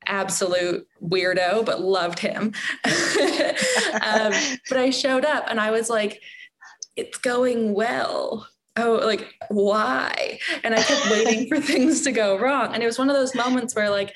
absolute 0.06 0.86
weirdo, 1.02 1.64
but 1.64 1.80
loved 1.80 2.18
him. 2.18 2.52
um, 2.84 4.32
but 4.68 4.78
I 4.78 4.90
showed 4.90 5.24
up 5.24 5.44
and 5.48 5.60
I 5.60 5.70
was 5.70 5.90
like, 5.90 6.20
it's 6.96 7.18
going 7.18 7.74
well. 7.74 8.48
Oh, 8.78 9.00
like, 9.02 9.34
why? 9.48 10.38
And 10.62 10.74
I 10.74 10.82
kept 10.82 11.10
waiting 11.10 11.48
for 11.48 11.60
things 11.60 12.02
to 12.02 12.12
go 12.12 12.38
wrong. 12.38 12.74
And 12.74 12.82
it 12.82 12.86
was 12.86 12.98
one 12.98 13.08
of 13.08 13.16
those 13.16 13.34
moments 13.34 13.74
where, 13.74 13.88
like, 13.88 14.14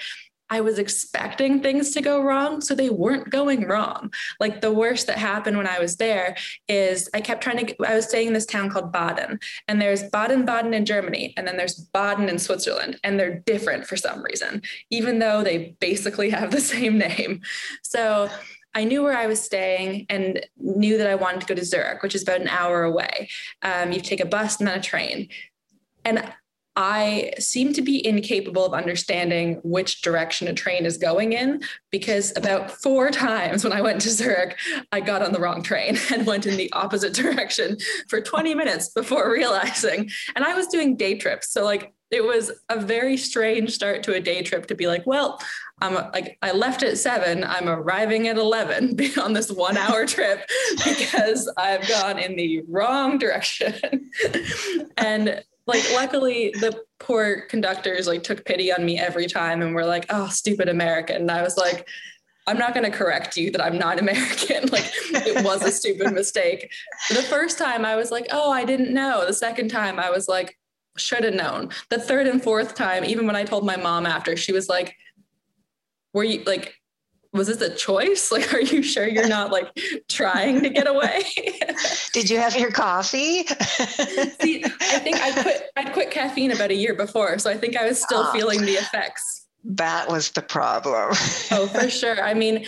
I 0.50 0.60
was 0.60 0.78
expecting 0.78 1.60
things 1.60 1.92
to 1.92 2.00
go 2.00 2.22
wrong, 2.22 2.60
so 2.60 2.74
they 2.74 2.90
weren't 2.90 3.30
going 3.30 3.66
wrong. 3.66 4.12
Like 4.40 4.60
the 4.60 4.72
worst 4.72 5.06
that 5.06 5.18
happened 5.18 5.56
when 5.56 5.66
I 5.66 5.78
was 5.78 5.96
there 5.96 6.36
is 6.68 7.08
I 7.14 7.20
kept 7.20 7.42
trying 7.42 7.64
to, 7.66 7.86
I 7.86 7.94
was 7.94 8.08
staying 8.08 8.28
in 8.28 8.32
this 8.34 8.46
town 8.46 8.68
called 8.70 8.92
Baden, 8.92 9.38
and 9.68 9.80
there's 9.80 10.02
Baden 10.10 10.44
Baden 10.44 10.74
in 10.74 10.84
Germany, 10.84 11.32
and 11.36 11.46
then 11.46 11.56
there's 11.56 11.76
Baden 11.76 12.28
in 12.28 12.38
Switzerland, 12.38 12.98
and 13.04 13.18
they're 13.18 13.38
different 13.40 13.86
for 13.86 13.96
some 13.96 14.22
reason, 14.22 14.62
even 14.90 15.20
though 15.20 15.42
they 15.42 15.76
basically 15.80 16.30
have 16.40 16.50
the 16.50 16.60
same 16.60 16.98
name. 16.98 17.40
So 17.82 18.28
I 18.74 18.84
knew 18.84 19.02
where 19.02 19.16
I 19.16 19.26
was 19.26 19.42
staying 19.42 20.06
and 20.08 20.46
knew 20.56 20.96
that 20.98 21.06
I 21.08 21.16
wanted 21.16 21.40
to 21.40 21.46
go 21.46 21.54
to 21.54 21.64
Zurich, 21.64 22.02
which 22.02 22.14
is 22.14 22.22
about 22.22 22.40
an 22.40 22.48
hour 22.48 22.84
away. 22.84 23.28
Um, 23.62 23.92
you 23.92 24.00
take 24.00 24.20
a 24.20 24.26
bus 24.26 24.58
and 24.58 24.68
then 24.68 24.78
a 24.78 24.82
train. 24.82 25.28
And 26.04 26.32
I 26.82 27.34
seem 27.38 27.74
to 27.74 27.82
be 27.82 28.06
incapable 28.06 28.64
of 28.64 28.72
understanding 28.72 29.60
which 29.62 30.00
direction 30.00 30.48
a 30.48 30.54
train 30.54 30.86
is 30.86 30.96
going 30.96 31.34
in 31.34 31.60
because 31.90 32.34
about 32.38 32.70
four 32.70 33.10
times 33.10 33.62
when 33.62 33.74
I 33.74 33.82
went 33.82 34.00
to 34.00 34.08
Zurich, 34.08 34.56
I 34.90 35.00
got 35.00 35.20
on 35.20 35.34
the 35.34 35.40
wrong 35.40 35.62
train 35.62 35.98
and 36.10 36.26
went 36.26 36.46
in 36.46 36.56
the 36.56 36.72
opposite 36.72 37.12
direction 37.12 37.76
for 38.08 38.22
20 38.22 38.54
minutes 38.54 38.88
before 38.88 39.30
realizing. 39.30 40.08
And 40.34 40.42
I 40.42 40.54
was 40.54 40.68
doing 40.68 40.96
day 40.96 41.18
trips. 41.18 41.52
So, 41.52 41.66
like, 41.66 41.92
it 42.10 42.24
was 42.24 42.50
a 42.70 42.80
very 42.80 43.18
strange 43.18 43.72
start 43.72 44.02
to 44.04 44.14
a 44.14 44.20
day 44.20 44.42
trip 44.42 44.66
to 44.68 44.74
be 44.74 44.86
like, 44.86 45.06
well, 45.06 45.38
I'm 45.82 45.94
like, 45.94 46.38
I 46.40 46.52
left 46.52 46.82
at 46.82 46.96
seven. 46.96 47.44
I'm 47.44 47.68
arriving 47.68 48.26
at 48.26 48.38
11 48.38 48.98
on 49.22 49.34
this 49.34 49.52
one 49.52 49.76
hour 49.76 50.06
trip 50.06 50.48
because 50.84 51.46
I've 51.58 51.86
gone 51.86 52.18
in 52.18 52.36
the 52.36 52.62
wrong 52.68 53.18
direction. 53.18 54.10
and 54.96 55.42
like 55.70 55.92
luckily 55.92 56.50
the 56.60 56.82
poor 56.98 57.42
conductors 57.42 58.06
like 58.06 58.22
took 58.22 58.44
pity 58.44 58.72
on 58.72 58.84
me 58.84 58.98
every 58.98 59.26
time 59.26 59.62
and 59.62 59.74
were 59.74 59.86
like 59.86 60.06
oh 60.10 60.28
stupid 60.28 60.68
american. 60.68 61.16
And 61.16 61.30
i 61.30 61.42
was 61.42 61.56
like 61.56 61.88
i'm 62.46 62.58
not 62.58 62.74
going 62.74 62.90
to 62.90 62.96
correct 62.96 63.36
you 63.36 63.50
that 63.52 63.64
i'm 63.64 63.78
not 63.78 63.98
american. 64.04 64.68
Like 64.68 64.90
it 65.12 65.44
was 65.44 65.62
a 65.62 65.72
stupid 65.72 66.12
mistake. 66.12 66.70
The 67.08 67.22
first 67.22 67.58
time 67.58 67.84
i 67.84 67.96
was 67.96 68.10
like 68.10 68.26
oh 68.30 68.50
i 68.50 68.64
didn't 68.64 68.92
know. 68.92 69.24
The 69.26 69.32
second 69.32 69.70
time 69.70 69.98
i 69.98 70.10
was 70.10 70.28
like 70.28 70.58
should 70.96 71.24
have 71.24 71.34
known. 71.34 71.70
The 71.88 71.98
third 71.98 72.26
and 72.26 72.42
fourth 72.42 72.74
time 72.74 73.04
even 73.04 73.26
when 73.26 73.36
i 73.36 73.44
told 73.44 73.64
my 73.64 73.76
mom 73.76 74.06
after 74.06 74.36
she 74.36 74.52
was 74.52 74.68
like 74.68 74.96
were 76.12 76.24
you 76.24 76.42
like 76.44 76.79
was 77.32 77.46
this 77.46 77.60
a 77.60 77.74
choice? 77.74 78.30
Like, 78.40 78.54
are 78.54 78.60
you 78.60 78.82
sure 78.82 79.08
you're 79.08 79.28
not 79.28 79.50
like 79.50 79.68
trying 80.08 80.62
to 80.62 80.70
get 80.70 80.86
away? 80.86 81.24
Did 82.12 82.30
you 82.30 82.38
have 82.38 82.56
your 82.56 82.70
coffee? 82.70 83.44
See, 84.40 84.64
I 84.64 84.98
think 84.98 85.16
I 85.16 85.42
quit 85.42 85.70
I 85.76 85.90
quit 85.90 86.10
caffeine 86.10 86.52
about 86.52 86.70
a 86.70 86.74
year 86.74 86.94
before, 86.94 87.38
so 87.38 87.50
I 87.50 87.56
think 87.56 87.76
I 87.76 87.86
was 87.86 88.00
still 88.00 88.24
oh, 88.28 88.32
feeling 88.32 88.62
the 88.62 88.74
effects. 88.74 89.46
That 89.64 90.08
was 90.08 90.30
the 90.30 90.42
problem. 90.42 91.10
oh, 91.50 91.68
for 91.72 91.90
sure. 91.90 92.22
I 92.22 92.34
mean, 92.34 92.66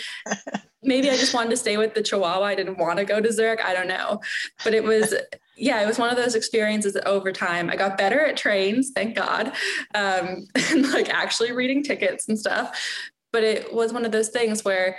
maybe 0.83 1.09
I 1.11 1.17
just 1.17 1.33
wanted 1.33 1.51
to 1.51 1.57
stay 1.57 1.77
with 1.77 1.95
the 1.95 2.03
Chihuahua. 2.03 2.45
I 2.45 2.55
didn't 2.55 2.79
want 2.79 2.99
to 2.99 3.05
go 3.05 3.21
to 3.21 3.33
Zurich. 3.33 3.65
I 3.65 3.73
don't 3.73 3.89
know, 3.89 4.21
but 4.65 4.75
it 4.75 4.83
was 4.83 5.15
yeah, 5.57 5.81
it 5.81 5.87
was 5.87 5.99
one 5.99 6.11
of 6.11 6.17
those 6.17 6.35
experiences 6.35 6.95
that 6.95 7.07
over 7.07 7.31
time 7.31 7.71
I 7.71 7.77
got 7.77 7.97
better 7.97 8.25
at 8.25 8.37
trains, 8.37 8.91
thank 8.95 9.15
God, 9.15 9.53
um, 9.95 10.49
and 10.57 10.91
like 10.91 11.09
actually 11.09 11.53
reading 11.53 11.85
tickets 11.85 12.29
and 12.29 12.39
stuff 12.39 12.77
but 13.33 13.43
it 13.45 13.73
was 13.73 13.93
one 13.93 14.05
of 14.05 14.13
those 14.13 14.29
things 14.29 14.65
where 14.65 14.99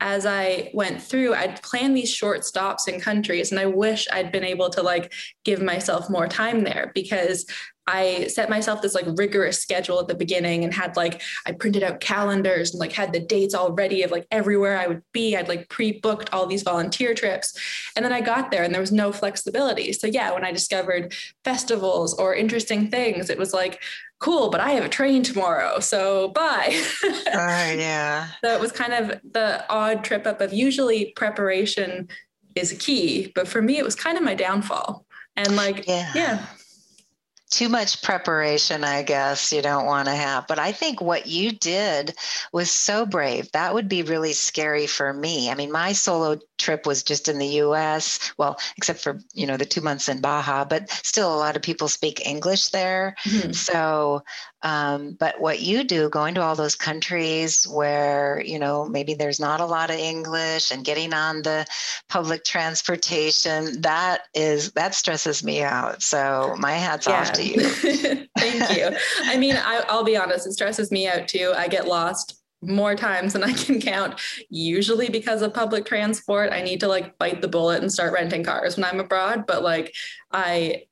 as 0.00 0.26
I 0.26 0.70
went 0.74 1.00
through, 1.00 1.34
I'd 1.34 1.62
plan 1.62 1.94
these 1.94 2.12
short 2.12 2.44
stops 2.44 2.88
in 2.88 3.00
countries, 3.00 3.52
and 3.52 3.60
I 3.60 3.66
wish 3.66 4.08
I'd 4.12 4.32
been 4.32 4.44
able 4.44 4.68
to 4.70 4.82
like 4.82 5.12
give 5.44 5.62
myself 5.62 6.10
more 6.10 6.26
time 6.26 6.64
there 6.64 6.90
because 6.94 7.46
I 7.86 8.28
set 8.28 8.48
myself 8.48 8.80
this 8.80 8.94
like 8.94 9.04
rigorous 9.16 9.60
schedule 9.60 10.00
at 10.00 10.08
the 10.08 10.14
beginning 10.14 10.64
and 10.64 10.72
had 10.72 10.96
like 10.96 11.20
I 11.46 11.52
printed 11.52 11.82
out 11.82 12.00
calendars 12.00 12.72
and 12.72 12.80
like 12.80 12.92
had 12.92 13.12
the 13.12 13.20
dates 13.20 13.54
already 13.54 14.02
of 14.02 14.10
like 14.10 14.26
everywhere 14.30 14.78
I 14.78 14.86
would 14.86 15.02
be. 15.12 15.36
I'd 15.36 15.48
like 15.48 15.68
pre-booked 15.68 16.32
all 16.32 16.46
these 16.46 16.62
volunteer 16.62 17.14
trips. 17.14 17.58
And 17.94 18.04
then 18.04 18.12
I 18.12 18.22
got 18.22 18.50
there 18.50 18.62
and 18.62 18.72
there 18.72 18.80
was 18.80 18.92
no 18.92 19.12
flexibility. 19.12 19.92
So 19.92 20.06
yeah, 20.06 20.32
when 20.32 20.44
I 20.44 20.52
discovered 20.52 21.14
festivals 21.44 22.14
or 22.14 22.34
interesting 22.34 22.90
things, 22.90 23.28
it 23.28 23.38
was 23.38 23.52
like, 23.52 23.82
cool, 24.24 24.48
but 24.48 24.58
I 24.58 24.70
have 24.70 24.84
a 24.86 24.88
train 24.88 25.22
tomorrow. 25.22 25.80
So 25.80 26.28
bye. 26.28 26.82
uh, 27.04 27.74
yeah. 27.76 28.28
So 28.42 28.54
it 28.54 28.60
was 28.60 28.72
kind 28.72 28.94
of 28.94 29.20
the 29.32 29.62
odd 29.68 30.02
trip 30.02 30.26
up 30.26 30.40
of 30.40 30.50
usually 30.50 31.12
preparation 31.14 32.08
is 32.54 32.72
key, 32.78 33.30
but 33.34 33.46
for 33.46 33.60
me 33.60 33.76
it 33.76 33.84
was 33.84 33.94
kind 33.94 34.16
of 34.16 34.24
my 34.24 34.34
downfall. 34.34 35.04
And 35.36 35.56
like, 35.56 35.86
yeah. 35.86 36.10
yeah 36.14 36.46
too 37.54 37.68
much 37.68 38.02
preparation, 38.02 38.82
I 38.82 39.02
guess 39.02 39.52
you 39.52 39.62
don't 39.62 39.86
want 39.86 40.08
to 40.08 40.14
have. 40.14 40.48
But 40.48 40.58
I 40.58 40.72
think 40.72 41.00
what 41.00 41.26
you 41.26 41.52
did 41.52 42.14
was 42.52 42.70
so 42.70 43.06
brave. 43.06 43.50
That 43.52 43.74
would 43.74 43.88
be 43.88 44.02
really 44.02 44.32
scary 44.32 44.88
for 44.88 45.12
me. 45.12 45.50
I 45.50 45.54
mean, 45.54 45.70
my 45.70 45.92
solo 45.92 46.40
trip 46.58 46.84
was 46.84 47.04
just 47.04 47.28
in 47.28 47.38
the 47.38 47.46
US, 47.62 48.32
well, 48.38 48.58
except 48.76 49.00
for, 49.00 49.20
you 49.34 49.46
know, 49.46 49.56
the 49.56 49.64
two 49.64 49.80
months 49.80 50.08
in 50.08 50.20
Baja, 50.20 50.64
but 50.64 50.90
still 50.90 51.32
a 51.32 51.38
lot 51.38 51.54
of 51.54 51.62
people 51.62 51.86
speak 51.86 52.26
English 52.26 52.70
there. 52.70 53.14
Mm-hmm. 53.24 53.52
So 53.52 54.24
um, 54.64 55.14
but 55.20 55.38
what 55.38 55.60
you 55.60 55.84
do, 55.84 56.08
going 56.08 56.34
to 56.34 56.42
all 56.42 56.56
those 56.56 56.74
countries 56.74 57.68
where, 57.68 58.42
you 58.44 58.58
know, 58.58 58.88
maybe 58.88 59.12
there's 59.12 59.38
not 59.38 59.60
a 59.60 59.66
lot 59.66 59.90
of 59.90 59.96
English 59.96 60.70
and 60.70 60.82
getting 60.82 61.12
on 61.12 61.42
the 61.42 61.66
public 62.08 62.44
transportation, 62.44 63.82
that 63.82 64.22
is, 64.32 64.72
that 64.72 64.94
stresses 64.94 65.44
me 65.44 65.62
out. 65.62 66.02
So 66.02 66.56
my 66.58 66.72
hat's 66.72 67.06
yeah. 67.06 67.20
off 67.20 67.32
to 67.32 67.43
you. 67.44 67.60
Thank 68.38 68.76
you. 68.76 68.96
I 69.24 69.36
mean, 69.36 69.56
I, 69.56 69.84
I'll 69.88 70.04
be 70.04 70.16
honest, 70.16 70.46
it 70.46 70.52
stresses 70.52 70.90
me 70.90 71.08
out 71.08 71.28
too. 71.28 71.52
I 71.56 71.68
get 71.68 71.86
lost 71.86 72.42
more 72.62 72.94
times 72.94 73.32
than 73.32 73.44
I 73.44 73.52
can 73.52 73.80
count, 73.80 74.20
usually 74.48 75.08
because 75.08 75.42
of 75.42 75.54
public 75.54 75.84
transport. 75.84 76.52
I 76.52 76.62
need 76.62 76.80
to 76.80 76.88
like 76.88 77.18
bite 77.18 77.40
the 77.40 77.48
bullet 77.48 77.82
and 77.82 77.92
start 77.92 78.12
renting 78.12 78.44
cars 78.44 78.76
when 78.76 78.84
I'm 78.84 79.00
abroad. 79.00 79.44
But 79.46 79.62
like, 79.62 79.94
I, 80.32 80.84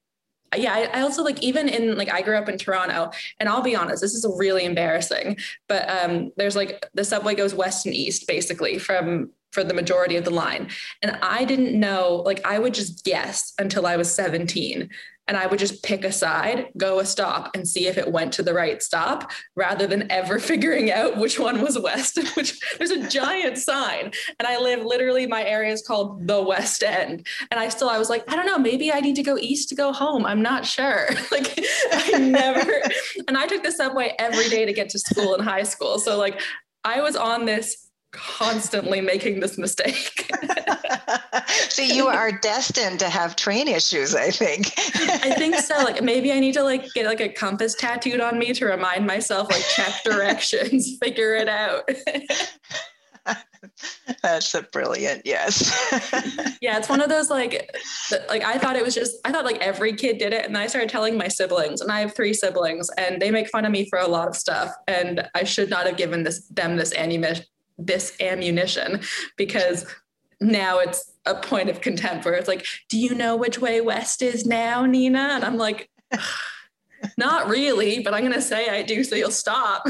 yeah, 0.57 0.75
I, 0.75 0.99
I, 0.99 1.01
also 1.01 1.23
like 1.23 1.43
even 1.43 1.69
in 1.69 1.97
like 1.97 2.13
I 2.13 2.23
grew 2.23 2.37
up 2.37 2.49
in 2.49 2.59
Toronto, 2.59 3.11
and 3.41 3.49
I'll 3.49 3.63
be 3.63 3.77
honest, 3.77 4.03
this 4.03 4.15
is 4.15 4.27
really 4.37 4.65
embarrassing. 4.65 5.39
But 5.69 5.89
um, 5.89 6.31
there's 6.37 6.57
like 6.57 6.87
the 6.95 7.05
subway 7.05 7.35
goes 7.35 7.55
west 7.55 7.87
and 7.87 7.95
east 7.95 8.27
basically 8.27 8.79
from 8.79 9.31
for 9.53 9.65
the 9.65 9.75
majority 9.75 10.17
of 10.17 10.25
the 10.25 10.31
line, 10.31 10.69
and 11.01 11.19
I 11.23 11.45
didn't 11.45 11.79
know. 11.79 12.23
Like 12.27 12.45
I 12.45 12.59
would 12.59 12.75
just 12.75 13.05
guess 13.05 13.55
until 13.59 13.87
I 13.87 13.97
was 13.97 14.15
17 14.15 14.91
and 15.33 15.41
I 15.41 15.47
would 15.47 15.59
just 15.59 15.83
pick 15.83 16.05
a 16.05 16.12
side, 16.12 16.66
go 16.76 16.99
a 16.99 17.07
stop, 17.07 17.53
and 17.55 17.66
see 17.66 17.87
if 17.87 17.97
it 17.97 18.12
went 18.12 18.35
to 18.35 18.43
the 18.43 18.53
right 18.53 18.83
stop 18.83 19.30
rather 19.57 19.87
than 19.87 20.12
ever 20.12 20.39
figuring 20.53 20.93
out 20.93 21.16
which 21.16 21.39
one 21.39 21.62
was 21.62 21.78
west. 21.78 22.18
Which 22.37 22.61
there's 22.76 22.91
a 22.91 23.09
giant 23.09 23.57
sign, 23.57 24.12
and 24.39 24.47
I 24.47 24.59
live 24.59 24.85
literally 24.85 25.26
my 25.26 25.43
area 25.43 25.72
is 25.72 25.80
called 25.80 26.26
the 26.26 26.43
West 26.43 26.83
End, 26.83 27.26
and 27.51 27.59
I 27.59 27.70
still 27.70 27.89
I 27.89 27.97
was 27.97 28.11
like 28.11 28.30
I 28.30 28.37
don't 28.37 28.45
know 28.45 28.59
maybe 28.59 28.93
I 28.93 29.01
need 29.01 29.16
to 29.16 29.22
go 29.22 29.39
east 29.39 29.70
to 29.70 29.74
go 29.74 29.91
home. 29.91 30.26
I'm 30.26 30.43
not 30.43 30.66
sure. 30.66 31.09
like 31.30 31.59
I 31.93 32.18
never, 32.18 32.83
and 33.26 33.39
I 33.39 33.47
took 33.47 33.62
the 33.62 33.72
subway 33.72 34.14
every 34.18 34.51
day 34.51 34.66
to 34.66 34.74
get 34.74 34.91
to 34.91 34.99
school 34.99 35.35
in 35.35 35.41
high 35.41 35.62
school. 35.62 35.99
So 35.99 36.18
like 36.18 36.43
I 36.85 37.01
was 37.01 37.16
on 37.16 37.47
this 37.47 37.82
constantly 38.13 39.01
making 39.01 39.41
this 39.41 39.59
mistake. 39.59 40.31
so 41.69 41.83
you 41.83 42.07
are 42.07 42.31
destined 42.31 43.01
to 43.01 43.09
have 43.09 43.35
train 43.37 43.67
issues, 43.69 44.15
I 44.15 44.31
think. 44.31 44.73
I 44.77 45.35
think 45.35 45.57
so. 45.57 45.77
Like 45.79 46.03
maybe 46.03 46.33
I 46.33 46.39
need 46.39 46.55
to 46.55 46.63
like 46.63 46.93
get 46.93 47.07
like 47.07 47.21
a 47.21 47.29
compass 47.29 47.75
tattooed 47.75 48.21
on 48.21 48.39
me 48.39 48.53
to 48.55 48.67
remind 48.67 49.07
myself 49.07 49.51
like 49.51 49.63
check 49.63 49.93
directions, 50.05 50.99
figure 51.03 51.35
it 51.35 51.49
out. 51.49 51.89
That's 54.23 54.55
a 54.55 54.63
brilliant 54.63 55.23
yes. 55.25 55.71
yeah, 56.61 56.77
it's 56.79 56.89
one 56.89 57.01
of 57.01 57.09
those 57.09 57.31
like 57.31 57.71
like 58.29 58.43
I 58.43 58.59
thought 58.59 58.77
it 58.77 58.85
was 58.85 58.95
just 58.95 59.17
I 59.25 59.31
thought 59.31 59.45
like 59.45 59.59
every 59.59 59.95
kid 59.95 60.19
did 60.19 60.33
it 60.33 60.45
and 60.45 60.55
then 60.55 60.63
I 60.63 60.67
started 60.67 60.91
telling 60.91 61.17
my 61.17 61.29
siblings 61.29 61.81
and 61.81 61.91
I 61.91 62.01
have 62.01 62.15
three 62.15 62.35
siblings 62.35 62.91
and 62.99 63.23
they 63.23 63.31
make 63.31 63.49
fun 63.49 63.65
of 63.65 63.71
me 63.71 63.89
for 63.89 64.01
a 64.01 64.09
lot 64.09 64.27
of 64.29 64.37
stuff 64.37 64.75
and 64.89 65.29
I 65.35 65.45
should 65.45 65.71
not 65.71 65.87
have 65.87 65.97
given 65.97 66.25
this 66.25 66.47
them 66.49 66.77
this 66.77 66.93
ammunition 66.95 67.45
this 67.79 68.16
ammunition 68.20 69.01
because 69.37 69.87
now 70.41 70.79
it's 70.79 71.12
a 71.25 71.35
point 71.35 71.70
of 71.70 71.81
contempt 71.81 72.25
where 72.25 72.35
it's 72.35 72.49
like, 72.49 72.66
do 72.89 72.99
you 72.99 73.14
know 73.14 73.37
which 73.37 73.61
way 73.61 73.81
west 73.81 74.23
is 74.23 74.45
now, 74.45 74.85
Nina? 74.85 75.31
And 75.33 75.45
I'm 75.45 75.57
like, 75.57 75.89
not 77.16 77.49
really, 77.49 78.01
but 78.01 78.14
I'm 78.14 78.20
going 78.20 78.33
to 78.33 78.43
say 78.43 78.68
I 78.68 78.83
do, 78.83 79.03
so 79.05 79.16
you'll 79.16 79.31
stop. 79.31 79.87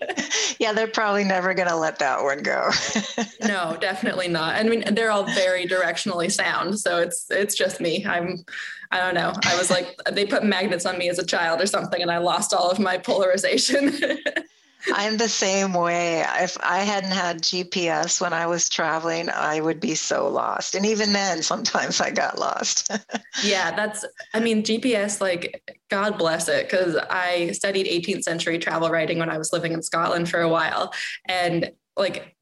yeah, 0.58 0.72
they're 0.72 0.86
probably 0.86 1.24
never 1.24 1.54
going 1.54 1.68
to 1.68 1.76
let 1.76 1.98
that 1.98 2.22
one 2.22 2.42
go. 2.42 2.70
no, 3.42 3.76
definitely 3.80 4.28
not. 4.28 4.54
I 4.56 4.62
mean, 4.62 4.84
they're 4.94 5.10
all 5.10 5.24
very 5.24 5.66
directionally 5.66 6.30
sound, 6.30 6.78
so 6.78 6.98
it's 6.98 7.26
it's 7.30 7.54
just 7.54 7.80
me. 7.80 8.04
I'm 8.06 8.44
I 8.90 8.98
don't 8.98 9.14
know. 9.14 9.32
I 9.44 9.56
was 9.56 9.70
like 9.70 9.96
they 10.12 10.24
put 10.24 10.44
magnets 10.44 10.86
on 10.86 10.98
me 10.98 11.08
as 11.08 11.18
a 11.18 11.26
child 11.26 11.60
or 11.60 11.66
something, 11.66 12.00
and 12.00 12.10
I 12.10 12.18
lost 12.18 12.54
all 12.54 12.70
of 12.70 12.78
my 12.78 12.98
polarization. 12.98 13.98
I'm 14.94 15.16
the 15.16 15.28
same 15.28 15.72
way. 15.72 16.24
If 16.40 16.56
I 16.60 16.78
hadn't 16.78 17.10
had 17.10 17.42
GPS 17.42 18.20
when 18.20 18.32
I 18.32 18.46
was 18.46 18.68
traveling, 18.68 19.30
I 19.30 19.60
would 19.60 19.80
be 19.80 19.94
so 19.94 20.28
lost. 20.28 20.74
And 20.74 20.84
even 20.86 21.12
then, 21.12 21.42
sometimes 21.42 22.00
I 22.00 22.10
got 22.10 22.38
lost. 22.38 22.90
yeah, 23.44 23.74
that's, 23.74 24.04
I 24.34 24.40
mean, 24.40 24.62
GPS, 24.62 25.20
like, 25.20 25.62
God 25.90 26.18
bless 26.18 26.48
it, 26.48 26.68
because 26.68 26.96
I 27.10 27.52
studied 27.52 27.86
18th 27.86 28.22
century 28.22 28.58
travel 28.58 28.90
writing 28.90 29.18
when 29.18 29.30
I 29.30 29.38
was 29.38 29.52
living 29.52 29.72
in 29.72 29.82
Scotland 29.82 30.28
for 30.28 30.40
a 30.40 30.48
while. 30.48 30.92
And 31.28 31.72
like, 31.96 32.36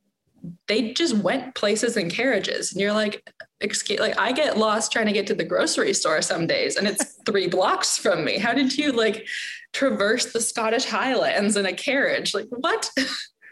they 0.69 0.93
just 0.93 1.17
went 1.17 1.55
places 1.55 1.97
in 1.97 2.11
carriages. 2.11 2.73
And 2.73 2.81
you're 2.81 2.93
like, 2.93 3.23
excuse, 3.61 4.01
like, 4.01 4.19
I 4.19 4.33
get 4.33 4.57
lost 4.57 4.93
trying 4.93 5.07
to 5.07 5.13
get 5.13 5.27
to 5.29 5.35
the 5.35 5.45
grocery 5.45 5.93
store 5.93 6.23
some 6.23 6.47
days, 6.47 6.77
and 6.77 6.87
it's 6.87 7.19
three 7.27 7.47
blocks 7.47 7.99
from 7.99 8.25
me. 8.25 8.39
How 8.39 8.55
did 8.55 8.77
you, 8.77 8.93
like, 8.93 9.27
traverse 9.73 10.33
the 10.33 10.41
Scottish 10.41 10.85
Highlands 10.85 11.57
in 11.57 11.67
a 11.67 11.73
carriage. 11.73 12.35
Like, 12.35 12.49
what? 12.51 12.91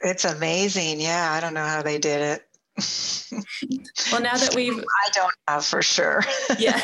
It's 0.03 0.25
amazing. 0.25 1.01
Yeah, 1.01 1.33
I 1.33 1.41
don't 1.41 1.55
know 1.55 1.67
how 1.67 1.83
they 1.83 1.99
did 1.99 2.21
it. 2.21 2.43
well, 4.13 4.23
now 4.23 4.37
that 4.37 4.55
we've. 4.55 4.79
I 5.07 5.11
don't 5.13 5.35
have 5.49 5.65
for 5.65 5.83
sure. 5.83 6.23
yeah. 6.59 6.79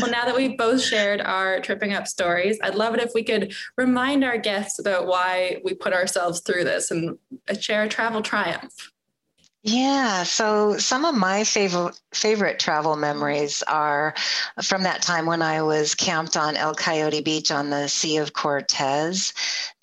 well, 0.00 0.10
now 0.10 0.24
that 0.24 0.34
we've 0.34 0.56
both 0.56 0.80
shared 0.80 1.20
our 1.20 1.60
tripping 1.60 1.92
up 1.92 2.06
stories, 2.06 2.58
I'd 2.62 2.74
love 2.74 2.94
it 2.94 3.00
if 3.00 3.12
we 3.14 3.22
could 3.22 3.54
remind 3.76 4.24
our 4.24 4.38
guests 4.38 4.78
about 4.78 5.06
why 5.06 5.60
we 5.64 5.74
put 5.74 5.92
ourselves 5.92 6.40
through 6.40 6.64
this 6.64 6.90
and 6.90 7.18
share 7.60 7.82
a 7.82 7.88
travel 7.88 8.22
triumph. 8.22 8.90
Yeah, 9.64 10.22
so 10.22 10.78
some 10.78 11.04
of 11.04 11.16
my 11.16 11.42
favorite 11.42 12.00
favorite 12.14 12.58
travel 12.60 12.96
memories 12.96 13.62
are 13.64 14.14
from 14.62 14.84
that 14.84 15.02
time 15.02 15.26
when 15.26 15.42
I 15.42 15.62
was 15.62 15.94
camped 15.96 16.36
on 16.36 16.56
El 16.56 16.74
Coyote 16.74 17.20
Beach 17.20 17.50
on 17.50 17.68
the 17.68 17.88
Sea 17.88 18.18
of 18.18 18.32
Cortez. 18.32 19.32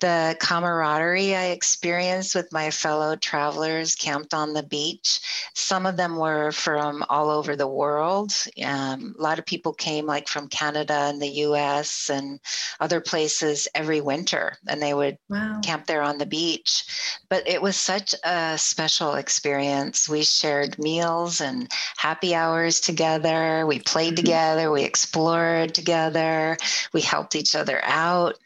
The 0.00 0.36
camaraderie 0.40 1.36
I 1.36 1.46
experienced 1.46 2.34
with 2.34 2.52
my 2.52 2.70
fellow 2.70 3.16
travelers 3.16 3.94
camped 3.94 4.32
on 4.34 4.54
the 4.54 4.62
beach. 4.62 5.20
Some 5.54 5.86
of 5.86 5.96
them 5.96 6.16
were 6.16 6.52
from 6.52 7.04
all 7.08 7.30
over 7.30 7.54
the 7.54 7.68
world. 7.68 8.32
Um, 8.64 9.14
a 9.18 9.22
lot 9.22 9.38
of 9.38 9.46
people 9.46 9.72
came, 9.72 10.06
like 10.06 10.26
from 10.26 10.48
Canada 10.48 10.94
and 10.94 11.20
the 11.20 11.44
US 11.46 12.10
and 12.10 12.40
other 12.80 13.00
places 13.00 13.68
every 13.74 14.00
winter, 14.00 14.56
and 14.66 14.82
they 14.82 14.94
would 14.94 15.18
wow. 15.28 15.60
camp 15.62 15.86
there 15.86 16.02
on 16.02 16.18
the 16.18 16.26
beach. 16.26 16.84
But 17.28 17.46
it 17.46 17.60
was 17.60 17.76
such 17.76 18.14
a 18.24 18.56
special 18.58 19.14
experience. 19.14 19.65
We 20.08 20.22
shared 20.24 20.78
meals 20.78 21.40
and 21.40 21.70
happy 21.96 22.34
hours 22.34 22.80
together. 22.80 23.66
We 23.66 23.80
played 23.80 24.14
mm-hmm. 24.14 24.24
together. 24.24 24.70
We 24.70 24.84
explored 24.84 25.74
together. 25.74 26.56
We 26.92 27.00
helped 27.00 27.34
each 27.34 27.54
other 27.54 27.80
out 27.82 28.36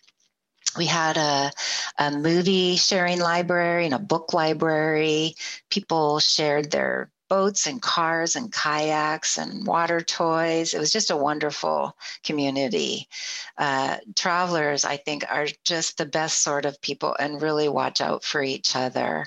we 0.77 0.87
had 0.87 1.16
a, 1.16 1.51
a 1.99 2.11
movie 2.12 2.77
sharing 2.77 3.18
library 3.18 3.87
and 3.87 3.95
a 3.95 3.99
book 3.99 4.33
library. 4.33 5.35
People 5.68 6.21
shared 6.21 6.71
their 6.71 7.11
boats 7.31 7.66
and 7.66 7.81
cars 7.81 8.37
and 8.37 8.53
kayaks 8.53 9.39
and 9.39 9.66
water 9.66 10.03
toys. 10.03 10.74
It 10.74 10.81
was 10.81 10.93
just 10.93 11.11
a 11.11 11.16
wonderful 11.16 11.97
community. 12.24 13.09
Uh, 13.57 13.99
travelers, 14.16 14.85
I 14.85 14.99
think, 14.99 15.24
are 15.31 15.47
just 15.64 15.97
the 15.97 16.07
best 16.07 16.43
sort 16.43 16.66
of 16.66 16.81
people 16.83 17.16
and 17.18 17.41
really 17.41 17.68
watch 17.68 18.01
out 18.01 18.24
for 18.24 18.43
each 18.43 18.76
other. 18.76 19.26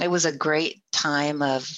It 0.00 0.10
was 0.10 0.26
a 0.26 0.36
great 0.36 0.82
time 0.92 1.40
of 1.40 1.68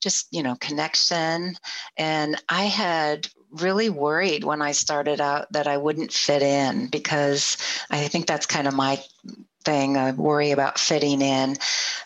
just, 0.00 0.26
you 0.32 0.42
know, 0.42 0.56
connection. 0.56 1.54
And 1.98 2.42
I 2.48 2.64
had 2.64 3.28
really 3.52 3.90
worried 3.90 4.42
when 4.42 4.62
I 4.62 4.72
started 4.72 5.20
out 5.20 5.52
that 5.52 5.66
I 5.66 5.76
wouldn't 5.76 6.12
fit 6.12 6.42
in 6.42 6.86
because 6.86 7.58
I 7.90 8.08
think 8.08 8.26
that's 8.26 8.46
kind 8.46 8.66
of 8.66 8.74
my 8.74 9.02
thing. 9.64 9.96
I 9.96 10.12
worry 10.12 10.50
about 10.50 10.78
fitting 10.78 11.22
in. 11.22 11.56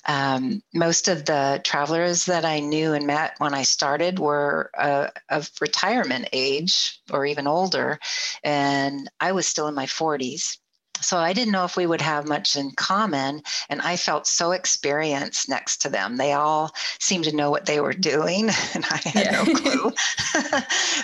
Um, 0.06 0.62
most 0.72 1.08
of 1.08 1.24
the 1.24 1.60
travelers 1.64 2.26
that 2.26 2.44
I 2.44 2.60
knew 2.60 2.92
and 2.92 3.06
met 3.06 3.34
when 3.38 3.54
I 3.54 3.62
started 3.62 4.18
were 4.18 4.70
uh, 4.76 5.08
of 5.28 5.50
retirement 5.60 6.28
age 6.32 7.00
or 7.10 7.26
even 7.26 7.46
older, 7.46 7.98
and 8.42 9.10
I 9.20 9.32
was 9.32 9.46
still 9.46 9.68
in 9.68 9.74
my 9.74 9.86
40s. 9.86 10.58
So 11.00 11.18
I 11.18 11.32
didn't 11.32 11.52
know 11.52 11.64
if 11.64 11.76
we 11.76 11.86
would 11.86 12.00
have 12.00 12.26
much 12.26 12.56
in 12.56 12.70
common. 12.70 13.42
And 13.68 13.80
I 13.82 13.96
felt 13.96 14.26
so 14.26 14.52
experienced 14.52 15.48
next 15.48 15.82
to 15.82 15.88
them. 15.88 16.16
They 16.16 16.32
all 16.32 16.74
seemed 16.98 17.24
to 17.24 17.36
know 17.36 17.50
what 17.50 17.66
they 17.66 17.80
were 17.80 17.92
doing, 17.92 18.48
and 18.74 18.84
I 18.90 19.00
had 19.04 19.24
yeah. 19.26 19.42
no 19.42 19.54
clue. 19.54 19.92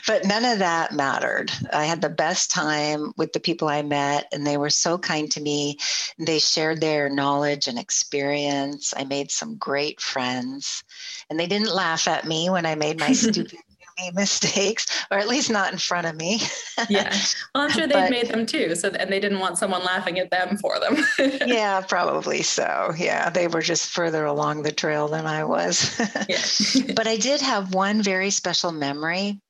but 0.07 0.24
none 0.24 0.45
of 0.45 0.59
that 0.61 0.93
mattered. 0.93 1.51
I 1.72 1.84
had 1.84 2.01
the 2.01 2.09
best 2.09 2.51
time 2.51 3.12
with 3.16 3.32
the 3.32 3.41
people 3.41 3.68
I 3.68 3.82
met, 3.82 4.26
and 4.32 4.47
they 4.47 4.57
were 4.57 4.70
so 4.70 4.99
kind 4.99 5.30
to 5.32 5.41
me. 5.41 5.78
They 6.18 6.38
shared 6.38 6.80
their 6.80 7.09
knowledge 7.09 7.68
and 7.68 7.78
experience. 7.78 8.95
I 8.97 9.05
made 9.05 9.30
some 9.30 9.57
great 9.57 10.01
friends, 10.01 10.82
and 11.28 11.38
they 11.38 11.47
didn't 11.47 11.74
laugh 11.74 12.09
at 12.09 12.26
me 12.26 12.51
when 12.51 12.66
I 12.66 12.74
made 12.74 12.99
my 12.99 13.12
stupid 13.12 13.59
any 14.01 14.11
mistakes, 14.12 14.86
or 15.11 15.18
at 15.18 15.28
least 15.28 15.51
not 15.51 15.72
in 15.72 15.78
front 15.78 16.07
of 16.07 16.16
me. 16.16 16.40
yeah, 16.88 17.14
well, 17.55 17.64
I'm 17.64 17.70
sure 17.70 17.86
they 17.86 18.11
made 18.11 18.28
them 18.28 18.46
too. 18.46 18.74
So 18.74 18.90
and 18.90 19.12
they 19.12 19.20
didn't 19.20 19.38
want 19.38 19.59
someone 19.59 19.84
laughing 19.84 20.18
at 20.18 20.30
them 20.30 20.57
for 20.57 20.78
them. 20.80 21.05
yeah, 21.46 21.80
probably 21.80 22.42
so. 22.42 22.92
Yeah, 22.96 23.30
they 23.30 23.48
were 23.48 23.62
just 23.62 23.90
further 23.90 24.24
along 24.24 24.62
the 24.62 24.72
trail 24.72 25.09
than 25.09 25.26
I 25.26 25.44
was. 25.44 25.96
but 26.94 27.07
I 27.07 27.16
did 27.16 27.40
have 27.40 27.74
one 27.74 28.03
very 28.03 28.30
special 28.30 28.72
memory 28.72 29.40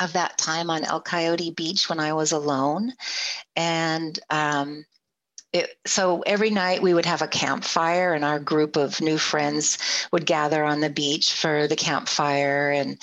of 0.00 0.12
that 0.12 0.36
time 0.36 0.68
on 0.70 0.84
El 0.84 1.00
Coyote 1.00 1.52
Beach 1.52 1.88
when 1.88 2.00
I 2.00 2.12
was 2.12 2.32
alone, 2.32 2.92
and 3.56 4.18
um, 4.30 4.84
it, 5.52 5.78
so 5.86 6.20
every 6.22 6.50
night 6.50 6.82
we 6.82 6.92
would 6.92 7.06
have 7.06 7.22
a 7.22 7.28
campfire 7.28 8.12
and 8.12 8.24
our 8.24 8.38
group 8.38 8.76
of 8.76 9.00
new 9.00 9.16
friends 9.16 9.78
would 10.12 10.26
gather 10.26 10.62
on 10.62 10.80
the 10.80 10.90
beach 10.90 11.32
for 11.32 11.66
the 11.66 11.76
campfire 11.76 12.70
and 12.70 13.00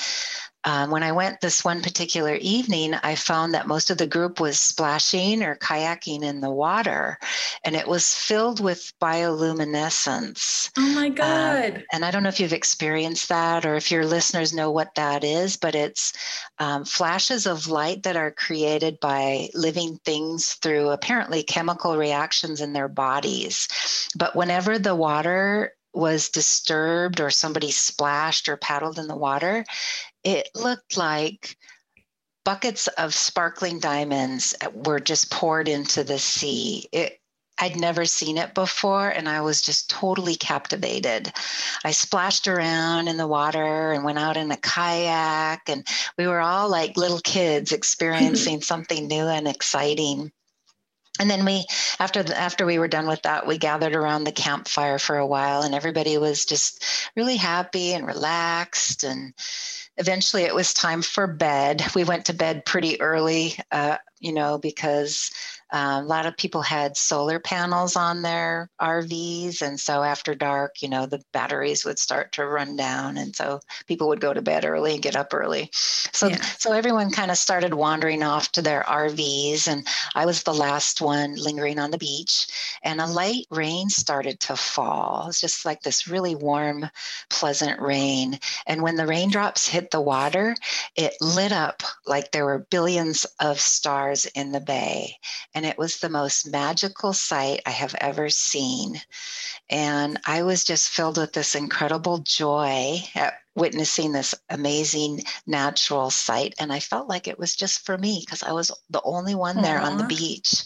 um, 0.66 0.91
when 0.91 1.03
I 1.03 1.11
went 1.11 1.41
this 1.41 1.64
one 1.64 1.82
particular 1.82 2.36
evening, 2.36 2.93
I 2.93 3.16
found 3.16 3.53
that 3.53 3.68
most 3.68 3.89
of 3.89 3.97
the 3.97 4.07
group 4.07 4.39
was 4.39 4.59
splashing 4.59 5.43
or 5.43 5.55
kayaking 5.55 6.24
in 6.24 6.39
the 6.39 6.49
water, 6.49 7.18
and 7.64 7.76
it 7.76 7.88
was 7.88 8.16
filled 8.16 8.61
with 8.61 8.93
bioluminescence. 9.01 10.72
Oh 10.78 10.93
my 10.93 11.07
um, 11.07 11.16
God. 11.16 11.76
Um, 11.76 11.84
and 11.91 12.05
I 12.05 12.11
don't 12.11 12.24
know 12.24 12.30
if 12.30 12.39
you've 12.39 12.53
experienced 12.53 13.30
that 13.30 13.66
or 13.66 13.76
if 13.76 13.91
your 13.91 14.05
listeners 14.05 14.53
know 14.53 14.72
what 14.72 14.95
that 14.95 15.24
is, 15.24 15.57
but 15.57 15.76
it's 15.76 16.14
um, 16.59 16.86
flashes 16.86 17.45
of 17.45 17.68
light 17.68 18.03
that 18.03 18.16
are 18.16 18.32
created 18.32 18.99
by 18.99 19.49
living 19.53 19.99
things 20.05 20.53
through 20.53 20.89
apparently 20.89 21.43
chemical 21.43 21.97
reactions 21.97 22.61
in 22.61 22.74
their 22.74 22.88
bodies. 22.88 23.68
But 24.16 24.36
whenever 24.36 24.80
the 24.80 24.95
water 24.95 25.74
was 25.93 26.30
disturbed 26.30 27.22
or 27.22 27.30
somebody 27.30 27.70
splashed 27.70 28.49
or 28.49 28.57
paddled 28.57 28.97
in 28.97 29.07
the 29.07 29.16
water, 29.16 29.64
it 30.24 30.49
looked 30.55 30.97
like 30.97 31.57
buckets 32.45 32.88
of 32.88 33.13
sparkling 33.13 33.80
diamonds 33.80 34.53
were 34.74 34.99
just 34.99 35.32
poured 35.32 35.67
into 35.67 36.03
the 36.03 36.19
sea. 36.19 36.88
It, 36.91 37.19
I'd 37.59 37.76
never 37.76 38.05
seen 38.05 38.38
it 38.38 38.55
before, 38.55 39.07
and 39.09 39.30
I 39.30 39.41
was 39.41 39.61
just 39.61 39.89
totally 39.89 40.36
captivated. 40.36 41.32
I 41.84 41.91
splashed 41.91 42.47
around 42.47 43.07
in 43.07 43.17
the 43.17 43.28
water 43.28 43.91
and 43.91 44.03
went 44.03 44.17
out 44.17 44.38
in 44.38 44.51
a 44.51 44.57
kayak, 44.57 45.69
and 45.69 45.86
we 46.17 46.28
were 46.28 46.41
all 46.41 46.67
like 46.69 46.97
little 46.97 47.19
kids 47.19 47.71
experiencing 47.71 48.61
something 48.63 49.07
new 49.07 49.28
and 49.28 49.47
exciting 49.47 50.32
and 51.19 51.30
then 51.30 51.45
we 51.45 51.65
after 51.99 52.24
the, 52.24 52.38
after 52.38 52.65
we 52.65 52.80
were 52.80 52.88
done 52.88 53.07
with 53.07 53.21
that 53.24 53.45
we 53.45 53.57
gathered 53.57 53.95
around 53.95 54.24
the 54.24 54.32
campfire 54.32 54.97
for 54.97 55.17
a 55.17 55.28
while 55.28 55.61
and 55.61 55.76
everybody 55.76 56.17
was 56.17 56.45
just 56.45 56.84
really 57.15 57.38
happy 57.38 57.93
and 57.93 58.07
relaxed 58.07 59.03
and 59.03 59.34
eventually 59.97 60.43
it 60.43 60.55
was 60.55 60.73
time 60.73 61.01
for 61.01 61.27
bed. 61.27 61.83
We 61.95 62.03
went 62.03 62.25
to 62.25 62.33
bed 62.33 62.65
pretty 62.65 62.99
early 63.01 63.55
uh, 63.71 63.97
you 64.19 64.33
know 64.33 64.57
because 64.57 65.29
um, 65.74 66.03
a 66.03 66.07
lot 66.07 66.28
of 66.28 66.38
people 66.38 66.61
had 66.61 66.95
solar 66.95 67.39
panels 67.39 67.95
on 67.95 68.21
their 68.21 68.69
RVs. 68.80 69.63
And 69.63 69.80
so 69.80 70.03
after 70.03 70.36
dark, 70.36 70.84
you 70.84 70.88
know, 70.88 71.07
the 71.07 71.24
batteries 71.34 71.84
would 71.84 71.97
start 71.97 72.32
to 72.34 72.45
run 72.45 72.76
down. 72.76 73.17
And 73.17 73.36
so 73.36 73.59
people 73.88 74.07
would 74.09 74.21
go 74.21 74.36
to 74.36 74.41
bed 74.41 74.65
early 74.65 74.93
and 74.93 75.01
get 75.01 75.15
up 75.15 75.34
early. 75.34 75.71
So, 75.74 76.28
yeah. 76.28 76.41
so 76.59 76.74
everyone 76.74 77.09
kind 77.09 77.32
of 77.32 77.39
started 77.39 77.74
wandering 77.74 78.21
off 78.21 78.51
to 78.51 78.61
their 78.61 78.84
RVs. 78.84 79.67
And 79.67 79.88
I 80.13 80.28
was 80.28 80.43
the 80.43 80.53
last 80.53 81.01
one 81.01 81.36
lingering 81.38 81.80
on 81.80 81.89
the 81.89 81.97
beach. 81.97 82.45
And 82.84 83.01
a 83.01 83.07
light 83.07 83.47
rain 83.49 83.89
started 83.89 84.39
to 84.41 84.55
fall. 84.55 85.24
It 85.24 85.28
was 85.28 85.41
just 85.41 85.65
like 85.65 85.82
this 85.82 86.07
really 86.07 86.36
warm, 86.36 86.88
pleasant 87.32 87.82
rain. 87.82 88.38
And 88.67 88.84
when 88.84 88.95
the 88.95 89.07
raindrops 89.07 89.67
hit 89.67 89.89
the 89.89 90.01
water, 90.01 90.55
it 90.95 91.13
lit 91.19 91.51
up 91.51 91.82
like 92.05 92.32
there 92.32 92.45
were 92.45 92.67
billions 92.69 93.26
of 93.39 93.59
stars 93.59 94.26
in 94.36 94.51
the 94.51 94.61
bay. 94.61 95.15
And 95.55 95.62
and 95.64 95.72
it 95.72 95.78
was 95.78 95.99
the 95.99 96.09
most 96.09 96.51
magical 96.51 97.14
sight 97.14 97.61
I 97.66 97.70
have 97.70 97.95
ever 98.01 98.30
seen. 98.30 99.01
And 99.70 100.20
I 100.26 100.43
was 100.43 100.66
just 100.66 100.89
filled 100.89 101.18
with 101.18 101.32
this 101.32 101.55
incredible 101.55 102.18
joy 102.18 103.01
at 103.16 103.36
witnessing 103.55 104.11
this 104.11 104.36
amazing 104.49 105.22
natural 105.47 106.09
sight. 106.09 106.53
And 106.59 106.74
I 106.74 106.82
felt 106.82 107.07
like 107.07 107.30
it 107.30 107.39
was 107.39 107.55
just 107.55 107.86
for 107.86 107.97
me 107.97 108.22
because 108.26 108.43
I 108.43 108.51
was 108.51 108.72
the 108.89 109.01
only 109.05 109.36
one 109.36 109.61
there 109.61 109.80
Aww. 109.80 109.86
on 109.86 109.97
the 109.97 110.03
beach. 110.03 110.66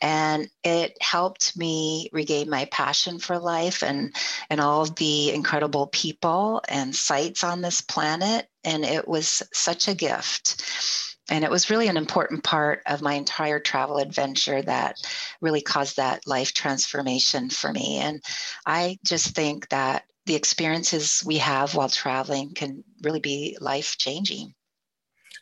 And 0.00 0.48
it 0.62 0.96
helped 1.00 1.56
me 1.56 2.08
regain 2.12 2.48
my 2.48 2.66
passion 2.66 3.18
for 3.18 3.40
life 3.40 3.82
and, 3.82 4.14
and 4.50 4.60
all 4.60 4.84
the 4.84 5.32
incredible 5.32 5.88
people 5.88 6.62
and 6.68 6.94
sights 6.94 7.42
on 7.42 7.60
this 7.60 7.80
planet. 7.80 8.46
And 8.62 8.84
it 8.84 9.08
was 9.08 9.42
such 9.52 9.88
a 9.88 9.94
gift 9.94 11.17
and 11.30 11.44
it 11.44 11.50
was 11.50 11.70
really 11.70 11.88
an 11.88 11.96
important 11.96 12.42
part 12.42 12.82
of 12.86 13.02
my 13.02 13.14
entire 13.14 13.60
travel 13.60 13.98
adventure 13.98 14.62
that 14.62 14.96
really 15.40 15.60
caused 15.60 15.96
that 15.96 16.26
life 16.26 16.52
transformation 16.52 17.50
for 17.50 17.72
me 17.72 17.98
and 17.98 18.22
i 18.66 18.98
just 19.04 19.34
think 19.34 19.68
that 19.68 20.04
the 20.26 20.34
experiences 20.34 21.22
we 21.26 21.38
have 21.38 21.74
while 21.74 21.88
traveling 21.88 22.52
can 22.54 22.84
really 23.02 23.20
be 23.20 23.56
life 23.60 23.96
changing 23.98 24.54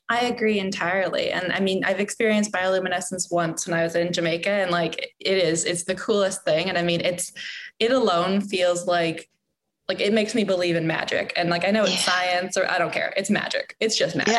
I 0.08 0.26
agree 0.26 0.60
entirely. 0.60 1.32
And 1.32 1.52
I 1.52 1.58
mean, 1.58 1.84
I've 1.84 1.98
experienced 1.98 2.52
bioluminescence 2.52 3.32
once 3.32 3.66
when 3.66 3.76
I 3.76 3.82
was 3.82 3.96
in 3.96 4.12
Jamaica 4.12 4.48
and 4.48 4.70
like 4.70 5.14
it 5.18 5.38
is, 5.38 5.64
it's 5.64 5.82
the 5.82 5.96
coolest 5.96 6.44
thing. 6.44 6.68
And 6.68 6.78
I 6.78 6.82
mean, 6.82 7.00
it's, 7.00 7.32
it 7.80 7.90
alone 7.90 8.40
feels 8.40 8.86
like 8.86 9.28
like 9.88 10.00
it 10.00 10.12
makes 10.12 10.34
me 10.34 10.44
believe 10.44 10.76
in 10.76 10.86
magic 10.86 11.32
and 11.36 11.48
like 11.48 11.64
i 11.64 11.70
know 11.70 11.82
it's 11.82 11.92
yeah. 11.92 12.12
science 12.12 12.56
or 12.56 12.68
i 12.70 12.78
don't 12.78 12.92
care. 12.92 13.12
It's 13.16 13.30
magic. 13.30 13.76
It's 13.80 13.96
just 13.96 14.16
magic. 14.16 14.34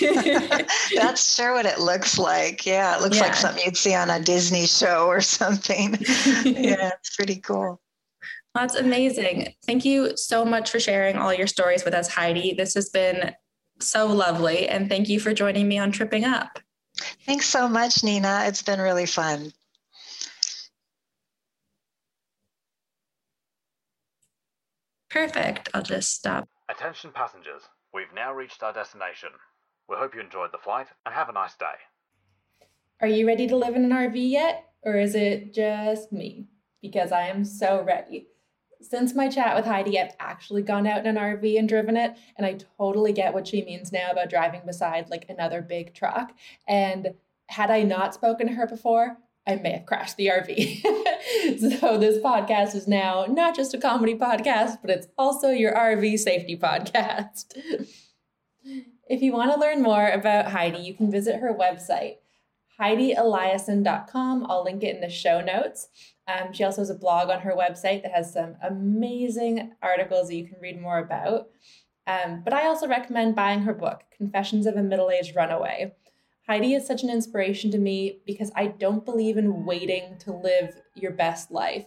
Yeah. 0.00 0.62
That's 0.94 1.34
sure 1.34 1.54
what 1.54 1.66
it 1.66 1.78
looks 1.78 2.18
like. 2.18 2.66
Yeah 2.66 2.96
it 2.96 3.02
looks 3.02 3.16
yeah. 3.16 3.22
like 3.24 3.34
something 3.34 3.62
you'd 3.64 3.76
see 3.76 3.94
on 3.94 4.10
a 4.10 4.20
disney 4.20 4.66
show 4.66 5.06
or 5.06 5.20
something. 5.20 5.98
Yeah 6.44 6.92
it's 6.98 7.14
pretty 7.16 7.36
cool. 7.36 7.80
That's 8.54 8.74
amazing. 8.74 9.54
Thank 9.66 9.84
you 9.84 10.16
so 10.16 10.44
much 10.44 10.70
for 10.70 10.80
sharing 10.80 11.16
all 11.16 11.32
your 11.32 11.46
stories 11.46 11.84
with 11.84 11.94
us 11.94 12.08
heidi. 12.08 12.54
This 12.54 12.74
has 12.74 12.88
been 12.88 13.34
so 13.80 14.06
lovely 14.06 14.68
and 14.68 14.88
thank 14.88 15.08
you 15.08 15.20
for 15.20 15.32
joining 15.32 15.68
me 15.68 15.78
on 15.78 15.92
tripping 15.92 16.24
up. 16.24 16.58
Thanks 17.24 17.46
so 17.46 17.68
much 17.68 18.02
nina. 18.02 18.44
It's 18.46 18.62
been 18.62 18.80
really 18.80 19.06
fun 19.06 19.52
Perfect. 25.10 25.70
I'll 25.74 25.82
just 25.82 26.14
stop. 26.14 26.48
Attention 26.68 27.10
passengers, 27.14 27.62
we've 27.94 28.12
now 28.14 28.32
reached 28.32 28.62
our 28.62 28.72
destination. 28.72 29.30
We 29.88 29.96
hope 29.96 30.14
you 30.14 30.20
enjoyed 30.20 30.52
the 30.52 30.58
flight 30.58 30.88
and 31.06 31.14
have 31.14 31.28
a 31.28 31.32
nice 31.32 31.54
day. 31.54 31.66
Are 33.00 33.08
you 33.08 33.26
ready 33.26 33.46
to 33.46 33.56
live 33.56 33.74
in 33.74 33.84
an 33.84 33.92
RV 33.92 34.30
yet? 34.30 34.64
Or 34.82 34.96
is 34.96 35.14
it 35.14 35.54
just 35.54 36.12
me? 36.12 36.48
Because 36.82 37.10
I 37.10 37.28
am 37.28 37.44
so 37.44 37.82
ready. 37.82 38.28
Since 38.80 39.14
my 39.14 39.28
chat 39.28 39.56
with 39.56 39.64
Heidi, 39.64 39.98
I've 39.98 40.14
actually 40.20 40.62
gone 40.62 40.86
out 40.86 41.04
in 41.04 41.06
an 41.06 41.16
RV 41.16 41.58
and 41.58 41.68
driven 41.68 41.96
it, 41.96 42.16
and 42.36 42.46
I 42.46 42.58
totally 42.78 43.12
get 43.12 43.34
what 43.34 43.48
she 43.48 43.64
means 43.64 43.90
now 43.90 44.12
about 44.12 44.30
driving 44.30 44.62
beside 44.64 45.10
like 45.10 45.26
another 45.28 45.62
big 45.62 45.94
truck. 45.94 46.32
And 46.68 47.14
had 47.48 47.70
I 47.70 47.82
not 47.82 48.14
spoken 48.14 48.46
to 48.46 48.52
her 48.52 48.66
before, 48.66 49.16
I 49.48 49.56
may 49.56 49.72
have 49.72 49.86
crashed 49.86 50.18
the 50.18 50.26
RV. 50.26 50.82
so 51.80 51.96
this 51.96 52.18
podcast 52.18 52.74
is 52.74 52.86
now 52.86 53.24
not 53.26 53.56
just 53.56 53.72
a 53.72 53.78
comedy 53.78 54.14
podcast, 54.14 54.76
but 54.82 54.90
it's 54.90 55.08
also 55.16 55.48
your 55.48 55.72
RV 55.72 56.18
safety 56.18 56.54
podcast. 56.54 57.46
if 59.08 59.22
you 59.22 59.32
want 59.32 59.52
to 59.52 59.58
learn 59.58 59.82
more 59.82 60.08
about 60.08 60.52
Heidi, 60.52 60.80
you 60.80 60.94
can 60.94 61.10
visit 61.10 61.40
her 61.40 61.54
website, 61.54 62.16
HeidiEliason.com. 62.78 64.46
I'll 64.50 64.64
link 64.64 64.82
it 64.82 64.96
in 64.96 65.00
the 65.00 65.08
show 65.08 65.40
notes. 65.40 65.88
Um, 66.26 66.52
she 66.52 66.62
also 66.62 66.82
has 66.82 66.90
a 66.90 66.94
blog 66.94 67.30
on 67.30 67.40
her 67.40 67.56
website 67.56 68.02
that 68.02 68.12
has 68.12 68.30
some 68.30 68.56
amazing 68.62 69.72
articles 69.82 70.28
that 70.28 70.36
you 70.36 70.46
can 70.46 70.60
read 70.60 70.78
more 70.78 70.98
about. 70.98 71.46
Um, 72.06 72.42
but 72.44 72.52
I 72.52 72.66
also 72.66 72.86
recommend 72.86 73.34
buying 73.34 73.62
her 73.62 73.72
book, 73.72 74.02
Confessions 74.14 74.66
of 74.66 74.76
a 74.76 74.82
Middle 74.82 75.10
Aged 75.10 75.34
Runaway. 75.34 75.94
Heidi 76.48 76.72
is 76.72 76.86
such 76.86 77.02
an 77.02 77.10
inspiration 77.10 77.70
to 77.72 77.78
me 77.78 78.20
because 78.26 78.50
I 78.56 78.68
don't 78.68 79.04
believe 79.04 79.36
in 79.36 79.66
waiting 79.66 80.16
to 80.20 80.32
live 80.32 80.80
your 80.94 81.12
best 81.12 81.50
life. 81.50 81.86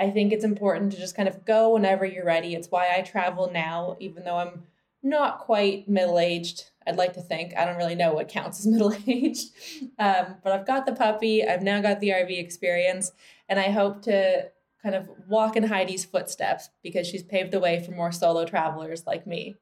I 0.00 0.10
think 0.10 0.32
it's 0.32 0.44
important 0.44 0.90
to 0.92 0.98
just 0.98 1.14
kind 1.14 1.28
of 1.28 1.44
go 1.44 1.74
whenever 1.74 2.04
you're 2.04 2.24
ready. 2.24 2.54
It's 2.54 2.72
why 2.72 2.88
I 2.96 3.02
travel 3.02 3.50
now, 3.52 3.96
even 4.00 4.24
though 4.24 4.38
I'm 4.38 4.64
not 5.02 5.38
quite 5.38 5.88
middle 5.88 6.18
aged. 6.18 6.70
I'd 6.86 6.96
like 6.96 7.12
to 7.14 7.20
think. 7.20 7.54
I 7.56 7.64
don't 7.64 7.76
really 7.76 7.94
know 7.94 8.12
what 8.12 8.28
counts 8.28 8.58
as 8.58 8.66
middle 8.72 8.92
aged. 9.06 9.50
Um, 9.98 10.36
but 10.42 10.52
I've 10.52 10.66
got 10.66 10.86
the 10.86 10.92
puppy, 10.92 11.46
I've 11.46 11.62
now 11.62 11.80
got 11.80 12.00
the 12.00 12.08
RV 12.08 12.36
experience, 12.36 13.12
and 13.48 13.60
I 13.60 13.70
hope 13.70 14.02
to 14.02 14.50
kind 14.82 14.96
of 14.96 15.08
walk 15.28 15.54
in 15.54 15.64
Heidi's 15.64 16.04
footsteps 16.04 16.70
because 16.82 17.06
she's 17.06 17.22
paved 17.22 17.52
the 17.52 17.60
way 17.60 17.84
for 17.84 17.92
more 17.92 18.10
solo 18.10 18.44
travelers 18.44 19.06
like 19.06 19.26
me. 19.26 19.56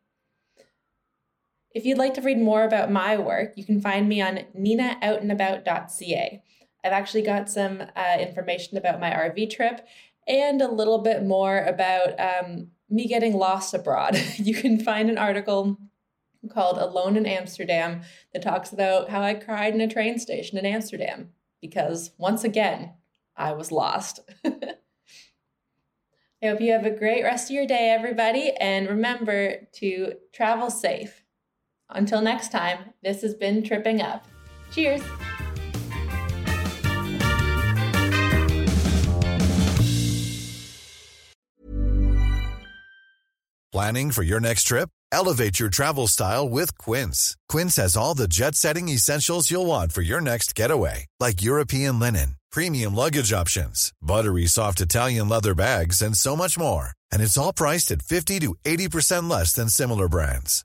If 1.78 1.86
you'd 1.86 1.96
like 1.96 2.14
to 2.14 2.22
read 2.22 2.40
more 2.40 2.64
about 2.64 2.90
my 2.90 3.16
work, 3.16 3.52
you 3.54 3.64
can 3.64 3.80
find 3.80 4.08
me 4.08 4.20
on 4.20 4.40
ninoutandabout.ca. 4.58 6.42
I've 6.82 6.92
actually 6.92 7.22
got 7.22 7.48
some 7.48 7.84
uh, 7.94 8.16
information 8.18 8.76
about 8.76 8.98
my 8.98 9.10
RV 9.10 9.48
trip 9.50 9.86
and 10.26 10.60
a 10.60 10.66
little 10.66 10.98
bit 10.98 11.24
more 11.24 11.58
about 11.58 12.18
um, 12.18 12.72
me 12.90 13.06
getting 13.06 13.32
lost 13.32 13.74
abroad. 13.74 14.20
you 14.38 14.54
can 14.54 14.80
find 14.80 15.08
an 15.08 15.18
article 15.18 15.78
called 16.52 16.78
Alone 16.78 17.16
in 17.16 17.26
Amsterdam 17.26 18.02
that 18.32 18.42
talks 18.42 18.72
about 18.72 19.10
how 19.10 19.22
I 19.22 19.34
cried 19.34 19.72
in 19.72 19.80
a 19.80 19.86
train 19.86 20.18
station 20.18 20.58
in 20.58 20.66
Amsterdam 20.66 21.28
because 21.60 22.10
once 22.18 22.42
again, 22.42 22.94
I 23.36 23.52
was 23.52 23.70
lost. 23.70 24.18
I 24.44 24.74
hope 26.42 26.60
you 26.60 26.72
have 26.72 26.86
a 26.86 26.90
great 26.90 27.22
rest 27.22 27.50
of 27.50 27.54
your 27.54 27.68
day, 27.68 27.90
everybody, 27.90 28.50
and 28.58 28.88
remember 28.88 29.68
to 29.74 30.14
travel 30.32 30.72
safe. 30.72 31.22
Until 31.90 32.20
next 32.20 32.52
time, 32.52 32.92
this 33.02 33.22
has 33.22 33.34
been 33.34 33.62
Tripping 33.62 34.02
Up. 34.02 34.26
Cheers! 34.72 35.02
Planning 43.70 44.12
for 44.12 44.22
your 44.22 44.40
next 44.40 44.64
trip? 44.64 44.88
Elevate 45.12 45.60
your 45.60 45.68
travel 45.68 46.06
style 46.06 46.48
with 46.48 46.76
Quince. 46.78 47.36
Quince 47.48 47.76
has 47.76 47.96
all 47.96 48.14
the 48.14 48.28
jet 48.28 48.54
setting 48.54 48.88
essentials 48.88 49.50
you'll 49.50 49.66
want 49.66 49.92
for 49.92 50.02
your 50.02 50.20
next 50.20 50.54
getaway, 50.54 51.06
like 51.20 51.42
European 51.42 51.98
linen, 51.98 52.36
premium 52.50 52.94
luggage 52.94 53.32
options, 53.32 53.92
buttery 54.02 54.46
soft 54.46 54.80
Italian 54.80 55.28
leather 55.28 55.54
bags, 55.54 56.02
and 56.02 56.16
so 56.16 56.34
much 56.34 56.58
more. 56.58 56.92
And 57.12 57.22
it's 57.22 57.38
all 57.38 57.52
priced 57.52 57.90
at 57.90 58.02
50 58.02 58.40
to 58.40 58.54
80% 58.64 59.30
less 59.30 59.52
than 59.52 59.68
similar 59.68 60.08
brands. 60.08 60.64